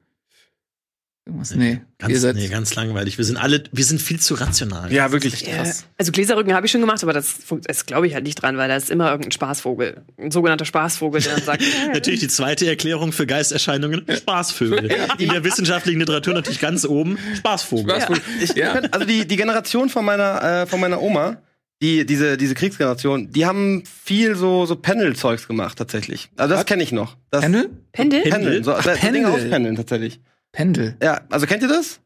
Irgendwas, 1.26 1.56
nee. 1.56 1.80
Ganz, 2.00 2.22
nee, 2.36 2.50
ganz 2.50 2.76
langweilig. 2.76 3.18
Wir 3.18 3.24
sind 3.24 3.38
alle, 3.38 3.64
wir 3.72 3.86
sind 3.86 4.02
viel 4.02 4.20
zu 4.20 4.34
rational. 4.34 4.92
Ja, 4.92 5.14
wirklich 5.14 5.46
krass. 5.46 5.86
Also 5.98 6.12
Gläserrücken 6.12 6.54
habe 6.54 6.66
ich 6.66 6.72
schon 6.72 6.82
gemacht, 6.82 7.02
aber 7.02 7.14
das, 7.14 7.36
das 7.66 7.86
glaube 7.86 8.08
ich 8.08 8.14
halt 8.14 8.26
nicht 8.26 8.42
dran, 8.42 8.58
weil 8.58 8.68
da 8.68 8.76
ist 8.76 8.92
immer 8.92 9.10
irgendein 9.10 9.32
Spaßvogel. 9.32 10.02
Ein 10.18 10.32
sogenannter 10.32 10.66
Spaßvogel, 10.66 11.22
der 11.22 11.36
dann 11.36 11.44
sagt. 11.44 11.64
natürlich 11.94 12.20
die 12.20 12.28
zweite 12.28 12.68
Erklärung 12.68 13.14
für 13.14 13.26
Geisterscheinungen, 13.26 14.06
Spaßvögel. 14.10 14.92
In 15.18 15.30
der 15.30 15.46
wissenschaftlichen 15.46 16.00
Literatur 16.00 16.34
natürlich 16.34 16.60
ganz 16.60 16.84
oben, 16.86 17.18
Spaßvogel. 17.38 18.02
Spaßvogel. 18.02 18.22
Ja. 18.40 18.44
Ich, 18.44 18.56
ja. 18.56 18.74
Also 18.92 19.06
die, 19.06 19.26
die 19.26 19.38
Generation 19.38 19.88
von 19.88 20.04
meiner, 20.04 20.64
äh, 20.64 20.66
von 20.66 20.82
meiner 20.82 21.02
Oma, 21.02 21.38
die, 21.82 22.06
diese, 22.06 22.36
diese 22.36 22.54
Kriegsgeneration, 22.54 23.32
die 23.32 23.46
haben 23.46 23.84
viel 23.86 24.36
so, 24.36 24.66
so 24.66 24.76
Pendel-Zeugs 24.76 25.48
gemacht, 25.48 25.78
tatsächlich. 25.78 26.30
Also 26.36 26.56
das 26.56 26.66
kenne 26.66 26.84
ich 26.84 26.92
noch. 26.92 27.16
Das 27.30 27.42
Pendel? 27.42 27.70
Pendel? 27.94 28.22
Pendel. 28.24 28.64
So, 28.64 28.74
Ach, 28.74 28.84
Pendel. 28.84 29.24
Dinge 29.24 29.30
auspendeln, 29.30 29.78
tatsächlich. 29.78 30.20
Pendel. 30.54 30.96
Ja, 31.02 31.22
also 31.30 31.46
kennt 31.46 31.64
ihr 31.64 31.68
das? 31.68 32.00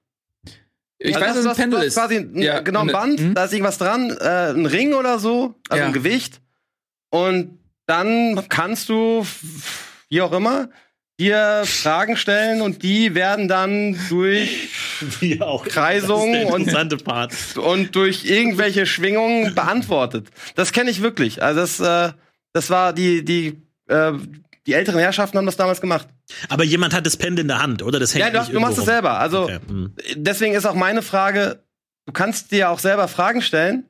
Ich 1.00 1.16
also 1.16 1.28
weiß, 1.28 1.36
dass 1.36 1.46
es 1.46 1.48
ein 1.48 1.56
Pendel 1.56 1.84
ist. 1.84 1.94
quasi 1.94 2.18
ein, 2.18 2.42
ja, 2.42 2.62
genau 2.62 2.82
ein 2.82 2.88
Band, 2.88 3.20
hm? 3.20 3.34
da 3.36 3.46
ist 3.46 3.54
irgendwas 3.54 3.78
dran, 3.78 4.10
äh, 4.10 4.50
ein 4.50 4.66
Ring 4.66 4.96
oder 4.96 5.20
so, 5.20 5.54
also 5.70 5.82
ja. 5.82 5.88
ein 5.88 5.94
Gewicht. 5.94 6.42
Und 7.12 7.60
dann 7.86 8.44
kannst 8.50 8.90
du, 8.90 9.26
wie 10.10 10.22
auch 10.22 10.32
immer, 10.32 10.70
dir 11.20 11.64
Fragen 11.66 12.18
stellen 12.18 12.62
und 12.62 12.84
die 12.84 13.16
werden 13.16 13.48
dann 13.48 13.98
durch 14.10 14.70
wie 15.20 15.42
auch, 15.42 15.66
Kreisungen 15.66 16.46
und, 16.46 16.74
und 17.58 17.96
durch 17.96 18.26
irgendwelche 18.26 18.86
Schwingungen 18.86 19.54
beantwortet. 19.54 20.30
Das 20.56 20.72
kenne 20.72 20.90
ich 20.90 21.02
wirklich. 21.02 21.44
Also 21.44 21.60
das, 21.60 21.80
äh, 21.80 22.14
das 22.54 22.70
war 22.70 22.94
die, 22.94 23.24
die, 23.24 23.62
äh, 23.88 24.14
die 24.66 24.74
älteren 24.74 25.00
Herrschaften 25.00 25.38
haben 25.38 25.46
das 25.46 25.58
damals 25.58 25.82
gemacht. 25.82 26.08
Aber 26.50 26.64
jemand 26.64 26.94
hat 26.94 27.06
das 27.06 27.18
Pen 27.18 27.38
in 27.38 27.48
der 27.48 27.62
Hand, 27.62 27.82
oder? 27.84 28.00
Das 28.00 28.14
hängt 28.14 28.34
ja, 28.34 28.44
du, 28.44 28.52
du 28.52 28.60
machst 28.60 28.78
es 28.78 28.86
selber. 28.86 29.20
Also 29.20 29.44
okay. 29.44 29.60
hm. 29.68 29.94
deswegen 30.16 30.54
ist 30.54 30.66
auch 30.66 30.76
meine 30.76 31.02
Frage, 31.02 31.64
du 32.06 32.14
kannst 32.14 32.52
dir 32.52 32.70
auch 32.70 32.80
selber 32.80 33.08
Fragen 33.08 33.42
stellen 33.42 33.86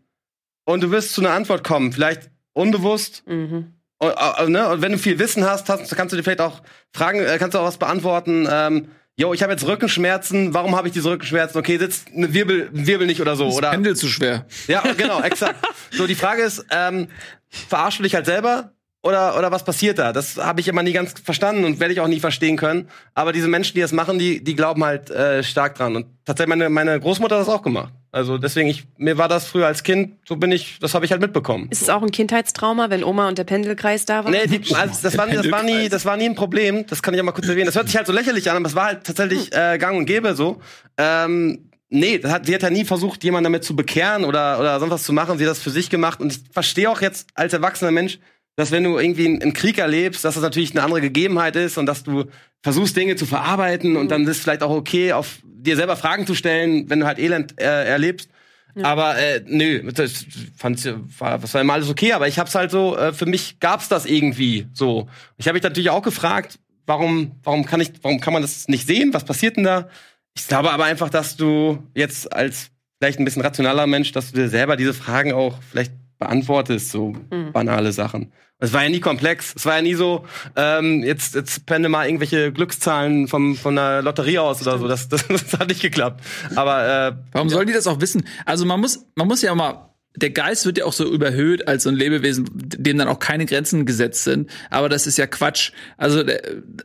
und 0.66 0.82
du 0.82 0.92
wirst 0.92 1.14
zu 1.14 1.22
einer 1.22 1.32
Antwort 1.32 1.64
kommen. 1.64 1.92
Vielleicht 1.92 2.30
unbewusst. 2.54 3.24
Mhm. 3.26 3.74
Und, 4.00 4.12
äh, 4.12 4.50
ne? 4.50 4.70
und 4.70 4.82
wenn 4.82 4.92
du 4.92 4.98
viel 4.98 5.18
Wissen 5.18 5.44
hast, 5.46 5.70
hast, 5.70 5.96
kannst 5.96 6.14
du 6.14 6.18
dir 6.18 6.24
vielleicht 6.24 6.42
auch 6.42 6.62
Fragen, 6.94 7.20
äh, 7.20 7.38
kannst 7.40 7.56
du 7.56 7.60
auch 7.60 7.66
was 7.66 7.78
beantworten. 7.78 8.48
Ähm, 8.50 8.88
Jo, 9.20 9.34
ich 9.34 9.42
habe 9.42 9.52
jetzt 9.52 9.66
Rückenschmerzen. 9.66 10.54
Warum 10.54 10.76
habe 10.76 10.88
ich 10.88 10.94
diese 10.94 11.10
Rückenschmerzen? 11.10 11.58
Okay, 11.58 11.80
sitzt 11.80 12.10
eine 12.16 12.34
Wirbel, 12.36 12.70
ein 12.72 12.86
Wirbel 12.86 13.08
nicht 13.08 13.20
oder 13.20 13.36
so, 13.36 13.46
das 13.46 13.56
oder? 13.56 13.72
Pendel 13.72 13.96
zu 13.96 14.08
schwer. 14.08 14.46
Ja, 14.68 14.84
genau, 14.96 15.22
exakt. 15.22 15.56
so, 15.90 16.06
die 16.06 16.14
Frage 16.14 16.44
ist, 16.44 16.64
ähm, 16.70 17.08
verarschst 17.50 17.98
du 17.98 18.04
dich 18.04 18.14
halt 18.14 18.28
selber 18.28 18.74
oder, 19.04 19.38
oder 19.38 19.52
was 19.52 19.64
passiert 19.64 20.00
da? 20.00 20.12
Das 20.12 20.38
habe 20.38 20.60
ich 20.60 20.68
immer 20.68 20.84
nie 20.84 20.92
ganz 20.92 21.14
verstanden 21.24 21.64
und 21.64 21.80
werde 21.80 21.94
ich 21.94 22.00
auch 22.00 22.08
nie 22.08 22.20
verstehen 22.20 22.58
können. 22.58 22.90
Aber 23.14 23.32
diese 23.32 23.48
Menschen, 23.48 23.76
die 23.76 23.82
das 23.82 23.92
machen, 23.92 24.20
die, 24.20 24.44
die 24.44 24.56
glauben 24.56 24.84
halt 24.84 25.10
äh, 25.10 25.44
stark 25.44 25.76
dran. 25.76 25.96
Und 25.96 26.08
tatsächlich 26.26 26.50
meine, 26.50 26.70
meine 26.70 27.00
Großmutter 27.00 27.36
hat 27.36 27.48
das 27.48 27.54
auch 27.54 27.62
gemacht. 27.62 27.94
Also 28.12 28.38
deswegen, 28.38 28.70
ich, 28.70 28.86
mir 28.98 29.18
war 29.18 29.28
das 29.28 29.46
früher 29.48 29.68
als 29.68 29.84
Kind, 29.84 30.16
so 30.28 30.38
bin 30.38 30.52
ich, 30.52 30.80
das 30.80 30.94
habe 30.94 31.06
ich 31.06 31.12
halt 31.12 31.22
mitbekommen. 31.22 31.68
Ist 31.70 31.84
es 31.84 31.90
auch 31.90 32.02
ein 32.02 32.12
Kindheitstrauma, 32.12 32.90
wenn 32.90 33.04
Oma 33.04 33.28
und 33.28 33.38
der 33.38 33.44
Pendelkreis 33.44 34.06
da 34.06 34.24
waren? 34.24 34.32
Nee, 34.32 34.48
die, 34.48 34.74
also 34.74 35.00
das, 35.02 35.18
war, 35.18 35.28
das, 35.28 35.52
war 35.52 35.64
nie, 35.64 35.90
das 35.90 36.06
war 36.06 36.18
nie 36.18 36.26
ein 36.26 36.36
Problem. 36.36 36.86
Das 36.88 37.04
kann 37.04 37.14
ich 37.14 37.20
auch 37.20 37.26
mal 37.26 37.34
kurz 37.34 37.48
erwähnen. 37.48 37.68
Das 37.68 37.76
hört 37.76 37.88
sich 37.88 37.96
halt 37.96 38.08
so 38.08 38.14
lächerlich 38.14 38.50
an, 38.50 38.58
aber 38.58 38.66
es 38.66 38.76
war 38.76 38.86
halt 38.86 39.04
tatsächlich 39.04 39.54
äh, 39.54 39.78
gang 39.78 39.98
und 39.98 40.06
gäbe 40.06 40.36
so. 40.36 40.60
Ähm, 40.98 41.64
Nee, 41.90 42.18
das 42.18 42.34
hat, 42.34 42.46
sie 42.46 42.54
hat 42.54 42.64
ja 42.64 42.70
nie 42.70 42.84
versucht, 42.84 43.24
jemanden 43.24 43.46
damit 43.46 43.64
zu 43.64 43.74
bekehren 43.74 44.26
oder, 44.26 44.60
oder 44.60 44.78
sonst 44.80 44.92
was 44.92 45.04
zu 45.04 45.14
machen. 45.14 45.38
Sie 45.38 45.46
hat 45.46 45.52
das 45.52 45.62
für 45.62 45.70
sich 45.70 45.90
gemacht. 45.90 46.20
Und 46.20 46.34
ich 46.34 46.42
verstehe 46.52 46.90
auch 46.90 47.02
jetzt 47.02 47.30
als 47.34 47.54
erwachsener 47.54 47.92
Mensch, 47.92 48.20
dass 48.58 48.72
wenn 48.72 48.84
du 48.84 48.98
irgendwie 48.98 49.28
einen 49.28 49.54
Krieg 49.54 49.78
erlebst, 49.78 50.26
dass 50.26 50.34
das 50.34 50.44
natürlich 50.44 50.72
eine 50.72 50.84
andere 50.84 51.00
Gegebenheit 51.00 51.56
ist 51.56 51.78
und 51.78 51.86
dass 51.86 52.04
du 52.04 52.26
versuchst, 52.64 52.98
Dinge 52.98 53.16
zu 53.16 53.28
verarbeiten 53.28 53.92
mhm. 53.92 53.98
und 53.98 54.12
dann 54.12 54.24
ist 54.24 54.30
es 54.30 54.40
vielleicht 54.40 54.64
auch 54.64 54.72
okay, 54.72 55.14
auf 55.14 55.40
dir 55.44 55.76
selber 55.76 55.96
Fragen 55.96 56.26
zu 56.26 56.34
stellen, 56.34 56.90
wenn 56.90 57.00
du 57.00 57.06
halt 57.06 57.20
Elend 57.20 57.62
äh, 57.62 57.86
erlebst. 57.86 58.30
Ja. 58.76 58.86
Aber 58.86 59.16
äh, 59.18 59.44
nö, 59.46 59.92
das 59.92 60.26
fand 60.56 60.84
war, 61.20 61.38
das 61.38 61.54
war 61.54 61.62
immer 61.62 61.74
alles 61.74 61.90
okay, 61.90 62.14
aber 62.14 62.28
ich 62.28 62.40
hab's 62.40 62.56
halt 62.56 62.72
so, 62.72 62.98
äh, 62.98 63.14
für 63.14 63.28
mich 63.28 63.60
gab's 63.60 63.90
das 63.90 64.08
irgendwie 64.08 64.68
so. 64.74 65.08
Ich 65.38 65.48
habe 65.48 65.56
mich 65.56 65.64
natürlich 65.64 65.92
auch 65.92 66.02
gefragt, 66.02 66.58
warum, 66.88 67.34
warum 67.44 67.64
kann 67.64 67.80
ich, 67.80 67.92
warum 68.02 68.20
kann 68.20 68.34
man 68.34 68.42
das 68.42 68.68
nicht 68.68 68.88
sehen? 68.88 69.14
Was 69.14 69.24
passiert 69.24 69.58
denn 69.58 69.66
da? 69.66 69.88
Ich 70.36 70.48
glaube 70.48 70.72
aber 70.72 70.86
einfach, 70.86 71.10
dass 71.10 71.38
du 71.38 71.84
jetzt 71.94 72.34
als 72.34 72.72
vielleicht 72.98 73.20
ein 73.20 73.26
bisschen 73.26 73.44
rationaler 73.44 73.86
Mensch, 73.86 74.14
dass 74.14 74.32
du 74.32 74.38
dir 74.38 74.50
selber 74.50 74.78
diese 74.78 74.96
Fragen 74.96 75.32
auch 75.32 75.60
vielleicht 75.70 75.92
beantwortest, 76.18 76.90
so 76.90 77.14
mhm. 77.32 77.52
banale 77.54 77.92
Sachen. 77.92 78.32
Es 78.60 78.74
war 78.74 78.84
ja 78.84 78.90
nie 78.90 79.00
komplex. 79.00 79.54
Es 79.56 79.66
war 79.66 79.76
ja 79.76 79.82
nie 79.82 79.94
so, 79.94 80.26
ähm, 80.56 81.04
jetzt, 81.04 81.36
jetzt 81.36 81.66
penne 81.66 81.90
mal 81.90 82.08
irgendwelche 82.08 82.52
Glückszahlen 82.52 83.28
vom, 83.28 83.56
von 83.56 83.76
der 83.76 84.02
Lotterie 84.02 84.40
aus 84.40 84.62
oder 84.62 84.80
so. 84.80 84.88
Das, 84.88 85.10
das, 85.10 85.28
das 85.28 85.54
hat 85.54 85.68
nicht 85.68 85.82
geklappt. 85.82 86.24
Aber 86.56 86.84
äh, 86.84 87.16
warum 87.34 87.50
ja. 87.50 87.56
sollen 87.56 87.68
die 87.68 87.74
das 87.74 87.88
auch 87.88 88.02
wissen? 88.02 88.28
Also 88.46 88.66
man 88.66 88.80
muss, 88.80 89.06
man 89.16 89.28
muss 89.28 89.42
ja 89.42 89.54
mal 89.54 89.88
der 90.16 90.32
Geist 90.32 90.66
wird 90.66 90.80
ja 90.80 90.86
auch 90.86 90.94
so 90.94 91.08
überhöht 91.08 91.68
als 91.68 91.84
so 91.84 91.90
ein 91.90 91.96
Lebewesen, 91.96 92.50
dem 92.52 92.98
dann 92.98 93.08
auch 93.08 93.20
keine 93.20 93.46
Grenzen 93.46 93.86
gesetzt 93.86 94.24
sind. 94.24 94.50
Aber 94.72 94.90
das 94.90 95.06
ist 95.06 95.18
ja 95.18 95.28
Quatsch. 95.28 95.74
Also 95.96 96.24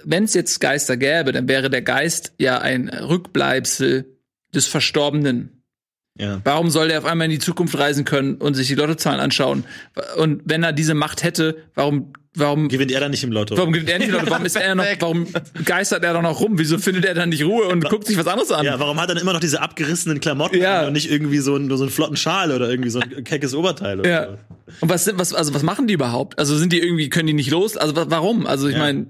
wenn 0.04 0.24
es 0.24 0.34
jetzt 0.34 0.60
Geister 0.60 0.98
gäbe, 0.98 1.32
dann 1.32 1.48
wäre 1.48 1.70
der 1.70 1.80
Geist 1.80 2.34
ja 2.36 2.58
ein 2.58 2.90
Rückbleibsel 2.90 4.18
des 4.54 4.66
Verstorbenen. 4.66 5.61
Ja. 6.18 6.40
Warum 6.44 6.70
soll 6.70 6.88
der 6.88 6.98
auf 6.98 7.04
einmal 7.04 7.24
in 7.26 7.30
die 7.30 7.38
Zukunft 7.38 7.78
reisen 7.78 8.04
können 8.04 8.34
und 8.36 8.54
sich 8.54 8.68
die 8.68 8.74
Lottozahlen 8.74 9.20
anschauen? 9.20 9.64
Und 10.16 10.42
wenn 10.44 10.62
er 10.62 10.72
diese 10.72 10.94
Macht 10.94 11.22
hätte, 11.22 11.56
warum 11.74 12.12
warum 12.34 12.68
gewinnt 12.68 12.90
er 12.92 13.00
dann 13.00 13.10
nicht 13.10 13.24
im 13.24 13.32
Lotto? 13.32 13.56
Warum 13.56 13.72
gewinnt 13.72 13.90
er 13.90 13.98
nicht 13.98 14.08
im 14.08 14.14
Lotto? 14.14 14.30
Warum 14.30 14.44
ist 14.44 14.56
er 14.56 14.74
noch, 14.74 14.84
warum 15.00 15.26
geistert 15.64 16.04
er 16.04 16.14
doch 16.14 16.22
noch 16.22 16.40
rum? 16.40 16.58
Wieso 16.58 16.78
findet 16.78 17.04
er 17.04 17.14
dann 17.14 17.28
nicht 17.30 17.44
Ruhe 17.44 17.66
und 17.66 17.84
guckt 17.88 18.06
sich 18.06 18.16
was 18.16 18.26
anderes 18.26 18.50
an? 18.52 18.64
Ja, 18.64 18.78
warum 18.78 19.00
hat 19.00 19.08
er 19.10 19.14
dann 19.14 19.22
immer 19.22 19.32
noch 19.32 19.40
diese 19.40 19.60
abgerissenen 19.60 20.20
Klamotten 20.20 20.60
ja. 20.60 20.86
und 20.86 20.92
nicht 20.92 21.10
irgendwie 21.10 21.38
so, 21.38 21.58
nur 21.58 21.76
so 21.76 21.84
einen 21.84 21.92
flotten 21.92 22.16
Schal 22.16 22.52
oder 22.52 22.70
irgendwie 22.70 22.90
so 22.90 23.00
ein 23.00 23.24
keckes 23.24 23.54
Oberteil 23.54 24.00
oder 24.00 24.10
ja. 24.10 24.26
so? 24.26 24.38
Und 24.80 24.88
was 24.88 25.04
sind, 25.04 25.18
was, 25.18 25.34
also 25.34 25.52
was 25.54 25.62
machen 25.62 25.86
die 25.86 25.94
überhaupt? 25.94 26.38
Also 26.38 26.56
sind 26.56 26.72
die 26.72 26.80
irgendwie, 26.80 27.08
können 27.08 27.26
die 27.26 27.34
nicht 27.34 27.50
los? 27.50 27.76
Also 27.76 27.94
warum? 27.96 28.46
Also 28.46 28.68
ich 28.68 28.74
ja. 28.74 28.80
meine, 28.80 29.06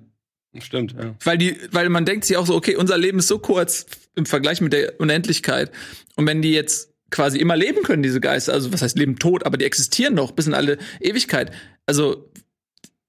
Stimmt, 0.61 0.95
ja. 0.99 1.15
Weil 1.25 1.38
die, 1.38 1.57
weil 1.71 1.88
man 1.88 2.05
denkt 2.05 2.27
sich 2.27 2.37
auch 2.37 2.45
so, 2.45 2.55
okay, 2.55 2.77
unser 2.77 2.99
Leben 2.99 3.19
ist 3.21 3.29
so 3.29 3.38
kurz 3.38 3.87
im 4.15 4.27
Vergleich 4.27 4.61
mit 4.61 4.75
der 4.75 5.01
Unendlichkeit. 5.01 5.71
Und 6.17 6.27
wenn 6.27 6.43
die 6.43 6.53
jetzt 6.53 6.92
quasi 7.12 7.38
immer 7.38 7.57
leben 7.57 7.85
können, 7.85 8.03
diese 8.03 8.20
Geister. 8.20 8.53
Also 8.53 8.72
was 8.72 8.83
heißt 8.83 8.98
leben 8.98 9.20
tot, 9.20 9.46
aber 9.46 9.57
die 9.57 9.64
existieren 9.64 10.14
noch 10.14 10.33
bis 10.33 10.48
in 10.48 10.55
alle 10.55 10.79
Ewigkeit. 11.01 11.53
Also 11.87 12.29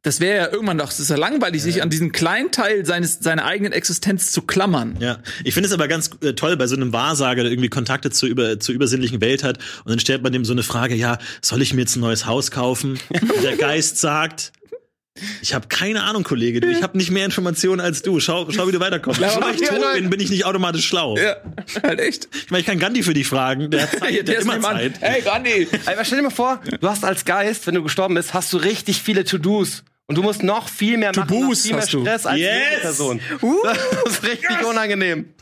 das 0.03 0.19
wäre 0.19 0.37
ja 0.37 0.51
irgendwann 0.51 0.77
doch, 0.77 0.91
es 0.91 0.99
ist 0.99 1.09
ja 1.09 1.15
langweilig, 1.15 1.61
ja. 1.61 1.63
sich 1.63 1.81
an 1.81 1.89
diesen 1.89 2.11
kleinen 2.11 2.51
Teil 2.51 2.85
seines 2.85 3.19
seiner 3.21 3.45
eigenen 3.45 3.71
Existenz 3.71 4.33
zu 4.33 4.41
klammern. 4.41 4.97
Ja, 4.99 5.19
ich 5.45 5.53
finde 5.53 5.67
es 5.67 5.73
aber 5.73 5.87
ganz 5.87 6.11
äh, 6.21 6.33
toll 6.33 6.57
bei 6.57 6.67
so 6.67 6.75
einem 6.75 6.91
Wahrsager, 6.91 7.43
der 7.43 7.51
irgendwie 7.51 7.69
Kontakte 7.69 8.11
zur 8.11 8.27
über 8.27 8.59
zur 8.59 8.75
übersinnlichen 8.75 9.21
Welt 9.21 9.43
hat 9.43 9.59
und 9.85 9.91
dann 9.91 9.99
stellt 9.99 10.21
man 10.21 10.33
dem 10.33 10.43
so 10.43 10.51
eine 10.51 10.63
Frage, 10.63 10.93
ja, 10.93 11.17
soll 11.41 11.61
ich 11.61 11.73
mir 11.73 11.81
jetzt 11.81 11.95
ein 11.95 12.01
neues 12.01 12.25
Haus 12.25 12.51
kaufen? 12.51 12.99
Und 13.09 13.43
der 13.43 13.55
Geist 13.57 13.97
sagt, 13.97 14.51
Ich 15.41 15.53
habe 15.53 15.67
keine 15.67 16.03
Ahnung, 16.03 16.23
Kollege. 16.23 16.59
Du, 16.59 16.67
ich 16.67 16.81
habe 16.81 16.97
nicht 16.97 17.11
mehr 17.11 17.23
Informationen 17.25 17.79
als 17.79 18.01
du. 18.01 18.19
Schau, 18.19 18.49
schau 18.49 18.67
wie 18.67 18.71
du 18.71 18.79
weiterkommst. 18.79 19.21
Ja, 19.21 19.39
Weil 19.39 19.55
ich 19.55 19.61
tot 19.61 19.79
bin, 19.93 20.09
bin 20.09 20.19
ich 20.19 20.31
nicht 20.31 20.45
automatisch 20.45 20.87
schlau. 20.87 21.15
Ja, 21.17 21.35
halt 21.83 21.99
echt. 21.99 22.29
Ich 22.33 22.49
meine, 22.49 22.61
ich 22.61 22.65
kann 22.65 22.79
Gandhi 22.79 23.03
für 23.03 23.13
dich 23.13 23.27
fragen. 23.27 23.69
Der 23.69 23.83
hat, 23.83 23.91
Zeit, 23.99 24.11
der, 24.11 24.23
der 24.23 24.37
hat 24.37 24.43
immer 24.43 24.61
Zeit. 24.61 24.93
Hey, 25.01 25.21
Gandhi. 25.21 25.67
Ey, 25.85 25.95
stell 26.03 26.17
dir 26.17 26.23
mal 26.23 26.29
vor, 26.31 26.61
du 26.79 26.89
hast 26.89 27.05
als 27.05 27.25
Geist, 27.25 27.67
wenn 27.67 27.75
du 27.75 27.83
gestorben 27.83 28.15
bist, 28.15 28.33
hast 28.33 28.51
du 28.53 28.57
richtig 28.57 29.01
viele 29.03 29.23
To-Dos. 29.23 29.83
Und 30.07 30.17
du 30.17 30.23
musst 30.23 30.43
noch 30.43 30.67
viel 30.67 30.97
mehr 30.97 31.11
machen, 31.15 31.47
noch 31.47 31.55
viel 31.55 31.73
mehr 31.73 31.87
Stress 31.87 32.25
als 32.25 32.39
yes. 32.39 32.51
die 32.75 32.81
Person. 32.81 33.21
Uh. 33.41 33.63
Das 33.63 33.77
ist 34.13 34.23
richtig 34.23 34.49
yes. 34.49 34.65
unangenehm. 34.65 35.33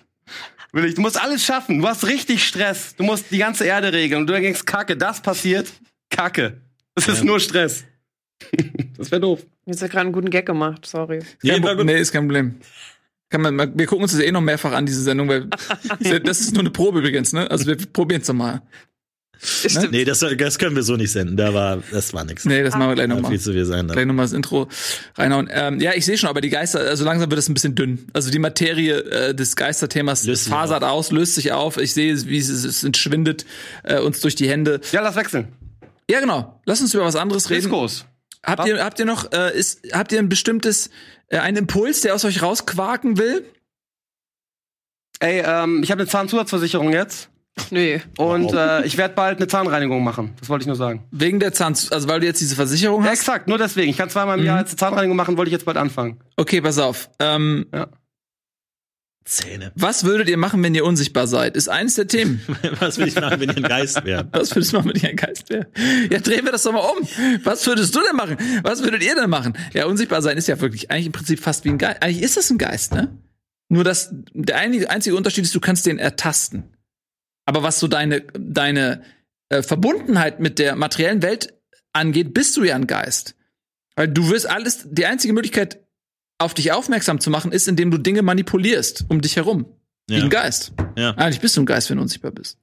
Du 0.74 1.02
musst 1.02 1.20
alles 1.20 1.44
schaffen. 1.44 1.80
Du 1.80 1.88
hast 1.88 2.06
richtig 2.06 2.46
Stress. 2.46 2.96
Du 2.96 3.04
musst 3.04 3.26
die 3.32 3.38
ganze 3.38 3.66
Erde 3.66 3.92
regeln. 3.92 4.22
Und 4.22 4.28
du 4.28 4.34
denkst, 4.34 4.66
Kacke, 4.66 4.96
das 4.96 5.22
passiert. 5.22 5.68
Kacke. 6.10 6.62
Das 6.96 7.08
ist 7.08 7.20
ja. 7.20 7.24
nur 7.24 7.40
Stress. 7.40 7.86
das 8.98 9.12
wäre 9.12 9.22
doof. 9.22 9.46
Jetzt 9.72 9.82
hat 9.82 9.92
gerade 9.92 10.06
einen 10.06 10.14
guten 10.14 10.30
Gag 10.30 10.46
gemacht, 10.46 10.86
sorry. 10.86 11.20
Ja, 11.44 11.58
nee, 11.60 12.00
ist 12.00 12.12
kein 12.12 12.24
Problem. 12.24 12.56
Kann 13.30 13.42
man, 13.42 13.58
wir 13.78 13.86
gucken 13.86 14.04
uns 14.04 14.12
das 14.12 14.22
eh 14.22 14.32
noch 14.32 14.42
mehrfach 14.42 14.74
an, 14.74 14.86
diese 14.86 15.02
Sendung, 15.02 15.30
weil 15.30 15.48
das 16.24 16.42
ist 16.42 16.54
nur 16.54 16.60
eine 16.60 16.72
Probe 16.72 17.00
übrigens, 17.00 17.32
ne? 17.32 17.50
Also 17.50 17.66
wir 17.66 17.78
probieren 17.78 18.22
es 18.22 18.28
nochmal. 18.28 18.62
Ne? 19.74 19.88
Nee, 19.90 20.06
das, 20.06 20.20
das 20.20 20.60
können 20.60 20.76
wir 20.76 20.84
so 20.84 20.98
nicht 20.98 21.12
senden. 21.12 21.36
Da 21.36 21.54
war, 21.54 21.82
das 21.92 22.14
war 22.14 22.24
nichts. 22.26 22.46
Nee, 22.46 22.62
das 22.62 22.76
machen 22.76 22.90
wir 22.90 22.96
gleich 22.96 23.08
nochmal. 23.08 23.32
Viel 23.32 23.40
zu 23.40 23.54
viel 23.54 23.66
sein. 23.66 23.88
Dann. 23.88 23.96
Gleich 23.96 24.06
nochmal 24.06 24.26
das 24.26 24.34
Intro 24.34 24.68
reinhauen. 25.16 25.50
Ähm, 25.52 25.80
ja, 25.80 25.94
ich 25.96 26.06
sehe 26.06 26.18
schon, 26.18 26.30
aber 26.30 26.42
die 26.42 26.50
Geister, 26.50 26.82
also 26.82 27.04
langsam 27.06 27.32
wird 27.32 27.40
es 27.40 27.50
ein 27.50 27.56
bisschen 27.56 27.74
dünn. 27.74 28.08
Also 28.14 28.30
die 28.30 28.38
Materie 28.38 29.00
äh, 29.00 29.34
des 29.34 29.56
Geisterthemas 29.56 30.26
löst 30.26 30.48
fasert 30.48 30.84
aus, 30.84 31.12
löst 31.12 31.36
sich 31.36 31.54
auf. 31.54 31.78
Ich 31.78 31.94
sehe, 31.94 32.16
wie 32.28 32.38
es, 32.38 32.50
es 32.50 32.84
entschwindet 32.84 33.46
äh, 33.84 34.00
uns 34.00 34.20
durch 34.20 34.36
die 34.36 34.48
Hände. 34.48 34.80
Ja, 34.92 35.02
lass 35.02 35.16
wechseln. 35.16 35.48
Ja, 36.10 36.20
genau. 36.20 36.62
Lass 36.66 36.82
uns 36.82 36.94
über 36.94 37.06
was 37.06 37.16
anderes 37.16 37.50
reden. 37.50 37.62
Diskurs. 37.62 38.06
Habt 38.46 38.68
ihr, 38.68 38.84
habt 38.84 39.00
ihr 39.00 39.06
noch, 39.06 39.32
äh, 39.32 39.58
ist, 39.58 39.82
habt 39.94 40.12
ihr 40.12 40.20
ein 40.20 40.30
bestimmtes, 40.30 40.90
äh, 41.28 41.38
einen 41.38 41.58
Impuls, 41.58 42.02
der 42.02 42.16
aus 42.16 42.26
euch 42.26 42.42
rausquaken 42.42 43.18
will? 43.18 43.46
Ey, 45.20 45.44
ähm, 45.46 45.84
ich 45.84 45.92
habe 45.92 46.02
eine 46.02 46.10
Zahnzusatzversicherung 46.10 46.92
jetzt. 46.92 47.30
Nee. 47.70 48.02
Und 48.18 48.54
äh, 48.54 48.84
ich 48.86 48.98
werde 48.98 49.14
bald 49.14 49.38
eine 49.38 49.48
Zahnreinigung 49.48 50.04
machen. 50.04 50.34
Das 50.40 50.50
wollte 50.50 50.64
ich 50.64 50.68
nur 50.68 50.76
sagen. 50.76 51.04
Wegen 51.12 51.40
der 51.40 51.54
Zahn, 51.54 51.74
also 51.92 52.08
weil 52.08 52.20
du 52.20 52.26
jetzt 52.26 52.42
diese 52.42 52.56
Versicherung 52.56 53.02
hast? 53.02 53.08
Ja, 53.08 53.14
exakt, 53.14 53.48
nur 53.48 53.58
deswegen. 53.58 53.92
Ich 53.92 53.98
kann 53.98 54.10
zweimal 54.10 54.38
im 54.38 54.42
mhm. 54.42 54.48
Jahr 54.48 54.60
jetzt 54.60 54.72
eine 54.72 54.78
Zahnreinigung 54.78 55.18
machen, 55.18 55.38
wollte 55.38 55.50
ich 55.50 55.54
jetzt 55.54 55.66
bald 55.66 55.78
anfangen. 55.78 56.20
Okay, 56.38 56.62
pass 56.62 56.80
auf. 56.80 57.10
Ähm, 57.20 57.68
ja. 57.74 57.88
Zähne. 59.24 59.72
Was 59.76 60.04
würdet 60.04 60.30
ihr 60.30 60.38
machen, 60.38 60.64
wenn 60.64 60.74
ihr 60.74 60.84
unsichtbar 60.84 61.28
seid? 61.28 61.56
Ist 61.56 61.70
eines 61.70 61.96
der 61.96 62.08
Themen. 62.08 62.42
Was 62.80 62.98
würde 62.98 63.10
ich 63.10 63.16
machen, 63.16 63.40
wenn 63.40 63.50
ihr 63.50 63.58
ein 63.58 63.64
Geist 63.64 64.04
wärt? 64.04 64.28
Was 64.32 64.56
würdest 64.56 64.74
du 64.74 64.78
machen, 64.78 64.92
wenn 64.94 65.02
ihr 65.02 65.10
ein 65.10 65.16
Geist 65.16 65.50
wärt? 65.50 65.68
Ja, 66.12 66.20
drehen 66.20 66.44
wir 66.44 66.52
das 66.52 66.64
doch 66.64 66.74
mal 66.74 66.80
um. 66.80 67.08
Was 67.44 67.66
würdest 67.68 67.96
du 67.96 68.00
denn 68.02 68.16
machen? 68.16 68.38
Was 68.64 68.82
würdet 68.84 69.04
ihr 69.04 69.14
denn 69.16 69.30
machen? 69.30 69.54
Ja, 69.74 69.86
unsichtbar 69.86 70.24
sein 70.24 70.38
ist 70.38 70.48
ja 70.48 70.60
wirklich 70.60 70.90
eigentlich 70.90 71.06
im 71.06 71.12
Prinzip 71.12 71.40
fast 71.40 71.66
wie 71.66 71.70
ein 71.70 71.78
Geist. 71.78 72.02
Eigentlich 72.02 72.24
ist 72.24 72.36
das 72.36 72.50
ein 72.50 72.58
Geist, 72.58 72.94
ne? 72.94 73.16
Nur 73.70 73.84
dass 73.84 74.10
der 74.34 74.58
einzige 74.58 75.16
Unterschied 75.16 75.44
ist, 75.44 75.54
du 75.56 75.60
kannst 75.60 75.86
den 75.86 76.00
ertasten. 76.00 76.64
Aber 77.46 77.64
was 77.64 77.80
so 77.80 77.88
deine, 77.88 78.22
deine 78.34 79.04
äh, 79.50 79.62
Verbundenheit 79.62 80.40
mit 80.40 80.58
der 80.58 80.76
materiellen 80.76 81.22
Welt 81.22 81.54
angeht, 81.94 82.34
bist 82.34 82.58
du 82.58 82.64
ja 82.64 82.76
ein 82.76 82.88
Geist. 82.88 83.36
Weil 83.96 84.08
du 84.08 84.30
wirst 84.30 84.50
alles, 84.50 84.88
die 84.90 85.06
einzige 85.06 85.34
Möglichkeit, 85.34 85.81
auf 86.42 86.54
dich 86.54 86.72
aufmerksam 86.72 87.20
zu 87.20 87.30
machen, 87.30 87.52
ist, 87.52 87.68
indem 87.68 87.92
du 87.92 87.98
Dinge 87.98 88.22
manipulierst 88.22 89.06
um 89.10 89.22
dich 89.22 89.36
herum. 89.36 89.66
Ja. 90.10 90.18
Wie 90.18 90.22
ein 90.24 90.30
Geist. 90.30 90.74
Ja. 90.98 91.12
Eigentlich 91.12 91.40
bist 91.40 91.56
du 91.58 91.62
ein 91.62 91.66
Geist, 91.66 91.90
wenn 91.90 91.98
du 91.98 92.04
unsichtbar 92.04 92.32
bist. 92.32 92.58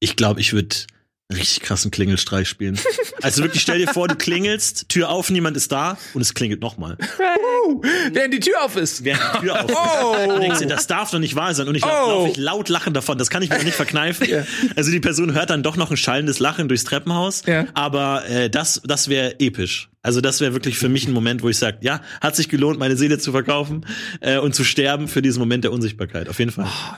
Ich 0.00 0.16
glaube, 0.16 0.40
ich 0.40 0.52
würde 0.52 0.74
richtig 1.32 1.62
krassen 1.62 1.90
Klingelstreich 1.90 2.48
spielen. 2.48 2.78
Also 3.22 3.44
wirklich, 3.44 3.62
stell 3.62 3.78
dir 3.78 3.86
vor, 3.86 4.08
du 4.08 4.16
klingelst, 4.16 4.88
Tür 4.88 5.08
auf, 5.08 5.30
niemand 5.30 5.56
ist 5.56 5.70
da 5.70 5.96
und 6.12 6.22
es 6.22 6.34
klingelt 6.34 6.60
nochmal. 6.60 6.98
Uh, 7.68 7.80
während 8.10 8.34
die 8.34 8.40
Tür 8.40 8.64
auf 8.64 8.74
ist. 8.74 9.04
Während 9.04 9.22
die 9.36 9.38
Tür 9.42 9.62
auf 9.62 9.70
ist. 9.70 9.76
Oh. 9.76 10.38
denkst 10.40 10.58
dir, 10.58 10.66
das 10.66 10.88
darf 10.88 11.12
doch 11.12 11.20
nicht 11.20 11.36
wahr 11.36 11.54
sein. 11.54 11.68
Und 11.68 11.76
ich 11.76 11.84
oh. 11.84 11.88
laufe 11.88 12.28
ich 12.30 12.36
laut 12.36 12.68
lachen 12.68 12.94
davon. 12.94 13.18
Das 13.18 13.30
kann 13.30 13.44
ich 13.44 13.50
mir 13.50 13.62
nicht 13.62 13.76
verkneifen. 13.76 14.28
Ja. 14.28 14.44
Also 14.74 14.90
die 14.90 14.98
Person 14.98 15.34
hört 15.34 15.50
dann 15.50 15.62
doch 15.62 15.76
noch 15.76 15.92
ein 15.92 15.96
schallendes 15.96 16.40
Lachen 16.40 16.66
durchs 16.66 16.82
Treppenhaus. 16.82 17.44
Ja. 17.46 17.66
Aber 17.74 18.28
äh, 18.28 18.50
das, 18.50 18.82
das 18.84 19.06
wäre 19.06 19.38
episch. 19.38 19.91
Also 20.02 20.20
das 20.20 20.40
wäre 20.40 20.52
wirklich 20.52 20.78
für 20.78 20.88
mich 20.88 21.06
ein 21.06 21.12
Moment, 21.12 21.42
wo 21.42 21.48
ich 21.48 21.58
sage, 21.58 21.78
ja, 21.80 22.00
hat 22.20 22.34
sich 22.34 22.48
gelohnt, 22.48 22.78
meine 22.78 22.96
Seele 22.96 23.18
zu 23.18 23.30
verkaufen 23.30 23.86
äh, 24.20 24.38
und 24.38 24.54
zu 24.54 24.64
sterben 24.64 25.06
für 25.06 25.22
diesen 25.22 25.38
Moment 25.38 25.64
der 25.64 25.72
Unsichtbarkeit. 25.72 26.28
Auf 26.28 26.38
jeden 26.40 26.50
Fall. 26.50 26.66
Oh, 26.66 26.94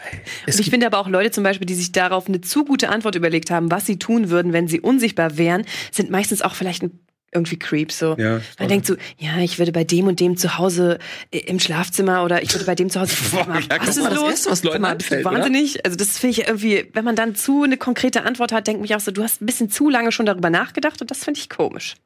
und 0.46 0.58
ich 0.58 0.70
finde 0.70 0.86
aber 0.86 0.98
auch 0.98 1.08
Leute 1.08 1.30
zum 1.30 1.44
Beispiel, 1.44 1.66
die 1.66 1.74
sich 1.74 1.92
darauf 1.92 2.28
eine 2.28 2.40
zu 2.40 2.64
gute 2.64 2.88
Antwort 2.88 3.14
überlegt 3.14 3.50
haben, 3.50 3.70
was 3.70 3.84
sie 3.84 3.98
tun 3.98 4.30
würden, 4.30 4.52
wenn 4.52 4.68
sie 4.68 4.80
unsichtbar 4.80 5.36
wären, 5.36 5.64
sind 5.90 6.10
meistens 6.10 6.40
auch 6.40 6.54
vielleicht 6.54 6.82
ein 6.82 6.98
irgendwie 7.34 7.58
Creeps 7.58 7.98
so. 7.98 8.14
Ja, 8.16 8.40
Man 8.58 8.68
denkt 8.68 8.86
so, 8.86 8.94
ja, 9.18 9.38
ich 9.38 9.58
würde 9.58 9.72
bei 9.72 9.84
dem 9.84 10.06
und 10.06 10.20
dem 10.20 10.36
zu 10.36 10.56
Hause 10.56 10.98
äh, 11.30 11.38
im 11.38 11.58
Schlafzimmer 11.58 12.24
oder 12.24 12.42
ich 12.42 12.52
würde 12.54 12.64
bei 12.64 12.74
dem 12.74 12.90
zu 12.90 13.00
Hause. 13.00 13.16
Boah, 13.32 13.46
mal, 13.46 13.60
ja, 13.60 13.76
was 13.80 13.96
ist 13.96 14.10
los? 14.14 14.30
Erste, 14.30 14.50
was 14.50 14.62
Leuten 14.62 14.84
anfällt, 14.84 15.24
wahnsinnig. 15.24 15.74
Oder? 15.74 15.86
Also 15.86 15.96
das 15.96 16.16
finde 16.18 16.40
ich 16.40 16.46
irgendwie, 16.46 16.86
wenn 16.92 17.04
man 17.04 17.16
dann 17.16 17.34
zu 17.34 17.64
eine 17.64 17.76
konkrete 17.76 18.22
Antwort 18.22 18.52
hat, 18.52 18.66
denkt 18.66 18.80
mich 18.80 18.94
auch 18.94 19.00
so, 19.00 19.10
du 19.10 19.22
hast 19.22 19.42
ein 19.42 19.46
bisschen 19.46 19.68
zu 19.68 19.90
lange 19.90 20.12
schon 20.12 20.26
darüber 20.26 20.48
nachgedacht 20.48 21.00
und 21.00 21.10
das 21.10 21.24
finde 21.24 21.40
ich 21.40 21.50
komisch. 21.50 21.96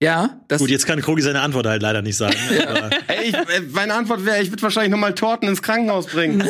Ja, 0.00 0.40
das 0.46 0.60
Gut, 0.60 0.70
jetzt 0.70 0.86
kann 0.86 1.00
Krogi 1.00 1.22
seine 1.22 1.40
Antwort 1.40 1.66
halt 1.66 1.82
leider 1.82 2.02
nicht 2.02 2.16
sagen. 2.16 2.36
ja. 2.56 2.88
Ey, 3.08 3.30
ich, 3.30 3.34
äh, 3.34 3.60
meine 3.72 3.94
Antwort 3.94 4.24
wäre, 4.24 4.40
ich 4.40 4.50
würde 4.50 4.62
wahrscheinlich 4.62 4.92
nochmal 4.92 5.14
Torten 5.14 5.48
ins 5.48 5.60
Krankenhaus 5.60 6.06
bringen. 6.06 6.40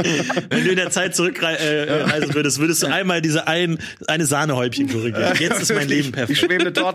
Wenn 0.48 0.64
du 0.64 0.70
in 0.70 0.76
der 0.76 0.90
Zeit 0.90 1.14
zurückreisen 1.14 2.30
äh, 2.30 2.34
würdest, 2.34 2.58
würdest 2.58 2.82
du 2.82 2.86
einmal 2.86 3.20
diese 3.20 3.46
ein, 3.46 3.78
eine 4.06 4.24
Sahnehäubchen 4.24 4.88
korrigieren. 4.88 5.36
Jetzt 5.38 5.60
ist 5.60 5.74
mein 5.74 5.88
Leben 5.88 6.12
perfekt. 6.12 6.50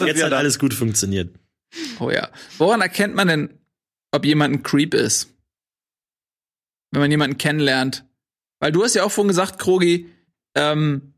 Jetzt 0.05 0.23
hat 0.23 0.33
alles 0.33 0.57
gut 0.57 0.73
funktioniert. 0.73 1.29
Oh 1.99 2.09
ja. 2.09 2.29
Woran 2.57 2.81
erkennt 2.81 3.15
man 3.15 3.27
denn, 3.27 3.49
ob 4.11 4.25
jemand 4.25 4.53
ein 4.53 4.63
Creep 4.63 4.95
ist? 4.95 5.29
Wenn 6.91 7.01
man 7.01 7.11
jemanden 7.11 7.37
kennenlernt. 7.37 8.05
Weil 8.59 8.71
du 8.71 8.83
hast 8.83 8.95
ja 8.95 9.03
auch 9.03 9.11
vorhin 9.11 9.27
gesagt, 9.27 9.59
Krogi, 9.59 10.09
ähm, 10.55 11.13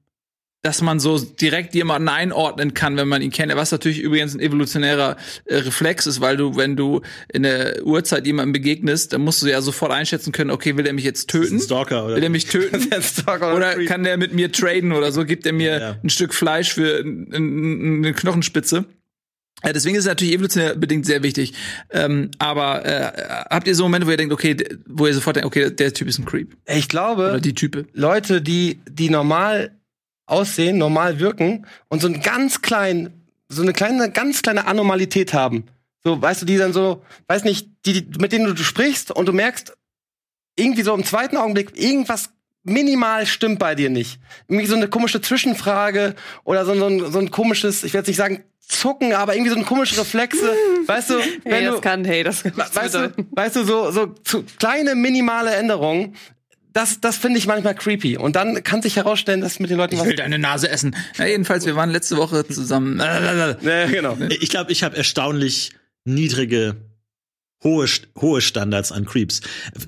dass 0.64 0.82
man 0.82 1.00
so 1.00 1.20
direkt 1.20 1.76
jemanden 1.76 2.10
einordnen 2.10 2.74
kann, 2.74 2.98
wenn 2.98 3.08
man 3.08 3.22
ihn 3.22 3.32
kennt. 3.32 3.56
Was 3.56 3.72
natürlich 3.72 4.00
übrigens 4.00 4.34
ein 4.34 4.40
evolutionärer 4.40 5.16
äh, 5.46 5.56
Reflex 5.58 6.08
ist, 6.08 6.20
weil 6.20 6.36
du, 6.36 6.56
wenn 6.56 6.76
du 6.76 7.02
in 7.32 7.44
der 7.44 7.86
Uhrzeit 7.86 8.26
jemandem 8.26 8.54
begegnest, 8.54 9.14
dann 9.14 9.22
musst 9.22 9.42
du 9.42 9.48
ja 9.48 9.62
sofort 9.62 9.92
einschätzen 9.92 10.32
können, 10.32 10.52
okay, 10.52 10.76
will 10.76 10.86
er 10.86 10.94
mich 10.94 11.06
jetzt 11.06 11.30
töten? 11.30 11.60
Stalker, 11.60 12.06
oder? 12.06 12.16
Will 12.16 12.24
er 12.24 12.30
mich 12.30 12.46
töten? 12.48 12.88
oder, 13.26 13.56
oder 13.56 13.86
kann 13.86 14.04
der 14.04 14.18
mit 14.18 14.34
mir 14.34 14.52
traden 14.52 14.92
oder 14.92 15.12
so? 15.12 15.26
Gibt 15.26 15.46
er 15.46 15.54
mir 15.54 15.72
ja, 15.72 15.80
ja. 15.80 16.00
ein 16.04 16.10
Stück 16.10 16.34
Fleisch 16.34 16.74
für 16.74 17.00
eine 17.00 18.14
Knochenspitze? 18.14 18.86
Ja, 19.64 19.74
deswegen 19.74 19.96
ist 19.96 20.04
es 20.04 20.08
natürlich 20.08 20.36
evolutionär 20.36 20.76
bedingt 20.76 21.06
sehr 21.06 21.24
wichtig. 21.24 21.54
Ähm, 21.90 22.30
aber 22.38 22.86
äh, 22.86 23.12
habt 23.50 23.68
ihr 23.68 23.74
so 23.74 23.84
Momente, 23.84 24.06
wo 24.06 24.12
ihr 24.12 24.18
denkt, 24.18 24.32
okay, 24.32 24.56
wo 24.86 25.08
ihr 25.08 25.14
sofort 25.14 25.36
denkt, 25.36 25.48
okay, 25.48 25.72
der 25.72 25.94
Typ 25.94 26.08
ist 26.08 26.20
ein 26.20 26.26
Creep? 26.26 26.56
Ich 26.68 26.88
glaube, 26.88 27.30
oder 27.30 27.40
die 27.40 27.56
Type. 27.56 27.86
Leute, 27.94 28.42
die 28.42 28.80
die 28.88 29.10
normal 29.10 29.72
aussehen, 30.28 30.78
normal 30.78 31.20
wirken 31.20 31.66
und 31.88 32.02
so 32.02 32.08
einen 32.08 32.22
ganz 32.22 32.62
kleinen, 32.62 33.26
so 33.50 33.64
eine 33.64 33.74
kleine, 33.74 34.12
ganz 34.12 34.42
kleine 34.42 34.68
Anormalität 34.68 35.34
haben. 35.34 35.66
So, 36.04 36.22
weißt 36.22 36.44
du, 36.44 36.46
die 36.46 36.58
dann 36.58 36.74
so, 36.74 37.02
weiß 37.28 37.44
nicht, 37.44 37.70
die, 37.86 38.10
die 38.10 38.20
mit 38.20 38.32
denen 38.32 38.54
du 38.54 38.64
sprichst 38.64 39.12
und 39.12 39.26
du 39.26 39.34
merkst 39.34 39.76
irgendwie 40.56 40.84
so 40.84 40.94
im 40.94 41.04
zweiten 41.04 41.38
Augenblick 41.38 41.78
irgendwas 41.80 42.30
minimal 42.64 43.26
stimmt 43.26 43.60
bei 43.60 43.76
dir 43.76 43.90
nicht. 43.90 44.20
Irgendwie 44.48 44.68
so 44.68 44.76
eine 44.76 44.90
komische 44.90 45.22
Zwischenfrage 45.22 46.16
oder 46.44 46.66
so, 46.66 46.76
so, 46.76 46.86
ein, 46.88 47.12
so 47.12 47.20
ein 47.20 47.32
komisches, 47.32 47.84
ich 47.84 47.94
werde 47.94 48.10
nicht 48.10 48.18
sagen 48.18 48.44
Zucken, 48.68 49.14
aber 49.14 49.34
irgendwie 49.34 49.52
so 49.52 49.58
ein 49.58 49.66
komische 49.66 49.98
Reflexe, 49.98 50.54
weißt 50.86 51.12
du? 51.12 51.20
Wenn 51.46 51.54
hey, 51.54 51.66
das 51.66 51.76
du, 51.76 51.82
kann, 51.82 52.06
hey, 52.06 52.24
das 52.24 52.44
kann 52.44 52.54
weißt 52.58 52.96
du, 52.96 53.14
weißt 53.32 53.56
du, 53.56 53.64
so, 53.64 53.92
so 53.92 54.08
zu, 54.08 54.44
kleine 54.60 54.96
minimale 54.96 55.52
Änderungen, 55.56 56.16
das, 56.78 57.02
das 57.02 57.18
finde 57.18 57.40
ich 57.40 57.48
manchmal 57.48 57.74
creepy. 57.74 58.18
Und 58.18 58.36
dann 58.36 58.64
kann 58.64 58.84
sich 58.84 58.98
herausstellen, 58.98 59.42
dass 59.42 59.60
mit 59.60 59.72
den 59.72 59.78
Leuten 59.78 59.96
ich 59.96 60.00
was. 60.00 60.08
will 60.08 60.16
deine 60.16 60.38
Nase 60.38 60.70
essen. 60.70 60.96
Na, 61.18 61.28
jedenfalls, 61.28 61.66
wir 61.66 61.76
waren 61.76 61.90
letzte 61.90 62.18
Woche 62.18 62.48
zusammen. 62.48 63.00
ja, 63.00 63.54
genau. 63.88 64.16
Ich 64.30 64.50
glaube, 64.50 64.72
ich 64.72 64.84
habe 64.84 64.96
erstaunlich 64.96 65.72
niedrige 66.06 66.76
hohe, 67.64 67.88
hohe 68.20 68.42
Standards 68.42 68.92
an 68.92 69.06
Creeps. 69.06 69.42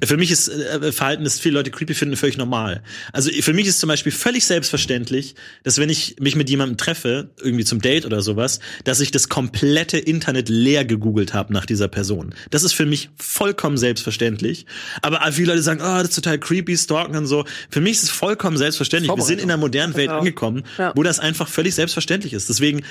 Für 0.04 0.18
mich 0.18 0.32
ist 0.32 0.48
äh, 0.48 0.92
Verhalten, 0.92 1.24
das 1.24 1.40
viele 1.40 1.56
Leute 1.56 1.70
creepy 1.70 1.94
finden, 1.94 2.16
völlig 2.16 2.38
normal. 2.38 2.84
Also 3.14 3.30
für 3.30 3.54
mich 3.54 3.68
ist 3.68 3.80
zum 3.80 3.88
Beispiel 3.90 4.12
völlig 4.12 4.46
selbstverständlich, 4.46 5.36
dass 5.64 5.78
wenn 5.78 5.90
ich 5.90 6.16
mich 6.20 6.36
mit 6.36 6.50
jemandem 6.50 6.78
treffe, 6.78 7.30
irgendwie 7.42 7.66
zum 7.66 7.82
Date 7.82 8.06
oder 8.06 8.22
sowas, 8.22 8.60
dass 8.86 9.00
ich 9.00 9.12
das 9.12 9.30
komplette 9.30 9.98
Internet 9.98 10.50
leer 10.50 10.84
gegoogelt 10.84 11.34
habe 11.34 11.54
nach 11.54 11.66
dieser 11.66 11.88
Person. 11.88 12.34
Das 12.50 12.64
ist 12.64 12.74
für 12.74 12.86
mich 12.86 13.10
vollkommen 13.18 13.78
selbstverständlich. 13.78 14.66
Aber 15.02 15.20
viele 15.32 15.52
Leute 15.52 15.62
sagen, 15.62 15.82
oh, 15.82 16.00
das 16.00 16.10
ist 16.10 16.16
total 16.16 16.40
creepy, 16.40 16.76
stalken 16.76 17.16
und 17.16 17.28
so. 17.28 17.46
Für 17.70 17.82
mich 17.82 17.94
ist 17.94 18.04
es 18.04 18.10
vollkommen 18.10 18.58
selbstverständlich. 18.58 19.16
Wir 19.16 19.24
sind 19.24 19.40
in 19.40 19.50
einer 19.50 19.58
modernen 19.58 19.96
Welt 19.96 20.10
angekommen, 20.10 20.64
ja. 20.78 20.92
wo 20.96 21.04
das 21.04 21.20
einfach 21.20 21.48
völlig 21.48 21.76
selbstverständlich 21.76 22.34
ist. 22.34 22.50
Deswegen 22.50 22.84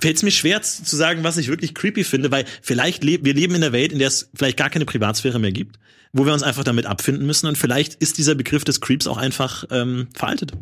fällt 0.00 0.16
es 0.16 0.22
mir 0.22 0.30
schwer 0.30 0.62
zu 0.62 0.96
sagen, 0.96 1.24
was 1.24 1.36
ich 1.36 1.48
wirklich 1.48 1.74
creepy 1.74 2.04
finde, 2.04 2.30
weil 2.30 2.44
vielleicht 2.62 3.04
leben 3.04 3.24
wir 3.24 3.34
leben 3.34 3.54
in 3.54 3.62
einer 3.62 3.72
Welt, 3.72 3.92
in 3.92 3.98
der 3.98 4.08
es 4.08 4.30
vielleicht 4.34 4.56
gar 4.56 4.70
keine 4.70 4.84
Privatsphäre 4.84 5.38
mehr 5.38 5.52
gibt, 5.52 5.78
wo 6.12 6.26
wir 6.26 6.32
uns 6.32 6.42
einfach 6.42 6.64
damit 6.64 6.86
abfinden 6.86 7.26
müssen 7.26 7.46
und 7.46 7.58
vielleicht 7.58 7.94
ist 7.94 8.18
dieser 8.18 8.34
Begriff 8.34 8.64
des 8.64 8.80
Creeps 8.80 9.06
auch 9.06 9.18
einfach 9.18 9.64
ähm, 9.70 10.08
veraltet. 10.14 10.52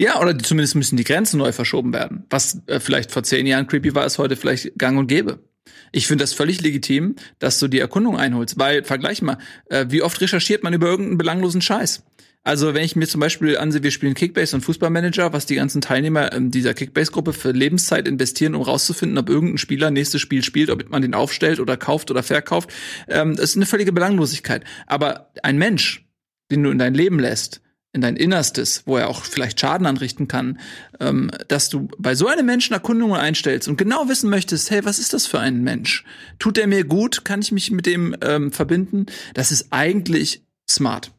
Ja, 0.00 0.20
oder 0.20 0.38
zumindest 0.38 0.74
müssen 0.74 0.96
die 0.96 1.04
Grenzen 1.04 1.38
neu 1.38 1.52
verschoben 1.52 1.92
werden. 1.94 2.24
Was 2.28 2.60
äh, 2.66 2.80
vielleicht 2.80 3.10
vor 3.12 3.22
zehn 3.22 3.46
Jahren 3.46 3.66
creepy 3.66 3.94
war, 3.94 4.04
ist 4.04 4.18
heute 4.18 4.36
vielleicht 4.36 4.78
gang 4.78 4.98
und 4.98 5.06
gäbe. 5.06 5.40
Ich 5.92 6.06
finde 6.06 6.22
das 6.22 6.34
völlig 6.34 6.60
legitim, 6.60 7.16
dass 7.38 7.58
du 7.58 7.68
die 7.68 7.78
Erkundung 7.78 8.18
einholst, 8.18 8.58
weil, 8.58 8.84
vergleich 8.84 9.22
mal, 9.22 9.38
äh, 9.66 9.86
wie 9.88 10.02
oft 10.02 10.20
recherchiert 10.20 10.62
man 10.62 10.74
über 10.74 10.86
irgendeinen 10.86 11.18
belanglosen 11.18 11.62
Scheiß? 11.62 12.04
Also 12.46 12.74
wenn 12.74 12.84
ich 12.84 12.94
mir 12.94 13.08
zum 13.08 13.20
Beispiel 13.20 13.58
ansehe, 13.58 13.82
wir 13.82 13.90
spielen 13.90 14.14
Kickbase 14.14 14.54
und 14.54 14.62
Fußballmanager, 14.62 15.32
was 15.32 15.46
die 15.46 15.56
ganzen 15.56 15.80
Teilnehmer 15.80 16.32
ähm, 16.32 16.52
dieser 16.52 16.74
Kickbase-Gruppe 16.74 17.32
für 17.32 17.50
Lebenszeit 17.50 18.06
investieren, 18.06 18.54
um 18.54 18.62
rauszufinden, 18.62 19.18
ob 19.18 19.28
irgendein 19.28 19.58
Spieler 19.58 19.90
nächstes 19.90 20.20
Spiel 20.20 20.44
spielt, 20.44 20.70
ob 20.70 20.88
man 20.88 21.02
den 21.02 21.14
aufstellt 21.14 21.58
oder 21.58 21.76
kauft 21.76 22.08
oder 22.08 22.22
verkauft, 22.22 22.72
ähm, 23.08 23.34
das 23.34 23.46
ist 23.50 23.56
eine 23.56 23.66
völlige 23.66 23.90
Belanglosigkeit. 23.92 24.62
Aber 24.86 25.32
ein 25.42 25.58
Mensch, 25.58 26.06
den 26.52 26.62
du 26.62 26.70
in 26.70 26.78
dein 26.78 26.94
Leben 26.94 27.18
lässt, 27.18 27.62
in 27.92 28.00
dein 28.00 28.14
Innerstes, 28.14 28.84
wo 28.86 28.96
er 28.96 29.08
auch 29.08 29.24
vielleicht 29.24 29.58
Schaden 29.58 29.84
anrichten 29.84 30.28
kann, 30.28 30.60
ähm, 31.00 31.32
dass 31.48 31.68
du 31.68 31.88
bei 31.98 32.14
so 32.14 32.28
einem 32.28 32.46
Menschen 32.46 32.74
Erkundungen 32.74 33.16
einstellst 33.16 33.66
und 33.66 33.76
genau 33.76 34.08
wissen 34.08 34.30
möchtest, 34.30 34.70
hey, 34.70 34.84
was 34.84 35.00
ist 35.00 35.14
das 35.14 35.26
für 35.26 35.40
ein 35.40 35.64
Mensch? 35.64 36.04
Tut 36.38 36.58
er 36.58 36.68
mir 36.68 36.84
gut? 36.84 37.24
Kann 37.24 37.40
ich 37.40 37.50
mich 37.50 37.72
mit 37.72 37.86
dem 37.86 38.14
ähm, 38.20 38.52
verbinden? 38.52 39.06
Das 39.34 39.50
ist 39.50 39.72
eigentlich 39.72 40.44
smart. 40.70 41.10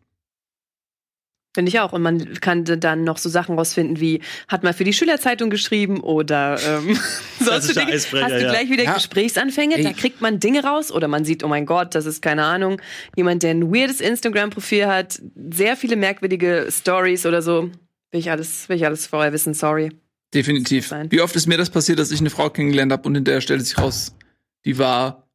Finde 1.58 1.70
ich 1.70 1.80
auch. 1.80 1.92
Und 1.92 2.04
man 2.04 2.36
kann 2.40 2.66
dann 2.66 3.04
noch 3.04 3.18
so 3.18 3.30
Sachen 3.30 3.58
rausfinden 3.58 4.00
wie, 4.00 4.22
hat 4.48 4.62
mal 4.62 4.74
für 4.74 4.84
die 4.84 4.94
Schülerzeitung 4.94 5.50
geschrieben 5.50 6.02
oder 6.02 6.60
ähm, 6.64 6.96
sonst 7.40 7.76
Dinge, 7.76 7.92
hast 7.94 8.14
du 8.14 8.20
gleich 8.20 8.70
wieder 8.70 8.84
ja. 8.84 8.94
Gesprächsanfänge, 8.94 9.78
Ey. 9.78 9.84
da 9.84 9.92
kriegt 9.94 10.22
man 10.22 10.40
Dinge 10.40 10.64
raus 10.64 10.92
oder 10.92 11.08
man 11.08 11.26
sieht, 11.26 11.44
oh 11.44 11.48
mein 11.48 11.66
Gott, 11.66 11.96
das 11.96 12.06
ist 12.06 12.22
keine 12.22 12.44
Ahnung, 12.44 12.80
jemand, 13.16 13.42
der 13.42 13.56
ein 13.56 13.74
weirdes 13.74 14.02
Instagram-Profil 14.02 14.86
hat, 14.86 15.20
sehr 15.50 15.76
viele 15.76 15.96
merkwürdige 15.96 16.68
Stories 16.70 17.26
oder 17.26 17.42
so. 17.42 17.72
Will 18.12 18.20
ich 18.20 18.30
alles, 18.30 18.70
will 18.70 18.76
ich 18.76 18.86
alles 18.86 19.08
vorher 19.08 19.34
wissen, 19.34 19.56
sorry. 19.56 19.92
Definitiv. 20.36 20.94
Wie 21.10 21.22
oft 21.22 21.36
ist 21.36 21.48
mir 21.48 21.58
das 21.58 21.72
passiert, 21.72 21.98
dass 21.98 22.12
ich 22.12 22.20
eine 22.20 22.30
Frau 22.30 22.52
kennengelernt 22.52 22.92
habe 22.92 23.08
und 23.08 23.16
hinterher 23.16 23.42
stellte 23.42 23.64
sich 23.64 23.80
raus, 23.80 24.16
die 24.64 24.78
war 24.78 25.28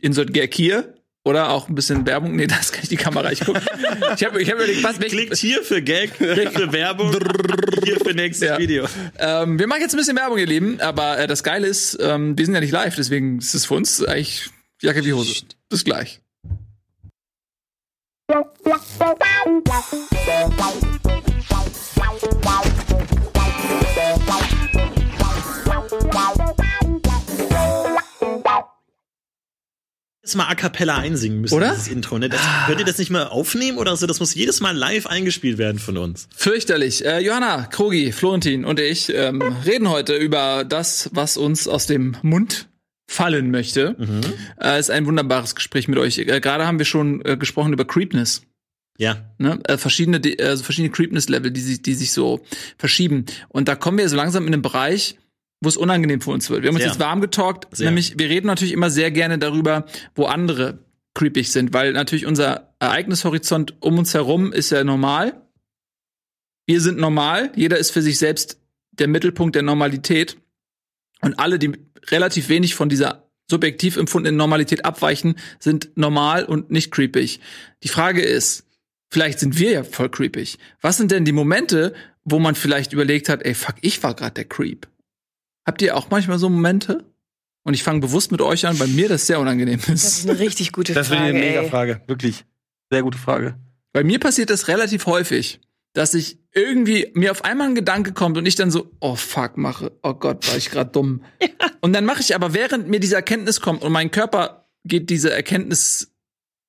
in 0.00 0.12
so 0.12 0.24
Gerkir 0.26 0.95
oder 1.26 1.50
auch 1.50 1.68
ein 1.68 1.74
bisschen 1.74 2.06
Werbung. 2.06 2.36
Nee, 2.36 2.46
das 2.46 2.70
kann 2.70 2.84
ich 2.84 2.88
die 2.88 2.96
Kamera. 2.96 3.32
Ich 3.32 3.40
gucke. 3.40 3.60
Ich 4.16 4.24
habe 4.24 4.40
ich 4.40 4.48
hab 4.48 4.56
überlegt, 4.56 4.84
was. 4.84 4.98
Klickt 5.00 5.36
hier 5.36 5.64
für 5.64 5.82
Gag, 5.82 6.14
für 6.14 6.72
Werbung, 6.72 7.16
hier 7.82 7.98
für 7.98 8.14
nächstes 8.14 8.48
ja. 8.48 8.58
Video. 8.58 8.86
Ähm, 9.18 9.58
wir 9.58 9.66
machen 9.66 9.80
jetzt 9.80 9.92
ein 9.92 9.96
bisschen 9.96 10.16
Werbung, 10.16 10.38
ihr 10.38 10.46
Lieben. 10.46 10.80
Aber 10.80 11.18
äh, 11.18 11.26
das 11.26 11.42
Geile 11.42 11.66
ist, 11.66 11.98
ähm, 12.00 12.38
wir 12.38 12.44
sind 12.44 12.54
ja 12.54 12.60
nicht 12.60 12.70
live, 12.70 12.94
deswegen 12.94 13.38
ist 13.38 13.54
es 13.54 13.66
für 13.66 13.74
uns 13.74 14.04
eigentlich 14.04 14.50
Jacke 14.80 15.04
wie 15.04 15.12
Hose. 15.14 15.42
Bis 15.68 15.84
gleich. 15.84 16.20
Das 30.26 30.34
mal 30.34 30.46
a 30.48 30.54
cappella 30.54 30.96
einsingen 30.96 31.40
müssen, 31.40 31.54
oder? 31.54 31.70
dieses 31.70 31.88
Intro. 31.88 32.18
Ne? 32.18 32.28
Das, 32.28 32.40
könnt 32.66 32.80
ihr 32.80 32.86
das 32.86 32.98
nicht 32.98 33.10
mal 33.10 33.24
aufnehmen 33.24 33.78
oder 33.78 33.96
so? 33.96 34.06
Das 34.06 34.20
muss 34.20 34.34
jedes 34.34 34.60
Mal 34.60 34.76
live 34.76 35.06
eingespielt 35.06 35.58
werden 35.58 35.78
von 35.78 35.96
uns. 35.96 36.28
Fürchterlich. 36.34 37.04
Äh, 37.04 37.20
Johanna, 37.20 37.66
Krogi, 37.66 38.12
Florentin 38.12 38.64
und 38.64 38.80
ich 38.80 39.12
ähm, 39.14 39.42
reden 39.64 39.88
heute 39.88 40.16
über 40.16 40.64
das, 40.64 41.10
was 41.12 41.36
uns 41.36 41.68
aus 41.68 41.86
dem 41.86 42.16
Mund 42.22 42.68
fallen 43.06 43.50
möchte. 43.50 43.94
Mhm. 43.98 44.20
Äh, 44.60 44.80
ist 44.80 44.90
ein 44.90 45.06
wunderbares 45.06 45.54
Gespräch 45.54 45.88
mit 45.88 45.98
euch. 45.98 46.18
Äh, 46.18 46.40
Gerade 46.40 46.66
haben 46.66 46.78
wir 46.78 46.86
schon 46.86 47.24
äh, 47.24 47.36
gesprochen 47.36 47.72
über 47.72 47.84
Creepness. 47.84 48.42
Ja. 48.98 49.18
Ne? 49.38 49.60
Äh, 49.64 49.76
verschiedene, 49.78 50.18
äh, 50.18 50.56
verschiedene 50.56 50.90
Creepness-Level, 50.90 51.50
die 51.50 51.60
sich, 51.60 51.82
die 51.82 51.94
sich 51.94 52.12
so 52.12 52.40
verschieben. 52.78 53.26
Und 53.48 53.68
da 53.68 53.76
kommen 53.76 53.98
wir 53.98 54.08
so 54.08 54.16
langsam 54.16 54.46
in 54.46 54.52
den 54.52 54.62
Bereich, 54.62 55.16
wo 55.60 55.68
es 55.68 55.76
unangenehm 55.76 56.20
für 56.20 56.30
uns 56.30 56.50
wird. 56.50 56.62
Wir 56.62 56.68
haben 56.68 56.76
uns 56.76 56.82
Sehr. 56.82 56.92
jetzt 56.92 57.00
warm 57.00 57.20
getalkt, 57.20 57.66
Sehr. 57.74 57.86
nämlich 57.86 58.18
wir 58.18 58.28
reden 58.28 58.46
natürlich 58.46 58.72
immer 58.72 58.90
sehr 58.90 59.10
gerne 59.10 59.38
darüber, 59.38 59.86
wo 60.14 60.26
andere 60.26 60.84
creepig 61.14 61.50
sind, 61.50 61.72
weil 61.72 61.92
natürlich 61.92 62.26
unser 62.26 62.74
Ereignishorizont 62.78 63.74
um 63.80 63.98
uns 63.98 64.12
herum 64.12 64.52
ist 64.52 64.70
ja 64.70 64.84
normal. 64.84 65.42
Wir 66.66 66.80
sind 66.80 66.98
normal, 66.98 67.52
jeder 67.56 67.78
ist 67.78 67.90
für 67.90 68.02
sich 68.02 68.18
selbst 68.18 68.60
der 68.92 69.08
Mittelpunkt 69.08 69.54
der 69.54 69.62
Normalität 69.62 70.36
und 71.22 71.38
alle, 71.38 71.58
die 71.58 71.72
relativ 72.08 72.48
wenig 72.48 72.74
von 72.74 72.88
dieser 72.88 73.30
subjektiv 73.50 73.96
empfundenen 73.96 74.36
Normalität 74.36 74.84
abweichen, 74.84 75.36
sind 75.58 75.90
normal 75.96 76.44
und 76.44 76.70
nicht 76.70 76.90
creepig. 76.90 77.40
Die 77.82 77.88
Frage 77.88 78.22
ist, 78.22 78.66
vielleicht 79.10 79.38
sind 79.38 79.58
wir 79.58 79.70
ja 79.70 79.84
voll 79.84 80.10
creepig. 80.10 80.58
Was 80.80 80.96
sind 80.96 81.12
denn 81.12 81.24
die 81.24 81.32
Momente, 81.32 81.94
wo 82.24 82.38
man 82.38 82.56
vielleicht 82.56 82.92
überlegt 82.92 83.28
hat, 83.28 83.42
ey, 83.44 83.54
fuck, 83.54 83.76
ich 83.80 84.02
war 84.02 84.14
gerade 84.14 84.34
der 84.34 84.44
Creep? 84.46 84.88
Habt 85.66 85.82
ihr 85.82 85.96
auch 85.96 86.08
manchmal 86.10 86.38
so 86.38 86.48
Momente? 86.48 87.04
Und 87.64 87.74
ich 87.74 87.82
fange 87.82 88.00
bewusst 88.00 88.30
mit 88.30 88.40
euch 88.40 88.64
an, 88.66 88.78
weil 88.78 88.86
mir 88.86 89.08
das 89.08 89.26
sehr 89.26 89.40
unangenehm 89.40 89.80
ist. 89.80 89.88
Das 89.88 90.18
ist 90.18 90.30
eine 90.30 90.38
richtig 90.38 90.72
gute 90.72 90.94
das 90.94 91.08
Frage. 91.08 91.20
Das 91.20 91.28
ist 91.30 91.34
eine 91.34 91.44
mega 91.44 91.62
Frage. 91.64 92.00
Wirklich. 92.06 92.44
Sehr 92.90 93.02
gute 93.02 93.18
Frage. 93.18 93.58
Bei 93.92 94.04
mir 94.04 94.20
passiert 94.20 94.50
das 94.50 94.68
relativ 94.68 95.06
häufig, 95.06 95.60
dass 95.92 96.14
ich 96.14 96.38
irgendwie 96.52 97.10
mir 97.14 97.32
auf 97.32 97.44
einmal 97.44 97.68
ein 97.68 97.74
Gedanke 97.74 98.12
kommt 98.12 98.38
und 98.38 98.46
ich 98.46 98.54
dann 98.54 98.70
so, 98.70 98.92
oh 99.00 99.16
fuck, 99.16 99.56
mache, 99.56 99.90
oh 100.04 100.14
Gott, 100.14 100.46
war 100.48 100.56
ich 100.56 100.70
gerade 100.70 100.90
dumm. 100.90 101.22
Ja. 101.42 101.48
Und 101.80 101.92
dann 101.92 102.04
mache 102.04 102.20
ich 102.20 102.34
aber, 102.34 102.54
während 102.54 102.88
mir 102.88 103.00
diese 103.00 103.16
Erkenntnis 103.16 103.60
kommt 103.60 103.82
und 103.82 103.92
mein 103.92 104.10
Körper 104.10 104.66
geht 104.84 105.10
diese 105.10 105.32
Erkenntnis 105.32 106.12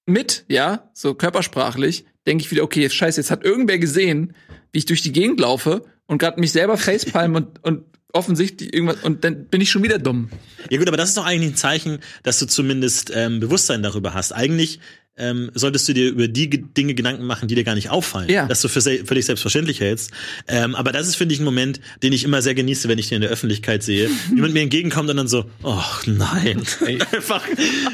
mit, 0.06 0.45
ja, 0.48 0.89
so 0.93 1.14
körpersprachlich, 1.14 2.06
denke 2.26 2.43
ich 2.43 2.52
wieder, 2.52 2.64
okay, 2.64 2.89
scheiße, 2.89 3.20
jetzt 3.20 3.32
hat 3.32 3.43
irgendwer 3.43 3.80
gesehen, 3.80 4.34
wie 4.72 4.80
ich 4.80 4.86
durch 4.86 5.02
die 5.02 5.12
Gegend 5.12 5.39
laufe 5.39 5.86
und 6.06 6.18
gerade 6.18 6.39
mich 6.39 6.52
selber 6.52 6.78
facepalm 6.78 7.36
und, 7.36 7.64
und 7.64 7.86
offensichtlich 8.14 8.74
irgendwas 8.74 9.03
und 9.03 9.24
dann 9.24 9.45
bin 9.45 9.62
ich 9.62 9.70
schon 9.70 9.84
wieder 9.84 9.99
dumm. 9.99 10.30
Ja 10.70 10.78
gut, 10.78 10.88
aber 10.88 10.97
das 10.97 11.10
ist 11.10 11.18
doch 11.18 11.26
eigentlich 11.26 11.53
ein 11.53 11.58
Zeichen, 11.58 11.99
dass 12.24 12.39
du 12.39 12.47
zumindest 12.47 13.12
ähm, 13.14 13.39
Bewusstsein 13.39 13.84
darüber 13.84 14.14
hast. 14.14 14.32
Eigentlich 14.32 14.80
ähm, 15.18 15.51
solltest 15.53 15.88
du 15.89 15.93
dir 15.93 16.10
über 16.10 16.28
die 16.28 16.49
Dinge 16.49 16.93
Gedanken 16.93 17.26
machen, 17.26 17.47
die 17.47 17.55
dir 17.55 17.64
gar 17.64 17.76
nicht 17.76 17.89
auffallen, 17.89 18.30
ja. 18.30 18.45
dass 18.45 18.62
du 18.62 18.68
für 18.68 18.82
se 18.82 19.03
völlig 19.05 19.26
selbstverständlich 19.26 19.80
hältst. 19.80 20.12
Ähm, 20.47 20.76
aber 20.76 20.91
das 20.91 21.08
ist, 21.08 21.16
finde 21.16 21.34
ich, 21.34 21.41
ein 21.41 21.45
Moment, 21.45 21.80
den 22.03 22.14
ich 22.14 22.24
immer 22.24 22.41
sehr 22.41 22.53
genieße, 22.53 22.88
wenn 22.88 22.99
ich 22.99 23.10
den 23.10 23.18
in 23.18 23.22
der 23.22 23.32
Öffentlichkeit 23.32 23.84
sehe. 23.84 24.10
Jemand 24.36 24.53
mir 24.53 24.62
entgegenkommt 24.62 25.10
und 25.10 25.18
dann 25.18 25.28
so, 25.28 25.45
oh 25.64 25.84
nein, 26.05 26.64
einfach 27.12 27.43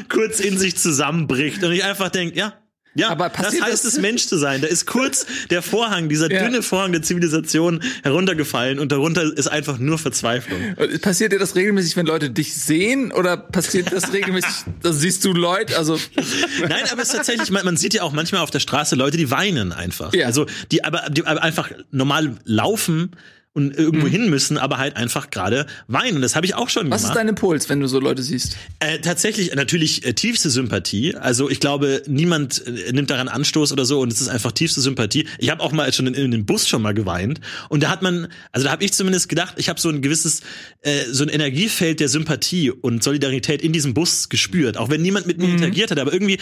kurz 0.08 0.40
in 0.40 0.58
sich 0.58 0.76
zusammenbricht 0.76 1.62
und 1.64 1.72
ich 1.72 1.84
einfach 1.84 2.10
denke, 2.10 2.38
ja, 2.38 2.54
ja, 2.94 3.08
aber 3.10 3.28
das 3.28 3.60
heißt 3.60 3.84
es, 3.84 3.98
Mensch 3.98 4.26
zu 4.26 4.36
sein. 4.36 4.60
Da 4.60 4.68
ist 4.68 4.86
kurz 4.86 5.26
der 5.50 5.62
Vorhang, 5.62 6.08
dieser 6.08 6.30
ja. 6.30 6.44
dünne 6.44 6.62
Vorhang 6.62 6.92
der 6.92 7.02
Zivilisation 7.02 7.82
heruntergefallen 8.02 8.78
und 8.78 8.92
darunter 8.92 9.22
ist 9.36 9.48
einfach 9.48 9.78
nur 9.78 9.98
Verzweiflung. 9.98 10.76
Passiert 11.00 11.32
dir 11.32 11.38
das 11.38 11.56
regelmäßig, 11.56 11.96
wenn 11.96 12.06
Leute 12.06 12.30
dich 12.30 12.54
sehen 12.54 13.12
oder 13.12 13.36
passiert 13.36 13.92
das 13.92 14.12
regelmäßig, 14.12 14.64
da 14.82 14.92
siehst 14.92 15.24
du 15.24 15.32
Leute, 15.32 15.76
also 15.76 15.98
Nein, 16.60 16.84
aber 16.90 17.02
es 17.02 17.08
ist 17.08 17.16
tatsächlich, 17.16 17.50
man, 17.50 17.64
man, 17.64 17.76
sieht 17.76 17.94
ja 17.94 18.02
auch 18.02 18.12
manchmal 18.12 18.40
auf 18.42 18.50
der 18.50 18.60
Straße 18.60 18.94
Leute, 18.94 19.16
die 19.16 19.30
weinen 19.30 19.72
einfach. 19.72 20.12
Ja. 20.14 20.26
Also 20.26 20.46
die 20.70 20.84
aber, 20.84 21.10
die 21.10 21.26
aber 21.26 21.42
einfach 21.42 21.70
normal 21.90 22.36
laufen 22.44 23.10
und 23.54 23.76
irgendwo 23.76 24.06
mhm. 24.06 24.10
hin 24.10 24.30
müssen, 24.30 24.58
aber 24.58 24.78
halt 24.78 24.96
einfach 24.96 25.30
gerade 25.30 25.66
weinen. 25.86 26.16
Und 26.16 26.22
das 26.22 26.34
habe 26.34 26.44
ich 26.44 26.56
auch 26.56 26.68
schon 26.68 26.90
Was 26.90 27.02
gemacht. 27.02 27.02
Was 27.02 27.10
ist 27.10 27.16
dein 27.16 27.28
Impuls, 27.28 27.68
wenn 27.68 27.80
du 27.80 27.86
so 27.86 28.00
Leute 28.00 28.22
siehst? 28.22 28.56
Äh, 28.80 28.98
tatsächlich 28.98 29.54
natürlich 29.54 30.04
äh, 30.04 30.12
tiefste 30.12 30.50
Sympathie. 30.50 31.14
Also 31.14 31.48
ich 31.48 31.60
glaube, 31.60 32.02
niemand 32.06 32.66
äh, 32.66 32.92
nimmt 32.92 33.10
daran 33.10 33.28
Anstoß 33.28 33.72
oder 33.72 33.84
so 33.84 34.00
und 34.00 34.12
es 34.12 34.20
ist 34.20 34.28
einfach 34.28 34.50
tiefste 34.50 34.80
Sympathie. 34.80 35.28
Ich 35.38 35.50
habe 35.50 35.62
auch 35.62 35.70
mal 35.70 35.92
schon 35.92 36.08
in, 36.08 36.14
in 36.14 36.32
dem 36.32 36.46
Bus 36.46 36.68
schon 36.68 36.82
mal 36.82 36.94
geweint 36.94 37.40
und 37.68 37.82
da 37.84 37.90
hat 37.90 38.02
man, 38.02 38.26
also 38.50 38.64
da 38.64 38.72
habe 38.72 38.84
ich 38.84 38.92
zumindest 38.92 39.28
gedacht, 39.28 39.54
ich 39.56 39.68
habe 39.68 39.80
so 39.80 39.88
ein 39.88 40.02
gewisses, 40.02 40.42
äh, 40.82 41.04
so 41.10 41.22
ein 41.22 41.28
Energiefeld 41.28 42.00
der 42.00 42.08
Sympathie 42.08 42.72
und 42.72 43.04
Solidarität 43.04 43.62
in 43.62 43.72
diesem 43.72 43.94
Bus 43.94 44.28
gespürt, 44.28 44.76
auch 44.76 44.90
wenn 44.90 45.00
niemand 45.00 45.26
mit 45.26 45.38
mir 45.38 45.46
mhm. 45.46 45.54
interagiert 45.54 45.92
hat, 45.92 46.00
aber 46.00 46.12
irgendwie 46.12 46.38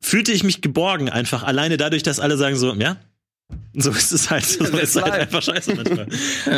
fühlte 0.00 0.32
ich 0.32 0.42
mich 0.42 0.60
geborgen 0.60 1.08
einfach 1.08 1.44
alleine 1.44 1.76
dadurch, 1.76 2.02
dass 2.02 2.18
alle 2.18 2.36
sagen 2.36 2.56
so, 2.56 2.74
ja, 2.74 2.96
so 3.74 3.90
ist 3.90 4.12
es 4.12 4.30
halt. 4.30 4.44
So 4.44 4.64
ist 4.64 4.96
halt 4.96 5.12
einfach 5.12 5.42
scheiße 5.42 5.74
manchmal. 5.74 6.08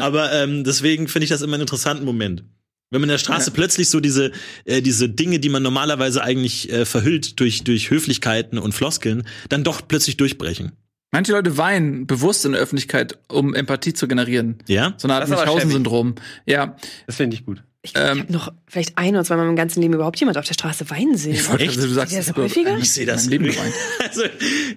Aber 0.01 0.33
ähm, 0.33 0.65
deswegen 0.65 1.09
finde 1.09 1.25
ich 1.25 1.31
das 1.31 1.43
immer 1.43 1.55
einen 1.55 1.63
interessanten 1.63 2.05
Moment. 2.05 2.45
Wenn 2.91 3.01
man 3.01 3.09
in 3.09 3.15
der 3.15 3.19
Straße 3.19 3.51
ja. 3.51 3.55
plötzlich 3.55 3.89
so 3.89 4.01
diese, 4.01 4.33
äh, 4.65 4.83
diese 4.83 5.09
Dinge, 5.09 5.39
die 5.39 5.49
man 5.49 5.63
normalerweise 5.63 6.25
eigentlich 6.25 6.73
äh, 6.73 6.85
verhüllt 6.85 7.39
durch, 7.39 7.63
durch 7.63 7.91
Höflichkeiten 7.91 8.59
und 8.59 8.73
Floskeln, 8.73 9.23
dann 9.49 9.63
doch 9.63 9.87
plötzlich 9.87 10.17
durchbrechen. 10.17 10.73
Manche 11.13 11.33
Leute 11.33 11.57
weinen 11.57 12.07
bewusst 12.07 12.45
in 12.45 12.53
der 12.53 12.61
Öffentlichkeit, 12.61 13.19
um 13.29 13.55
Empathie 13.55 13.95
zu 13.95 14.09
generieren. 14.09 14.59
Ja. 14.67 14.95
So 14.97 15.07
eine 15.07 15.15
Art 15.15 15.29
Münchhausen-Syndrom. 15.29 16.17
Ja. 16.47 16.77
Das 17.07 17.17
finde 17.17 17.35
ich 17.35 17.45
gut. 17.45 17.63
Ich, 17.83 17.93
ähm, 17.97 18.17
ich 18.17 18.23
habe 18.25 18.33
noch 18.33 18.53
vielleicht 18.67 18.99
ein 18.99 19.15
oder 19.15 19.25
zweimal 19.25 19.49
im 19.49 19.57
ganzen 19.57 19.81
Leben 19.81 19.95
überhaupt 19.95 20.21
jemand 20.21 20.37
auf 20.37 20.45
der 20.45 20.53
Straße 20.53 20.91
weinen 20.91 21.17
sehen. 21.17 21.33
Ich 21.33 21.49
wollte, 21.49 21.67
also, 21.67 21.81
du 21.87 21.93
sagst 21.95 22.17
das 22.17 22.37
häufiger? 22.37 22.77
Ich 22.77 22.93
sehe 22.93 23.07
das. 23.07 23.27
Leben 23.27 23.47
also, 24.07 24.23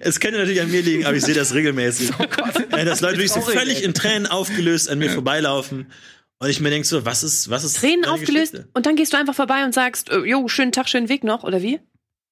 es 0.00 0.20
könnte 0.20 0.38
natürlich 0.38 0.62
an 0.62 0.70
mir 0.70 0.80
liegen, 0.80 1.04
aber 1.04 1.14
ich 1.14 1.24
sehe 1.24 1.34
das 1.34 1.54
regelmäßig. 1.54 2.10
Oh 2.18 2.24
Gott. 2.24 2.54
Dass 2.70 3.00
Leute 3.00 3.16
wirklich 3.18 3.32
so 3.32 3.40
völlig 3.40 3.82
in 3.82 3.92
Tränen 3.92 4.26
aufgelöst 4.26 4.88
an 4.88 4.98
mir 4.98 5.10
vorbeilaufen. 5.10 5.86
Und 6.38 6.48
ich 6.48 6.60
mir 6.60 6.70
denke 6.70 6.86
so, 6.86 7.04
was 7.04 7.22
ist, 7.22 7.50
was 7.50 7.64
ist 7.64 7.76
Tränen 7.78 8.04
aufgelöst 8.04 8.52
Geschichte? 8.52 8.70
und 8.74 8.86
dann 8.86 8.96
gehst 8.96 9.12
du 9.12 9.16
einfach 9.16 9.34
vorbei 9.34 9.64
und 9.64 9.74
sagst, 9.74 10.10
äh, 10.10 10.18
jo, 10.18 10.48
schönen 10.48 10.72
Tag, 10.72 10.88
schönen 10.88 11.08
Weg 11.08 11.24
noch, 11.24 11.44
oder 11.44 11.62
wie? 11.62 11.80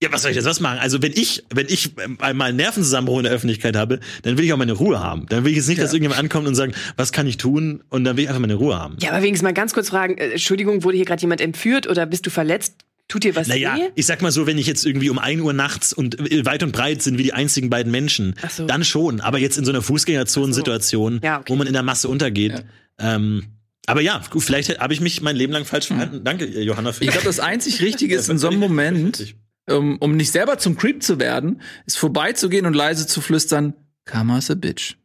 Ja, 0.02 0.10
was 0.10 0.22
soll 0.22 0.32
ich 0.32 0.36
jetzt 0.36 0.46
was 0.46 0.58
machen? 0.58 0.80
Also 0.80 1.00
wenn 1.00 1.12
ich, 1.12 1.44
wenn 1.54 1.68
ich 1.68 1.92
einmal 2.18 2.52
Nervenzusammenbruch 2.52 3.18
in 3.18 3.22
der 3.22 3.32
Öffentlichkeit 3.32 3.76
habe, 3.76 4.00
dann 4.22 4.36
will 4.36 4.44
ich 4.44 4.52
auch 4.52 4.56
meine 4.56 4.72
Ruhe 4.72 4.98
haben. 4.98 5.26
Dann 5.28 5.44
will 5.44 5.52
ich 5.52 5.58
jetzt 5.58 5.68
nicht, 5.68 5.78
ja. 5.78 5.84
dass 5.84 5.92
irgendjemand 5.92 6.18
ankommt 6.18 6.48
und 6.48 6.56
sagt, 6.56 6.74
was 6.96 7.12
kann 7.12 7.28
ich 7.28 7.36
tun? 7.36 7.84
Und 7.88 8.02
dann 8.02 8.16
will 8.16 8.24
ich 8.24 8.28
einfach 8.28 8.40
meine 8.40 8.56
Ruhe 8.56 8.76
haben. 8.76 8.96
Ja, 9.00 9.10
aber 9.10 9.22
wenigstens 9.22 9.44
mal 9.44 9.54
ganz 9.54 9.74
kurz 9.74 9.90
fragen, 9.90 10.18
äh, 10.18 10.30
Entschuldigung, 10.30 10.82
wurde 10.82 10.96
hier 10.96 11.06
gerade 11.06 11.20
jemand 11.20 11.40
entführt 11.40 11.86
oder 11.86 12.04
bist 12.04 12.26
du 12.26 12.30
verletzt? 12.30 12.74
Tut 13.06 13.22
dir 13.22 13.36
was 13.36 13.46
naja, 13.46 13.76
weh? 13.76 13.90
ich 13.94 14.06
sag 14.06 14.22
mal 14.22 14.32
so, 14.32 14.48
wenn 14.48 14.58
ich 14.58 14.66
jetzt 14.66 14.84
irgendwie 14.84 15.08
um 15.08 15.20
ein 15.20 15.40
Uhr 15.40 15.52
nachts 15.52 15.92
und 15.92 16.18
äh, 16.18 16.44
weit 16.46 16.64
und 16.64 16.72
breit 16.72 17.00
sind 17.00 17.16
wie 17.18 17.22
die 17.22 17.32
einzigen 17.32 17.70
beiden 17.70 17.92
Menschen, 17.92 18.34
so. 18.50 18.66
dann 18.66 18.82
schon. 18.82 19.20
Aber 19.20 19.38
jetzt 19.38 19.56
in 19.56 19.64
so 19.64 19.70
einer 19.70 19.82
Fußgängerzonensituation, 19.82 21.20
so. 21.22 21.24
ja, 21.24 21.38
okay. 21.38 21.52
wo 21.52 21.54
man 21.54 21.68
in 21.68 21.74
der 21.74 21.84
Masse 21.84 22.08
untergeht, 22.08 22.64
ja. 22.98 23.14
ähm, 23.14 23.44
aber 23.86 24.00
ja, 24.00 24.22
gut, 24.30 24.42
vielleicht 24.42 24.78
habe 24.78 24.94
ich 24.94 25.00
mich 25.00 25.22
mein 25.22 25.36
Leben 25.36 25.52
lang 25.52 25.64
falsch 25.64 25.88
verhalten. 25.88 26.16
Hm. 26.16 26.24
Danke, 26.24 26.46
Johanna. 26.46 26.92
Für 26.92 27.04
ich 27.04 27.10
glaube, 27.10 27.26
das 27.26 27.40
einzig 27.40 27.82
Richtige 27.82 28.14
ist 28.14 28.28
in 28.28 28.38
so 28.38 28.48
einem 28.48 28.60
Moment, 28.60 29.34
um, 29.68 29.98
um 29.98 30.16
nicht 30.16 30.32
selber 30.32 30.58
zum 30.58 30.76
Creep 30.76 31.02
zu 31.02 31.18
werden, 31.18 31.60
ist 31.86 31.98
vorbeizugehen 31.98 32.66
und 32.66 32.74
leise 32.74 33.06
zu 33.06 33.20
flüstern, 33.20 33.74
Karma's 34.04 34.50
a 34.50 34.54
bitch. 34.54 34.96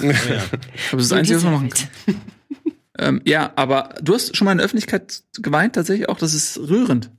ja. 0.00 0.12
Das 0.92 1.02
ist 1.02 1.10
das 1.10 1.12
Einzige, 1.12 1.36
was 1.36 1.44
man 1.44 1.52
machen 1.54 1.70
kann. 1.70 1.88
ähm, 2.98 3.22
ja, 3.24 3.52
aber 3.56 3.94
du 4.00 4.14
hast 4.14 4.36
schon 4.36 4.44
mal 4.44 4.52
in 4.52 4.58
der 4.58 4.64
Öffentlichkeit 4.64 5.22
geweint, 5.38 5.74
tatsächlich 5.74 6.08
auch. 6.08 6.18
Das 6.18 6.34
ist 6.34 6.58
rührend. 6.58 7.10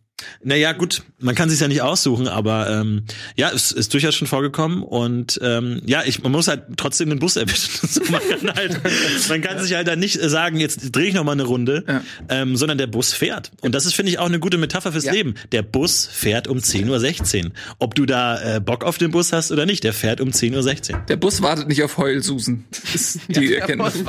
Naja, 0.43 0.72
gut, 0.74 1.03
man 1.20 1.36
kann 1.36 1.49
sich 1.49 1.59
ja 1.59 1.68
nicht 1.68 1.82
aussuchen, 1.82 2.28
aber 2.28 2.70
ähm, 2.70 3.03
ja, 3.36 3.51
es 3.53 3.72
ist 3.72 3.93
durchaus 3.93 4.15
schon 4.15 4.28
vorgekommen 4.28 4.82
und 4.82 5.39
ähm, 5.43 5.82
ja, 5.86 6.03
ich, 6.05 6.24
man 6.24 6.32
muss 6.32 6.47
halt 6.47 6.63
trotzdem 6.76 7.09
den 7.09 7.20
Bus 7.20 7.36
erwischen. 7.36 7.88
so, 7.88 8.01
man 8.11 8.22
kann 8.22 8.55
halt, 8.55 8.82
man 9.30 9.41
kann 9.41 9.59
sich 9.59 9.76
halt 9.76 9.88
dann 9.88 9.99
nicht 9.99 10.20
sagen, 10.20 10.57
jetzt 10.57 10.95
drehe 10.95 11.07
ich 11.07 11.13
noch 11.13 11.24
mal 11.24 11.34
eine 11.34 11.43
Runde, 11.43 11.84
ja. 11.88 12.03
ähm, 12.30 12.55
sondern 12.55 12.80
der 12.80 12.88
Bus 12.88 13.13
fährt. 13.13 13.51
Und 13.61 13.76
das 13.76 13.86
ist, 13.86 13.93
finde 13.93 14.11
ich, 14.11 14.18
auch 14.18 14.26
eine 14.26 14.39
gute 14.39 14.57
Metapher 14.57 14.91
fürs 14.91 15.05
ja. 15.05 15.13
Leben. 15.13 15.36
Der 15.51 15.61
Bus 15.61 16.07
fährt 16.11 16.47
um 16.47 16.57
10.16 16.57 17.45
Uhr. 17.45 17.51
Ob 17.78 17.93
du 17.93 18.05
da 18.05 18.55
äh, 18.55 18.59
Bock 18.59 18.84
auf 18.84 18.97
den 18.97 19.11
Bus 19.11 19.34
hast 19.34 19.51
oder 19.51 19.65
nicht, 19.68 19.84
der 19.84 19.93
fährt 19.93 20.20
um 20.20 20.30
10.16 20.30 20.93
Uhr. 20.93 20.99
Der 21.07 21.18
Bus 21.18 21.41
wartet 21.43 21.68
nicht 21.68 21.84
auf 21.84 21.97
Heulsusen. 21.97 22.65
Das 22.72 22.95
ist 22.95 23.20
die 23.28 23.45
ja, 23.45 23.59
Erkenntnis. 23.59 24.03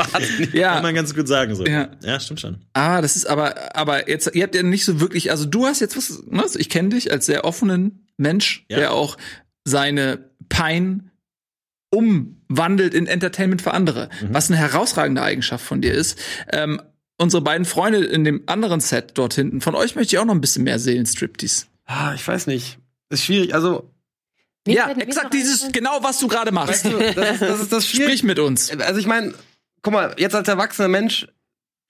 Ja. 0.53 0.75
Kann 0.75 0.83
man 0.83 0.95
ganz 0.95 1.15
gut 1.15 1.29
sagen 1.29 1.55
so. 1.55 1.67
Ja. 1.67 1.91
ja, 2.03 2.19
stimmt 2.19 2.41
schon. 2.41 2.57
Ah, 2.73 3.03
das 3.03 3.17
ist 3.17 3.27
aber, 3.27 3.77
aber 3.77 4.09
jetzt, 4.09 4.31
ihr 4.35 4.43
habt 4.43 4.55
ja 4.55 4.63
nicht 4.63 4.85
so 4.85 5.01
wirklich, 5.01 5.31
also 5.31 5.45
du 5.45 5.67
hast 5.67 5.81
jetzt 5.81 5.98
was, 5.99 6.23
ne, 6.27 6.45
ich 6.61 6.69
kenne 6.71 6.91
dich 6.91 7.13
als 7.13 7.27
sehr 7.27 7.45
offenen 7.45 8.09
Mensch, 8.17 8.65
ja. 8.69 8.79
der 8.79 8.93
auch 8.93 9.17
seine 9.65 10.31
Pein 10.49 11.11
umwandelt 11.91 12.95
in 12.95 13.07
Entertainment 13.07 13.63
für 13.63 13.73
andere, 13.73 14.09
mhm. 14.21 14.29
was 14.33 14.51
eine 14.51 14.59
herausragende 14.59 15.23
Eigenschaft 15.23 15.65
von 15.65 15.81
dir 15.81 15.93
ist. 15.93 16.19
Ähm, 16.53 16.81
unsere 17.19 17.43
beiden 17.43 17.65
Freunde 17.65 18.05
in 18.05 18.25
dem 18.25 18.43
anderen 18.47 18.81
Set 18.81 19.13
dort 19.15 19.35
hinten, 19.35 19.61
von 19.61 19.75
euch 19.75 19.95
möchte 19.95 20.15
ich 20.15 20.19
auch 20.19 20.25
noch 20.25 20.35
ein 20.35 20.41
bisschen 20.41 20.65
mehr 20.65 20.79
sehen, 20.79 21.07
Striptease. 21.07 21.67
Ah, 21.85 22.15
ich 22.15 22.27
weiß 22.27 22.47
nicht. 22.47 22.79
Ist 23.11 23.25
schwierig. 23.25 23.55
Also 23.55 23.91
ja, 24.67 24.91
exakt 24.91 25.33
dieses, 25.33 25.73
genau 25.73 26.03
was 26.03 26.19
du 26.19 26.29
gerade 26.29 26.53
machst. 26.53 26.85
Weißt 26.85 26.85
du, 26.85 26.99
das, 27.15 27.31
ist, 27.33 27.43
das 27.43 27.61
ist 27.61 27.73
das 27.73 27.87
Sprich 27.87 28.23
mit 28.23 28.39
uns. 28.39 28.71
Also 28.79 29.01
ich 29.01 29.07
meine, 29.07 29.33
guck 29.83 29.93
mal, 29.93 30.15
jetzt 30.19 30.35
als 30.35 30.49
erwachsener 30.49 30.89
Mensch 30.89 31.27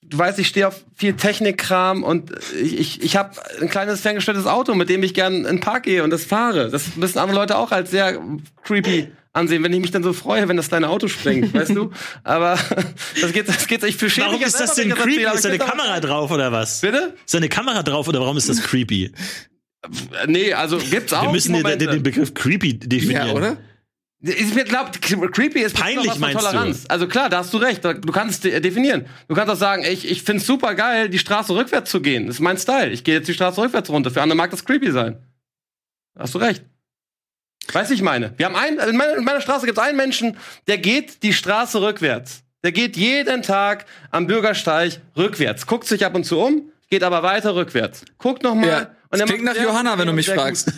du 0.03 0.19
weißt, 0.19 0.39
ich 0.39 0.49
stehe 0.49 0.69
auf 0.69 0.85
viel 0.95 1.15
Technikkram 1.15 2.03
und 2.03 2.33
ich, 2.61 2.79
ich, 2.79 3.03
ich 3.03 3.17
habe 3.17 3.33
ein 3.61 3.69
kleines 3.69 4.01
ferngesteuertes 4.01 4.47
Auto, 4.47 4.75
mit 4.75 4.89
dem 4.89 5.03
ich 5.03 5.15
gern 5.15 5.37
in 5.37 5.45
den 5.45 5.61
Park 5.61 5.85
gehe 5.85 6.03
und 6.03 6.11
das 6.11 6.25
fahre. 6.25 6.71
Das 6.71 6.97
müssen 6.97 7.19
andere 7.19 7.39
Leute 7.39 7.59
auch 7.59 7.73
als 7.73 7.91
sehr 7.91 8.21
creepy 8.65 9.09
ansehen, 9.33 9.63
wenn 9.63 9.73
ich 9.73 9.81
mich 9.81 9.91
dann 9.91 10.03
so 10.03 10.13
freue, 10.13 10.49
wenn 10.49 10.57
das 10.57 10.69
kleine 10.69 10.89
Auto 10.89 11.09
springt, 11.09 11.55
weißt 11.55 11.75
du? 11.75 11.93
Aber 12.25 12.59
das 13.21 13.33
geht, 13.33 13.49
das 13.49 13.67
geht, 13.67 13.83
ich 13.85 13.97
verstehe 13.97 14.25
Warum 14.25 14.43
ist 14.43 14.59
das 14.59 14.75
denn 14.75 14.95
creepy? 14.95 15.25
Ist 15.25 15.45
da 15.45 15.49
eine 15.49 15.59
Kamera 15.59 16.01
drauf 16.01 16.31
oder 16.31 16.53
was? 16.53 16.81
Bitte? 16.81 17.15
Ist 17.25 17.35
da 17.35 17.39
eine 17.39 17.49
Kamera 17.49 17.83
drauf 17.83 18.09
oder 18.09 18.21
warum 18.21 18.37
ist 18.37 18.49
das 18.49 18.63
creepy? 18.63 19.13
Nee, 20.27 20.53
also 20.53 20.79
gibt's 20.79 21.13
auch. 21.13 21.23
Wir 21.23 21.31
müssen 21.31 21.55
den, 21.55 21.79
den, 21.79 22.03
Begriff 22.03 22.35
creepy 22.35 22.79
definieren. 22.79 23.29
Ja, 23.29 23.33
oder? 23.33 23.57
Ich 24.21 24.53
glaube, 24.65 24.91
creepy 24.99 25.61
ist 25.61 25.77
peinlich 25.77 26.11
was 26.11 26.19
meinst 26.19 26.39
Toleranz. 26.39 26.83
Du? 26.83 26.91
Also 26.91 27.07
klar, 27.07 27.29
da 27.29 27.39
hast 27.39 27.55
du 27.55 27.59
recht. 27.59 27.85
Du 27.85 28.13
kannst 28.13 28.45
es 28.45 28.61
definieren. 28.61 29.07
Du 29.29 29.35
kannst 29.35 29.53
auch 29.53 29.59
sagen, 29.59 29.85
ich, 29.85 30.11
ich 30.11 30.25
finde 30.25 30.41
es 30.41 30.47
super 30.47 30.75
geil, 30.75 31.09
die 31.09 31.21
Straße 31.21 31.55
rückwärts 31.55 31.91
zu 31.91 32.01
gehen. 32.01 32.27
Das 32.27 32.37
ist 32.37 32.41
mein 32.41 32.59
Style. 32.59 32.91
Ich 32.91 33.05
gehe 33.05 33.15
jetzt 33.15 33.29
die 33.29 33.35
Straße 33.35 33.61
rückwärts 33.61 33.91
runter. 33.91 34.11
Für 34.11 34.23
andere 34.23 34.37
mag 34.37 34.51
das 34.51 34.65
creepy 34.65 34.91
sein. 34.91 35.19
Da 36.15 36.23
hast 36.23 36.35
du 36.35 36.39
recht. 36.39 36.65
Weiß 37.73 37.91
ich 37.91 38.03
meine. 38.03 38.35
Wir 38.39 38.47
haben 38.47 38.57
einen, 38.57 38.79
in 38.79 38.97
meiner, 38.97 39.17
in 39.19 39.25
meiner 39.25 39.41
Straße 39.41 39.67
gibt 39.67 39.79
es 39.79 39.85
einen 39.85 39.97
Menschen, 39.97 40.37
der 40.67 40.79
geht 40.79 41.23
die 41.23 41.33
Straße 41.33 41.81
rückwärts. 41.81 42.43
Der 42.65 42.73
geht 42.73 42.97
jeden 42.97 43.43
Tag 43.43 43.87
am 44.11 44.27
Bürgersteig 44.27 45.01
rückwärts, 45.17 45.67
guckt 45.67 45.87
sich 45.87 46.05
ab 46.05 46.17
und 46.17 46.25
zu 46.25 46.41
um, 46.41 46.73
geht 46.91 47.05
aber 47.05 47.23
weiter 47.23 47.55
rückwärts. 47.55 48.05
Guckt 48.17 48.43
noch 48.43 48.57
mal. 48.57 48.67
Ja, 48.67 48.91
und 49.11 49.21
das 49.21 49.29
klingt 49.29 49.45
nach 49.45 49.57
Johanna, 49.57 49.97
wenn 49.97 50.09
du 50.09 50.13
mich 50.13 50.29
fragst. 50.29 50.73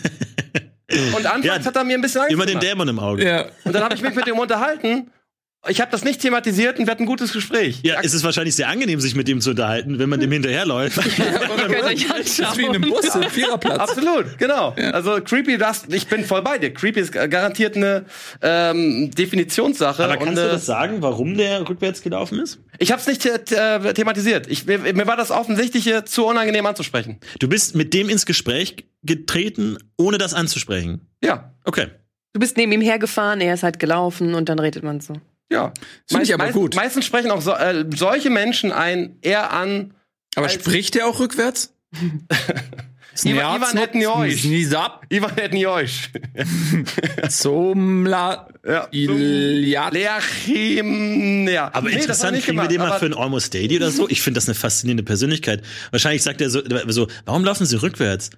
Und 1.15 1.25
anfangs 1.25 1.45
ja, 1.45 1.65
hat 1.65 1.75
er 1.75 1.83
mir 1.83 1.95
ein 1.97 2.01
bisschen 2.01 2.21
Angst 2.21 2.33
Immer 2.33 2.45
gemacht. 2.45 2.63
den 2.63 2.69
Dämon 2.69 2.87
im 2.87 2.99
Auge. 2.99 3.25
Ja. 3.25 3.45
Und 3.63 3.73
dann 3.73 3.83
habe 3.83 3.95
ich 3.95 4.01
mich 4.01 4.15
mit 4.15 4.27
ihm 4.27 4.39
unterhalten 4.39 5.09
ich 5.67 5.79
habe 5.79 5.91
das 5.91 6.03
nicht 6.03 6.21
thematisiert 6.21 6.79
und 6.79 6.87
wir 6.87 6.91
hatten 6.91 7.03
ein 7.03 7.07
gutes 7.07 7.33
Gespräch. 7.33 7.81
Ja, 7.83 7.99
es 8.01 8.15
ist 8.15 8.23
wahrscheinlich 8.23 8.55
sehr 8.55 8.67
angenehm, 8.67 8.99
sich 8.99 9.13
mit 9.13 9.27
dem 9.27 9.41
zu 9.41 9.51
unterhalten, 9.51 9.99
wenn 9.99 10.09
man 10.09 10.19
dem 10.19 10.31
hinterherläuft. 10.31 10.99
Ja, 11.21 12.17
das 12.17 12.39
ist 12.39 12.57
wie 12.57 12.63
in 12.63 12.69
einem 12.69 12.89
Bus, 12.89 13.05
ja. 13.05 13.29
Viererplatz. 13.29 13.79
Absolut, 13.79 14.37
genau. 14.37 14.73
Ja. 14.77 14.91
Also 14.91 15.19
creepy, 15.21 15.57
das, 15.57 15.83
ich 15.89 16.07
bin 16.07 16.25
voll 16.25 16.41
bei 16.41 16.57
dir. 16.57 16.73
Creepy 16.73 16.99
ist 16.99 17.11
garantiert 17.11 17.75
eine 17.75 18.05
ähm, 18.41 19.11
Definitionssache. 19.11 20.03
Aber 20.03 20.17
kannst 20.17 20.29
und, 20.29 20.35
du 20.37 20.47
das 20.47 20.65
sagen, 20.65 21.01
warum 21.01 21.37
der 21.37 21.67
rückwärts 21.67 22.01
gelaufen 22.01 22.39
ist? 22.39 22.59
Ich 22.79 22.91
habe 22.91 23.01
es 23.01 23.07
nicht 23.07 23.25
äh, 23.25 23.93
thematisiert. 23.93 24.47
Ich, 24.47 24.65
mir, 24.65 24.79
mir 24.79 25.05
war 25.05 25.17
das 25.17 25.31
Offensichtliche 25.31 26.05
zu 26.05 26.25
unangenehm 26.25 26.65
anzusprechen. 26.65 27.19
Du 27.39 27.47
bist 27.47 27.75
mit 27.75 27.93
dem 27.93 28.09
ins 28.09 28.25
Gespräch 28.25 28.85
getreten, 29.03 29.77
ohne 29.97 30.17
das 30.17 30.33
anzusprechen? 30.33 31.07
Ja. 31.23 31.53
Okay. 31.65 31.87
Du 32.33 32.39
bist 32.39 32.57
neben 32.57 32.71
ihm 32.71 32.81
hergefahren, 32.81 33.41
er 33.41 33.53
ist 33.53 33.63
halt 33.63 33.79
gelaufen 33.79 34.33
und 34.33 34.49
dann 34.49 34.59
redet 34.59 34.83
man 34.83 35.01
so. 35.01 35.15
Ja, 35.51 35.73
finde 36.07 36.23
ich 36.23 36.33
aber 36.33 36.45
meist, 36.45 36.55
gut. 36.55 36.75
Meistens 36.75 37.05
sprechen 37.05 37.29
auch 37.29 37.41
so, 37.41 37.51
äh, 37.51 37.85
solche 37.93 38.29
Menschen 38.29 38.71
ein 38.71 39.17
eher 39.21 39.51
an. 39.51 39.93
Aber 40.35 40.47
spricht 40.47 40.95
der 40.95 41.07
auch 41.07 41.19
rückwärts? 41.19 41.73
Ivan, 43.23 43.57
Ivan 43.57 43.77
hätten 43.77 43.97
nie 43.99 44.07
euch. 44.07 44.45
Ivan 44.45 45.35
hätten 45.35 45.55
nie 45.55 45.67
euch. 45.67 46.09
Somla. 47.29 48.47
Ja. 48.65 48.87
Leachim. 49.89 51.47
Ja. 51.49 51.69
Aber 51.73 51.89
nee, 51.89 51.95
interessant, 51.95 52.37
kriegen 52.37 52.55
gemacht, 52.55 52.69
wir 52.69 52.77
den 52.77 52.87
mal 52.87 52.97
für 52.97 53.07
ein 53.07 53.13
Almost 53.13 53.53
Daily 53.53 53.75
oder 53.75 53.91
so? 53.91 54.07
Ich 54.07 54.21
finde 54.21 54.37
das 54.37 54.47
eine 54.47 54.55
faszinierende 54.55 55.03
Persönlichkeit. 55.03 55.61
Wahrscheinlich 55.91 56.23
sagt 56.23 56.39
er 56.39 56.49
so, 56.49 56.61
so, 56.87 57.07
warum 57.25 57.43
laufen 57.43 57.65
sie 57.65 57.75
rückwärts? 57.81 58.29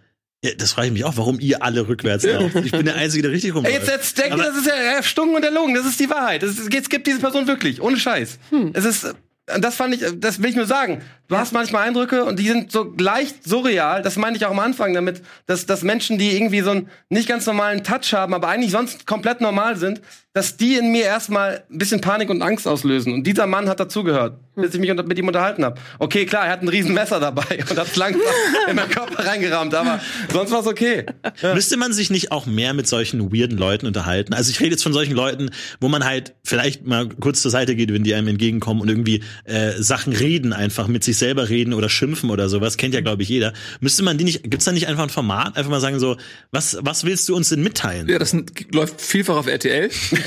Ja, 0.43 0.51
das 0.57 0.73
frage 0.73 0.87
ich 0.87 0.93
mich 0.93 1.05
auch, 1.05 1.15
warum 1.15 1.39
ihr 1.39 1.63
alle 1.63 1.87
rückwärts 1.87 2.25
lauft. 2.25 2.55
Ich 2.65 2.71
bin 2.71 2.85
der 2.85 2.95
Einzige, 2.95 3.23
der 3.23 3.31
richtig 3.31 3.55
rumläuft. 3.55 3.75
Jetzt, 3.75 3.89
jetzt 3.89 4.17
denkt 4.17 4.37
ihr, 4.37 4.43
das 4.43 4.57
ist 4.57 4.67
ja 4.67 4.73
erstunken 4.73 5.35
und 5.37 5.43
erlogen. 5.43 5.73
Das 5.73 5.85
ist 5.85 5.99
die 5.99 6.09
Wahrheit. 6.09 6.43
Es 6.43 6.69
gibt 6.69 7.07
diese 7.07 7.19
Person 7.19 7.47
wirklich. 7.47 7.81
Ohne 7.81 7.97
Scheiß. 7.97 8.39
Hm. 8.49 8.71
Es 8.73 8.83
ist, 8.83 9.15
das 9.45 9.75
fand 9.75 9.95
ich, 9.95 10.03
das 10.17 10.41
will 10.41 10.49
ich 10.49 10.55
nur 10.55 10.65
sagen. 10.65 11.01
Du 11.29 11.37
hast 11.37 11.53
manchmal 11.53 11.87
Eindrücke 11.87 12.25
und 12.25 12.39
die 12.39 12.47
sind 12.47 12.71
so 12.71 12.93
leicht 12.97 13.47
surreal. 13.47 14.01
Das 14.01 14.17
meine 14.17 14.35
ich 14.35 14.45
auch 14.45 14.51
am 14.51 14.59
Anfang 14.59 14.93
damit, 14.93 15.21
dass, 15.45 15.65
dass 15.65 15.81
Menschen, 15.83 16.17
die 16.17 16.35
irgendwie 16.35 16.61
so 16.61 16.71
einen 16.71 16.89
nicht 17.09 17.27
ganz 17.29 17.45
normalen 17.45 17.83
Touch 17.83 18.13
haben, 18.13 18.33
aber 18.33 18.49
eigentlich 18.49 18.71
sonst 18.71 19.07
komplett 19.07 19.39
normal 19.39 19.77
sind, 19.77 20.01
dass 20.33 20.57
die 20.57 20.75
in 20.75 20.91
mir 20.91 21.03
erstmal 21.03 21.63
ein 21.71 21.77
bisschen 21.77 22.01
Panik 22.01 22.29
und 22.31 22.41
Angst 22.41 22.67
auslösen. 22.67 23.13
Und 23.13 23.27
dieser 23.27 23.45
Mann 23.45 23.69
hat 23.69 23.79
dazugehört, 23.79 24.39
bis 24.55 24.73
ich 24.73 24.79
mich 24.79 24.91
mit 24.91 25.17
ihm 25.17 25.27
unterhalten 25.27 25.63
habe. 25.63 25.79
Okay, 25.99 26.25
klar, 26.25 26.45
er 26.45 26.51
hat 26.51 26.63
ein 26.63 26.69
Riesenmesser 26.69 27.19
dabei 27.19 27.63
und 27.69 27.77
hat 27.77 27.95
langsam 27.95 28.21
in 28.67 28.75
meinen 28.75 28.89
Körper 28.89 29.25
reingerammt, 29.25 29.75
aber 29.75 29.99
sonst 30.31 30.51
war 30.51 30.61
es 30.61 30.67
okay. 30.67 31.05
Ja. 31.41 31.53
Müsste 31.53 31.77
man 31.77 31.93
sich 31.93 32.09
nicht 32.09 32.31
auch 32.31 32.47
mehr 32.47 32.73
mit 32.73 32.87
solchen 32.87 33.31
weirden 33.31 33.59
Leuten 33.59 33.85
unterhalten? 33.85 34.33
Also 34.33 34.49
ich 34.49 34.59
rede 34.59 34.71
jetzt 34.71 34.81
von 34.81 34.93
solchen 34.93 35.13
Leuten, 35.13 35.51
wo 35.79 35.87
man 35.87 36.03
halt 36.03 36.33
vielleicht 36.43 36.85
mal 36.85 37.09
kurz 37.09 37.43
zur 37.43 37.51
Seite 37.51 37.75
geht, 37.75 37.93
wenn 37.93 38.03
die 38.03 38.15
einem 38.15 38.29
entgegenkommen 38.29 38.81
und 38.81 38.89
irgendwie 38.89 39.23
äh, 39.45 39.71
Sachen 39.73 40.13
reden 40.13 40.51
einfach 40.51 40.87
mit 40.87 41.03
sich 41.03 41.17
selber 41.17 41.49
reden 41.49 41.73
oder 41.73 41.89
schimpfen 41.89 42.31
oder 42.31 42.49
sowas, 42.49 42.77
kennt 42.77 42.95
ja 42.95 43.01
glaube 43.01 43.21
ich 43.21 43.29
jeder. 43.29 43.53
Müsste 43.81 44.01
man 44.01 44.17
die 44.17 44.23
nicht, 44.23 44.43
gibt's 44.43 44.65
da 44.65 44.71
nicht 44.71 44.87
einfach 44.87 45.03
ein 45.03 45.09
Format, 45.09 45.57
einfach 45.57 45.69
mal 45.69 45.81
sagen 45.81 45.99
so, 45.99 46.17
was 46.51 46.77
was 46.81 47.03
willst 47.03 47.29
du 47.29 47.35
uns 47.35 47.49
denn 47.49 47.61
mitteilen? 47.61 48.09
Ja, 48.09 48.17
das 48.17 48.35
läuft 48.71 48.99
vielfach 48.99 49.35
auf 49.35 49.47
RTL. 49.47 49.89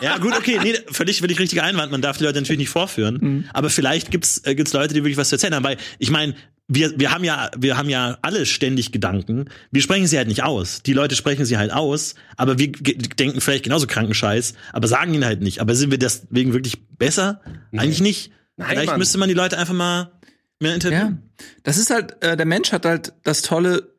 ja, 0.00 0.18
gut, 0.18 0.36
okay, 0.36 0.58
nee, 0.62 0.74
völlig, 0.90 1.20
völlig 1.20 1.38
richtiger 1.38 1.62
Einwand. 1.64 1.92
Man 1.92 2.02
darf 2.02 2.18
die 2.18 2.24
Leute 2.24 2.40
natürlich 2.40 2.58
nicht 2.58 2.70
vorführen. 2.70 3.18
Mhm. 3.20 3.44
Aber 3.52 3.70
vielleicht 3.70 4.10
gibt's, 4.10 4.42
äh, 4.44 4.54
gibt's 4.54 4.72
Leute, 4.72 4.94
die 4.94 5.00
wirklich 5.00 5.16
was 5.16 5.28
zu 5.28 5.36
erzählen 5.36 5.54
haben. 5.54 5.64
Weil, 5.64 5.76
ich 5.98 6.10
meine, 6.10 6.34
wir, 6.68 6.98
wir 6.98 7.10
haben 7.10 7.24
ja, 7.24 7.50
wir 7.56 7.76
haben 7.76 7.88
ja 7.88 8.18
alle 8.22 8.46
ständig 8.46 8.92
Gedanken. 8.92 9.46
Wir 9.70 9.82
sprechen 9.82 10.06
sie 10.06 10.16
halt 10.16 10.28
nicht 10.28 10.42
aus. 10.42 10.82
Die 10.82 10.92
Leute 10.92 11.16
sprechen 11.16 11.44
sie 11.44 11.58
halt 11.58 11.72
aus, 11.72 12.14
aber 12.36 12.58
wir 12.58 12.72
denken 12.72 13.40
vielleicht 13.40 13.64
genauso 13.64 13.86
kranken 13.86 14.14
Scheiß, 14.14 14.54
aber 14.72 14.88
sagen 14.88 15.12
ihn 15.14 15.24
halt 15.24 15.42
nicht. 15.42 15.60
Aber 15.60 15.74
sind 15.74 15.90
wir 15.90 15.98
deswegen 15.98 16.52
wirklich 16.52 16.86
besser? 16.96 17.40
Nee. 17.70 17.80
Eigentlich 17.80 18.00
nicht. 18.00 18.32
Nein, 18.56 18.68
vielleicht 18.70 18.86
Mann. 18.88 18.98
müsste 18.98 19.18
man 19.18 19.28
die 19.28 19.34
Leute 19.34 19.58
einfach 19.58 19.74
mal 19.74 20.12
mehr 20.60 20.74
interviewen. 20.74 21.22
Ja. 21.22 21.46
Das 21.64 21.76
ist 21.76 21.90
halt, 21.90 22.22
äh, 22.22 22.36
der 22.36 22.46
Mensch 22.46 22.72
hat 22.72 22.86
halt 22.86 23.12
das 23.24 23.42
Tolle, 23.42 23.92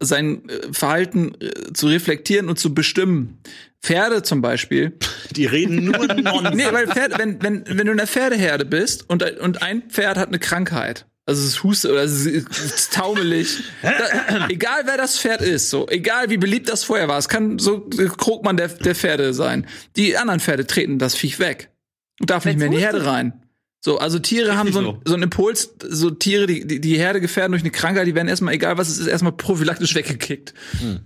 sein 0.00 0.48
äh, 0.48 0.72
Verhalten 0.72 1.32
äh, 1.40 1.72
zu 1.72 1.86
reflektieren 1.86 2.48
und 2.48 2.58
zu 2.58 2.74
bestimmen. 2.74 3.38
Pferde 3.82 4.22
zum 4.22 4.42
Beispiel. 4.42 4.96
Die 5.32 5.46
reden 5.46 5.84
nur 5.84 6.06
Nonsens. 6.14 6.54
nee, 6.56 6.64
weil 6.70 6.86
Pferde, 6.86 7.16
wenn, 7.18 7.42
wenn, 7.42 7.64
wenn 7.66 7.86
du 7.86 7.92
in 7.92 7.98
der 7.98 8.06
Pferdeherde 8.06 8.64
bist 8.64 9.08
und, 9.10 9.22
und 9.40 9.62
ein 9.62 9.82
Pferd 9.90 10.16
hat 10.18 10.28
eine 10.28 10.38
Krankheit, 10.38 11.06
Also 11.26 11.42
es 11.42 11.48
ist 11.48 11.62
Huste 11.64 11.90
oder 11.90 12.02
es 12.04 12.24
ist 12.24 12.92
taumelig. 12.94 13.58
da, 13.82 14.48
egal 14.48 14.82
wer 14.84 14.96
das 14.96 15.18
Pferd 15.18 15.42
ist, 15.42 15.68
so 15.68 15.88
egal 15.88 16.30
wie 16.30 16.36
beliebt 16.36 16.68
das 16.68 16.84
vorher 16.84 17.08
war, 17.08 17.18
es 17.18 17.28
kann 17.28 17.58
so 17.58 17.80
Krogmann 17.80 18.56
der, 18.56 18.68
der 18.68 18.94
Pferde 18.94 19.34
sein. 19.34 19.66
Die 19.96 20.16
anderen 20.16 20.38
Pferde 20.40 20.66
treten 20.66 20.98
das 20.98 21.16
Viech 21.16 21.40
weg 21.40 21.70
und 22.20 22.30
darf 22.30 22.44
nicht 22.44 22.58
mehr 22.58 22.66
in 22.68 22.72
die 22.72 22.78
Herde 22.80 23.04
rein. 23.04 23.32
So, 23.84 23.98
also 23.98 24.20
Tiere 24.20 24.56
haben 24.56 24.72
so, 24.72 24.78
ein, 24.78 24.98
so 25.04 25.14
einen 25.14 25.24
Impuls, 25.24 25.74
so 25.88 26.10
Tiere, 26.10 26.46
die, 26.46 26.64
die, 26.64 26.80
die 26.80 26.96
Herde 26.96 27.20
gefährden 27.20 27.50
durch 27.50 27.62
eine 27.62 27.72
Krankheit, 27.72 28.06
die 28.06 28.14
werden 28.14 28.28
erstmal, 28.28 28.54
egal 28.54 28.78
was 28.78 28.88
es 28.88 28.98
ist, 28.98 29.08
erstmal 29.08 29.32
prophylaktisch 29.32 29.96
weggekickt. 29.96 30.54
Hm. 30.78 31.00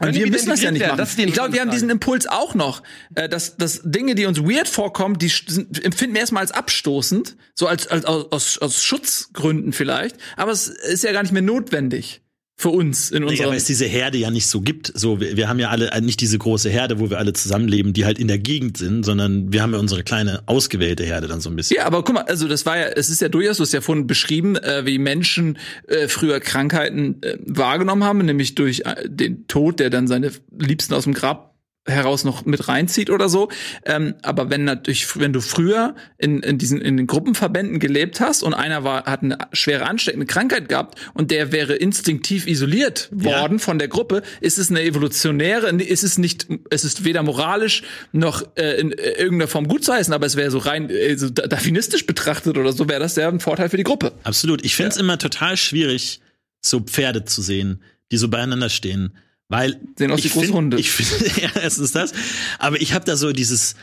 Und 0.00 0.14
wir 0.14 0.28
müssen 0.28 0.48
das 0.48 0.62
ja 0.62 0.70
nicht 0.70 0.86
machen. 0.86 1.06
Ich 1.18 1.32
glaube, 1.32 1.52
wir 1.52 1.60
haben 1.60 1.70
diesen 1.70 1.90
Impuls 1.90 2.26
auch 2.26 2.54
noch, 2.54 2.82
äh, 3.14 3.28
dass, 3.28 3.56
dass 3.56 3.80
Dinge, 3.84 4.14
die 4.14 4.26
uns 4.26 4.40
weird 4.40 4.68
vorkommen, 4.68 5.18
die 5.18 5.28
sind, 5.28 5.84
empfinden 5.84 6.14
wir 6.14 6.20
erstmal 6.20 6.42
als 6.42 6.52
abstoßend, 6.52 7.36
so 7.54 7.66
als, 7.66 7.88
als 7.88 8.04
aus, 8.04 8.58
aus 8.58 8.82
Schutzgründen 8.82 9.72
vielleicht, 9.72 10.16
aber 10.36 10.52
es 10.52 10.68
ist 10.68 11.04
ja 11.04 11.12
gar 11.12 11.22
nicht 11.22 11.32
mehr 11.32 11.42
notwendig 11.42 12.22
für 12.60 12.70
uns 12.70 13.12
in 13.12 13.22
unserer. 13.22 13.46
Nee, 13.46 13.50
weil 13.52 13.56
es 13.56 13.66
diese 13.66 13.86
Herde 13.86 14.18
ja 14.18 14.32
nicht 14.32 14.48
so 14.48 14.60
gibt. 14.60 14.90
So, 14.92 15.20
wir, 15.20 15.36
wir 15.36 15.48
haben 15.48 15.60
ja 15.60 15.68
alle 15.68 15.92
äh, 15.92 16.00
nicht 16.00 16.20
diese 16.20 16.38
große 16.38 16.68
Herde, 16.68 16.98
wo 16.98 17.08
wir 17.08 17.18
alle 17.18 17.32
zusammenleben, 17.32 17.92
die 17.92 18.04
halt 18.04 18.18
in 18.18 18.26
der 18.26 18.38
Gegend 18.38 18.76
sind, 18.76 19.04
sondern 19.04 19.52
wir 19.52 19.62
haben 19.62 19.72
ja 19.72 19.78
unsere 19.78 20.02
kleine 20.02 20.42
ausgewählte 20.46 21.04
Herde 21.04 21.28
dann 21.28 21.40
so 21.40 21.50
ein 21.50 21.56
bisschen. 21.56 21.76
Ja, 21.76 21.86
aber 21.86 22.02
guck 22.02 22.16
mal, 22.16 22.22
also 22.22 22.48
das 22.48 22.66
war 22.66 22.76
ja, 22.76 22.86
es 22.86 23.10
ist 23.10 23.20
ja 23.20 23.28
durchaus, 23.28 23.58
du 23.58 23.62
hast 23.62 23.72
ja 23.72 23.80
vorhin 23.80 24.08
beschrieben, 24.08 24.56
äh, 24.56 24.84
wie 24.84 24.98
Menschen 24.98 25.56
äh, 25.86 26.08
früher 26.08 26.40
Krankheiten 26.40 27.22
äh, 27.22 27.36
wahrgenommen 27.46 28.02
haben, 28.02 28.18
nämlich 28.18 28.56
durch 28.56 28.80
äh, 28.80 29.08
den 29.08 29.46
Tod, 29.46 29.78
der 29.78 29.90
dann 29.90 30.08
seine 30.08 30.32
Liebsten 30.58 30.94
aus 30.94 31.04
dem 31.04 31.14
Grab 31.14 31.54
heraus 31.86 32.24
noch 32.24 32.44
mit 32.44 32.68
reinzieht 32.68 33.10
oder 33.10 33.28
so. 33.28 33.48
Ähm, 33.84 34.14
aber 34.22 34.50
wenn 34.50 34.64
natürlich, 34.64 35.18
wenn 35.18 35.32
du 35.32 35.40
früher 35.40 35.94
in, 36.18 36.40
in 36.40 36.58
diesen 36.58 36.80
in 36.80 36.96
den 36.96 37.06
Gruppenverbänden 37.06 37.78
gelebt 37.78 38.20
hast 38.20 38.42
und 38.42 38.54
einer 38.54 38.84
war 38.84 39.04
hat 39.04 39.22
eine 39.22 39.38
schwere 39.52 39.86
ansteckende 39.86 40.26
Krankheit 40.26 40.68
gehabt 40.68 40.98
und 41.14 41.30
der 41.30 41.52
wäre 41.52 41.74
instinktiv 41.74 42.46
isoliert 42.46 43.08
worden 43.10 43.58
ja. 43.58 43.64
von 43.64 43.78
der 43.78 43.88
Gruppe, 43.88 44.22
ist 44.40 44.58
es 44.58 44.70
eine 44.70 44.82
evolutionäre, 44.82 45.68
ist 45.70 46.04
es 46.04 46.18
nicht, 46.18 46.46
es 46.70 46.84
ist 46.84 47.04
weder 47.04 47.22
moralisch 47.22 47.82
noch 48.12 48.42
äh, 48.56 48.80
in 48.80 48.92
irgendeiner 48.92 49.48
Form 49.48 49.68
gut 49.68 49.84
zu 49.84 49.92
heißen, 49.92 50.12
aber 50.12 50.26
es 50.26 50.36
wäre 50.36 50.50
so 50.50 50.58
rein 50.58 50.90
äh, 50.90 51.16
so 51.16 51.30
darwinistisch 51.30 52.06
betrachtet 52.06 52.58
oder 52.58 52.72
so 52.72 52.88
wäre 52.88 53.00
das 53.00 53.16
ja 53.16 53.28
ein 53.28 53.40
Vorteil 53.40 53.70
für 53.70 53.76
die 53.76 53.84
Gruppe. 53.84 54.12
Absolut. 54.24 54.64
Ich 54.64 54.76
finde 54.76 54.90
es 54.90 54.96
ja. 54.96 55.02
immer 55.02 55.18
total 55.18 55.56
schwierig, 55.56 56.20
so 56.60 56.80
Pferde 56.80 57.24
zu 57.24 57.40
sehen, 57.40 57.82
die 58.10 58.16
so 58.16 58.28
beieinander 58.28 58.68
stehen 58.68 59.12
weil 59.48 59.80
sehen 59.96 60.10
aus 60.10 60.22
wie 60.24 60.28
große 60.28 60.52
Hunde. 60.52 60.78
Ich 60.78 60.90
finde, 60.90 61.40
ja, 61.40 61.50
erstens 61.60 61.92
das. 61.92 62.12
Aber 62.58 62.80
ich 62.80 62.92
habe 62.92 63.04
da 63.04 63.16
so 63.16 63.32
dieses 63.32 63.74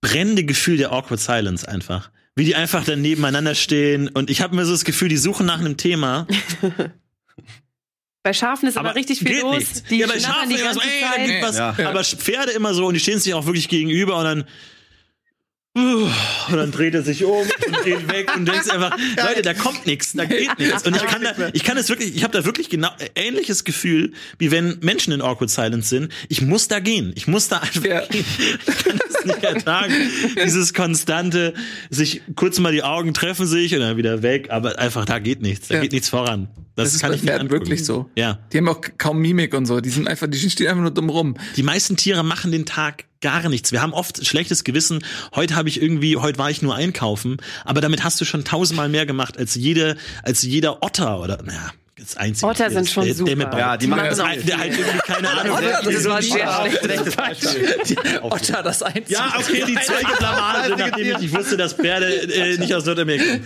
brennende 0.00 0.44
Gefühl 0.44 0.76
der 0.78 0.92
awkward 0.92 1.20
silence 1.20 1.68
einfach. 1.68 2.10
Wie 2.34 2.44
die 2.44 2.54
einfach 2.54 2.84
dann 2.84 3.02
nebeneinander 3.02 3.54
stehen 3.54 4.08
und 4.08 4.30
ich 4.30 4.40
habe 4.40 4.56
mir 4.56 4.64
so 4.64 4.72
das 4.72 4.84
Gefühl, 4.84 5.08
die 5.08 5.18
suchen 5.18 5.44
nach 5.46 5.60
einem 5.60 5.76
Thema. 5.76 6.26
Bei 8.22 8.32
Schafen 8.32 8.68
ist 8.68 8.78
aber, 8.78 8.90
aber 8.90 8.98
richtig 8.98 9.18
viel 9.18 9.40
los. 9.40 9.58
Nicht. 9.58 9.90
Die 9.90 9.96
ja, 9.98 10.06
bei 10.06 10.20
Schafen 10.20 10.48
die 10.48 10.54
immer 10.54 10.74
so, 10.74 10.80
ey, 10.80 11.00
da 11.00 11.24
gibt 11.24 11.42
was. 11.42 11.58
Ja. 11.58 11.76
Aber 11.88 12.04
Pferde 12.04 12.52
immer 12.52 12.72
so 12.72 12.86
und 12.86 12.94
die 12.94 13.00
stehen 13.00 13.18
sich 13.18 13.34
auch 13.34 13.46
wirklich 13.46 13.68
gegenüber 13.68 14.16
und 14.16 14.24
dann 14.24 14.44
und 15.74 16.12
dann 16.50 16.70
dreht 16.70 16.94
er 16.94 17.02
sich 17.02 17.24
um 17.24 17.32
und 17.32 17.84
geht 17.84 18.06
weg 18.12 18.30
und 18.36 18.46
denkst 18.46 18.68
einfach, 18.68 18.94
Leute, 19.16 19.40
da 19.40 19.54
kommt 19.54 19.86
nichts, 19.86 20.12
da 20.12 20.26
geht 20.26 20.58
nichts. 20.58 20.86
Und 20.86 20.94
ich 20.94 21.02
kann 21.02 21.22
da, 21.22 21.48
ich 21.54 21.64
kann 21.64 21.78
es 21.78 21.88
wirklich, 21.88 22.14
ich 22.14 22.24
habe 22.24 22.36
da 22.36 22.44
wirklich 22.44 22.68
genau 22.68 22.90
ähnliches 23.14 23.64
Gefühl, 23.64 24.12
wie 24.38 24.50
wenn 24.50 24.78
Menschen 24.82 25.14
in 25.14 25.22
Awkward 25.22 25.48
Silence 25.48 25.88
sind. 25.88 26.12
Ich 26.28 26.42
muss 26.42 26.68
da 26.68 26.78
gehen. 26.78 27.12
Ich 27.16 27.26
muss 27.26 27.48
da 27.48 27.58
einfach 27.58 27.84
ja. 27.84 28.04
gehen. 28.04 28.24
Ich 28.66 28.84
kann 28.84 28.98
das 28.98 29.24
nicht 29.24 29.42
ertragen. 29.42 29.94
Dieses 30.44 30.74
konstante, 30.74 31.54
sich 31.88 32.20
kurz 32.36 32.58
mal 32.58 32.72
die 32.72 32.82
Augen 32.82 33.14
treffen 33.14 33.46
sich 33.46 33.74
und 33.74 33.80
dann 33.80 33.96
wieder 33.96 34.22
weg, 34.22 34.50
aber 34.50 34.78
einfach 34.78 35.06
da 35.06 35.20
geht 35.20 35.40
nichts, 35.40 35.68
da 35.68 35.76
ja. 35.76 35.80
geht 35.80 35.92
nichts 35.92 36.10
voran. 36.10 36.48
Das, 36.74 36.92
das 36.92 37.00
kann 37.00 37.14
ich 37.14 37.22
nicht 37.22 37.50
wirklich 37.50 37.84
so. 37.84 38.10
Ja. 38.14 38.40
Die 38.52 38.58
haben 38.58 38.68
auch 38.68 38.80
kaum 38.98 39.20
Mimik 39.20 39.54
und 39.54 39.64
so. 39.64 39.80
Die 39.80 39.90
sind 39.90 40.06
einfach, 40.06 40.26
die 40.26 40.38
stehen 40.38 40.68
einfach 40.68 40.82
nur 40.82 40.90
dumm 40.90 41.08
rum. 41.08 41.36
Die 41.56 41.62
meisten 41.62 41.96
Tiere 41.96 42.22
machen 42.22 42.52
den 42.52 42.66
Tag 42.66 43.04
gar 43.22 43.48
nichts. 43.48 43.72
Wir 43.72 43.80
haben 43.80 43.94
oft 43.94 44.26
schlechtes 44.26 44.64
Gewissen. 44.64 45.04
Heute 45.34 45.56
habe 45.56 45.68
ich 45.68 45.80
irgendwie, 45.80 46.16
heute 46.16 46.38
war 46.38 46.50
ich 46.50 46.60
nur 46.60 46.74
einkaufen, 46.74 47.38
aber 47.64 47.80
damit 47.80 48.04
hast 48.04 48.20
du 48.20 48.24
schon 48.24 48.44
tausendmal 48.44 48.88
mehr 48.88 49.06
gemacht 49.06 49.38
als 49.38 49.54
jede, 49.54 49.96
als 50.22 50.42
jeder 50.42 50.82
Otter 50.82 51.20
oder, 51.20 51.42
naja, 51.42 51.72
das 51.96 52.16
einzige. 52.16 52.46
Otter 52.46 52.70
sind 52.70 52.90
schon 52.90 53.04
der, 53.04 53.14
super. 53.14 53.34
Der 53.34 53.58
ja, 53.58 53.76
die 53.76 53.86
machen 53.86 54.06
das, 54.10 54.22
halt, 54.22 54.48
der 54.48 54.58
halt 54.58 54.76
irgendwie 54.76 54.98
keine 54.98 55.30
Ahnung. 55.30 55.56
Otter, 55.56 55.80
das, 55.84 55.94
das 55.94 56.04
war 56.04 56.22
sehr 56.22 56.70
schlechtes 56.82 57.16
Beispiel. 57.16 58.20
Otter, 58.22 58.62
das 58.62 58.82
einzige. 58.82 59.12
Ja, 59.12 59.34
okay, 59.38 59.64
die 59.66 59.74
zweite 59.74 60.16
Blamage, 60.18 60.76
nachdem 60.76 61.16
ich, 61.16 61.22
ich 61.22 61.34
wusste, 61.34 61.56
dass 61.56 61.74
Pferde 61.74 62.06
äh, 62.06 62.58
nicht 62.58 62.74
aus 62.74 62.84
Nordamerika 62.84 63.38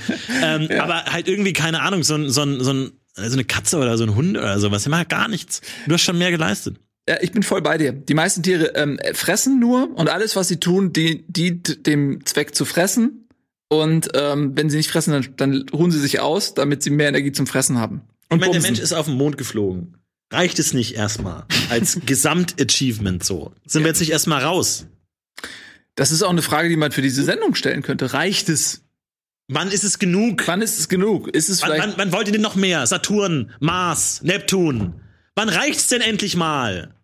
ähm, 0.43 0.69
ja. 0.71 0.83
Aber 0.83 1.05
halt 1.05 1.29
irgendwie, 1.29 1.53
keine 1.53 1.83
Ahnung, 1.83 2.03
so 2.03 2.15
ein, 2.15 2.31
so 2.31 2.43
ein, 2.43 2.63
so 2.63 2.73
ein 2.73 2.93
also 3.17 3.35
eine 3.35 3.45
Katze 3.45 3.79
oder 3.79 3.97
so 3.97 4.05
ein 4.05 4.15
Hund 4.15 4.37
oder 4.37 4.59
sowas, 4.59 4.83
der 4.83 4.91
macht 4.91 5.09
gar 5.09 5.29
nichts. 5.29 5.63
Du 5.87 5.95
hast 5.95 6.03
schon 6.03 6.19
mehr 6.19 6.31
geleistet. 6.31 6.77
Ja, 7.09 7.19
ich 7.21 7.31
bin 7.31 7.43
voll 7.43 7.63
bei 7.63 7.79
dir. 7.79 7.93
Die 7.93 8.15
meisten 8.15 8.43
Tiere 8.43 8.75
ähm, 8.75 8.99
fressen 9.13 9.61
nur 9.61 9.97
und 9.97 10.09
alles, 10.09 10.35
was 10.35 10.49
sie 10.49 10.59
tun, 10.59 10.93
die, 10.93 11.25
dient 11.29 11.87
dem 11.87 12.25
Zweck 12.27 12.55
zu 12.55 12.65
fressen. 12.65 13.29
Und 13.69 14.11
ähm, 14.15 14.53
wenn 14.55 14.71
sie 14.71 14.77
nicht 14.77 14.91
fressen, 14.91 15.13
dann, 15.13 15.35
dann 15.37 15.69
ruhen 15.73 15.91
sie 15.91 16.01
sich 16.01 16.21
aus, 16.21 16.55
damit 16.55 16.83
sie 16.83 16.91
mehr 16.91 17.09
Energie 17.09 17.33
zum 17.33 17.47
Fressen 17.47 17.79
haben. 17.79 18.03
Und 18.29 18.41
wenn 18.41 18.53
der 18.53 18.63
Mensch 18.63 18.81
ist 18.81 18.93
auf 18.93 19.07
den 19.07 19.17
Mond 19.17 19.39
geflogen, 19.39 19.97
reicht 20.33 20.59
es 20.59 20.73
nicht 20.73 20.95
erstmal 20.95 21.45
als 21.71 22.01
Gesamtachievement 22.07 23.25
so? 23.25 23.53
Sind 23.67 23.83
wir 23.83 23.89
jetzt 23.89 24.01
nicht 24.01 24.13
erstmal 24.13 24.43
raus? 24.43 24.87
Das 25.95 26.11
ist 26.11 26.23
auch 26.23 26.31
eine 26.31 26.43
Frage, 26.43 26.69
die 26.69 26.77
man 26.77 26.93
für 26.93 27.03
diese 27.03 27.23
Sendung 27.23 27.55
stellen 27.55 27.83
könnte. 27.83 28.13
Reicht 28.13 28.49
es? 28.49 28.83
Wann 29.49 29.71
ist 29.71 29.85
es 29.85 30.01
genug? 30.01 30.47
Wann 30.47 30.61
ist 30.61 30.79
es 30.79 30.89
genug? 30.89 31.29
Ist 31.29 31.49
es 31.49 31.63
vielleicht? 31.63 31.83
Wann, 31.83 31.91
wann, 31.91 31.99
wann 31.99 32.13
wollt 32.13 32.27
ihr 32.27 32.33
denn 32.33 32.43
noch 32.43 32.57
mehr? 32.57 32.87
Saturn, 32.87 33.53
Mars, 33.61 34.23
Neptun. 34.23 35.01
Wann 35.37 35.49
reicht's 35.49 35.87
denn 35.89 36.01
endlich 36.01 36.37
mal? 36.37 36.96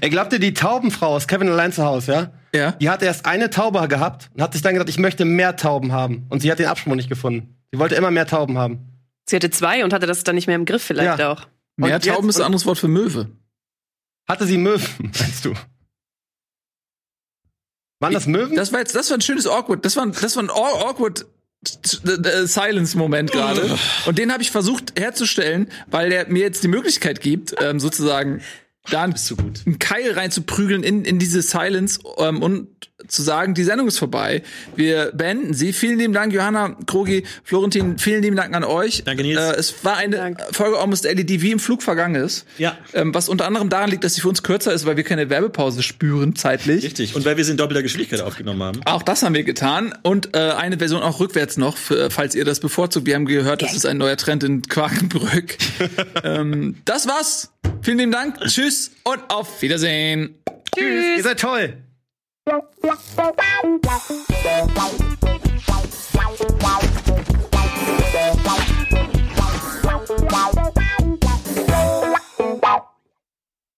Er 0.00 0.10
glaubte, 0.10 0.38
die 0.38 0.52
Taubenfrau 0.52 1.14
aus 1.14 1.26
Kevin 1.26 1.48
allein 1.48 1.72
zu 1.72 1.84
Hause, 1.84 2.12
ja? 2.12 2.32
Ja. 2.54 2.72
Die 2.72 2.90
hat 2.90 3.02
erst 3.02 3.26
eine 3.26 3.50
Taube 3.50 3.86
gehabt 3.88 4.30
und 4.34 4.42
hat 4.42 4.52
sich 4.52 4.62
dann 4.62 4.74
gedacht, 4.74 4.88
ich 4.88 4.98
möchte 4.98 5.24
mehr 5.24 5.56
Tauben 5.56 5.92
haben. 5.92 6.26
Und 6.28 6.40
sie 6.40 6.50
hat 6.50 6.58
den 6.58 6.66
Absprung 6.66 6.96
nicht 6.96 7.08
gefunden. 7.08 7.56
Sie 7.72 7.78
wollte 7.78 7.94
immer 7.94 8.10
mehr 8.10 8.26
Tauben 8.26 8.58
haben. 8.58 8.98
Sie 9.28 9.36
hatte 9.36 9.50
zwei 9.50 9.84
und 9.84 9.92
hatte 9.92 10.06
das 10.06 10.24
dann 10.24 10.34
nicht 10.34 10.46
mehr 10.46 10.56
im 10.56 10.64
Griff 10.64 10.82
vielleicht 10.82 11.18
ja. 11.18 11.32
auch. 11.32 11.46
Mehr 11.76 11.96
und 11.96 12.04
Tauben 12.04 12.26
jetzt, 12.26 12.36
ist 12.36 12.40
ein 12.40 12.46
anderes 12.46 12.66
Wort 12.66 12.78
für 12.78 12.88
Möwe. 12.88 13.30
Hatte 14.26 14.46
sie 14.46 14.58
Möwen, 14.58 14.88
meinst 14.98 15.44
du? 15.44 15.54
Waren 18.00 18.14
das 18.14 18.26
Möwen? 18.26 18.56
Das 18.56 18.72
war 18.72 18.80
jetzt, 18.80 18.94
das 18.94 19.10
war 19.10 19.18
ein 19.18 19.22
schönes 19.22 19.46
awkward, 19.46 19.84
das 19.84 19.96
war, 19.96 20.06
das 20.06 20.36
war 20.36 20.42
ein 20.42 20.50
awkward 20.50 21.26
Silence-Moment 21.64 23.32
gerade. 23.32 23.76
Und 24.06 24.18
den 24.18 24.32
habe 24.32 24.42
ich 24.42 24.50
versucht 24.50 24.98
herzustellen, 24.98 25.68
weil 25.88 26.10
der 26.10 26.28
mir 26.28 26.42
jetzt 26.42 26.62
die 26.62 26.68
Möglichkeit 26.68 27.20
gibt, 27.20 27.54
ähm, 27.60 27.80
sozusagen 27.80 28.40
da 28.90 29.02
einen, 29.02 29.14
Keil 29.78 30.12
reinzuprügeln 30.12 30.82
in, 30.82 31.04
in 31.04 31.18
diese 31.18 31.42
Silence 31.42 32.00
ähm, 32.18 32.42
und 32.42 32.68
zu 33.06 33.22
sagen, 33.22 33.54
die 33.54 33.62
Sendung 33.62 33.86
ist 33.86 33.98
vorbei. 33.98 34.42
Wir 34.74 35.12
beenden 35.14 35.54
sie. 35.54 35.72
Vielen 35.72 35.98
lieben 35.98 36.12
Dank, 36.12 36.32
Johanna, 36.32 36.76
Krogi, 36.86 37.24
Florentin, 37.44 37.98
vielen 37.98 38.22
lieben 38.22 38.34
Dank 38.34 38.54
an 38.56 38.64
euch. 38.64 39.04
Danke, 39.04 39.22
Nils. 39.22 39.38
Äh, 39.38 39.52
es 39.52 39.84
war 39.84 39.96
eine 39.96 40.16
Dank. 40.16 40.40
Folge 40.50 40.78
Almost 40.78 41.04
LED, 41.04 41.40
wie 41.40 41.52
im 41.52 41.60
Flug 41.60 41.82
vergangen 41.82 42.16
ist. 42.16 42.44
Ja. 42.58 42.76
Ähm, 42.94 43.14
was 43.14 43.28
unter 43.28 43.46
anderem 43.46 43.68
daran 43.68 43.90
liegt, 43.90 44.02
dass 44.02 44.14
sie 44.14 44.20
für 44.20 44.28
uns 44.28 44.42
kürzer 44.42 44.72
ist, 44.72 44.84
weil 44.84 44.96
wir 44.96 45.04
keine 45.04 45.30
Werbepause 45.30 45.84
spüren, 45.84 46.34
zeitlich. 46.34 46.84
Richtig. 46.84 47.14
Und 47.14 47.24
weil 47.24 47.36
wir 47.36 47.44
sie 47.44 47.52
in 47.52 47.56
doppelter 47.56 47.82
Geschwindigkeit 47.82 48.20
aufgenommen 48.20 48.62
haben. 48.62 48.80
Auch 48.84 49.04
das 49.04 49.22
haben 49.22 49.34
wir 49.34 49.44
getan. 49.44 49.94
Und 50.02 50.34
äh, 50.34 50.50
eine 50.50 50.78
Version 50.78 51.00
auch 51.02 51.20
rückwärts 51.20 51.56
noch, 51.56 51.76
für, 51.76 52.10
falls 52.10 52.34
ihr 52.34 52.44
das 52.44 52.58
bevorzugt. 52.58 53.06
Wir 53.06 53.14
haben 53.14 53.26
gehört, 53.26 53.62
das 53.62 53.74
ist 53.74 53.86
ein 53.86 53.98
neuer 53.98 54.16
Trend 54.16 54.42
in 54.42 54.62
Quakenbrück. 54.62 55.56
ähm, 56.24 56.76
das 56.84 57.06
war's. 57.06 57.52
Vielen 57.82 57.98
lieben 57.98 58.12
Dank. 58.12 58.40
Tschüss 58.40 58.90
und 59.04 59.20
auf 59.28 59.62
Wiedersehen. 59.62 60.34
Tschüss. 60.74 61.16
Ihr 61.16 61.22
seid 61.22 61.38
toll. 61.38 61.74
Wow. 62.48 62.98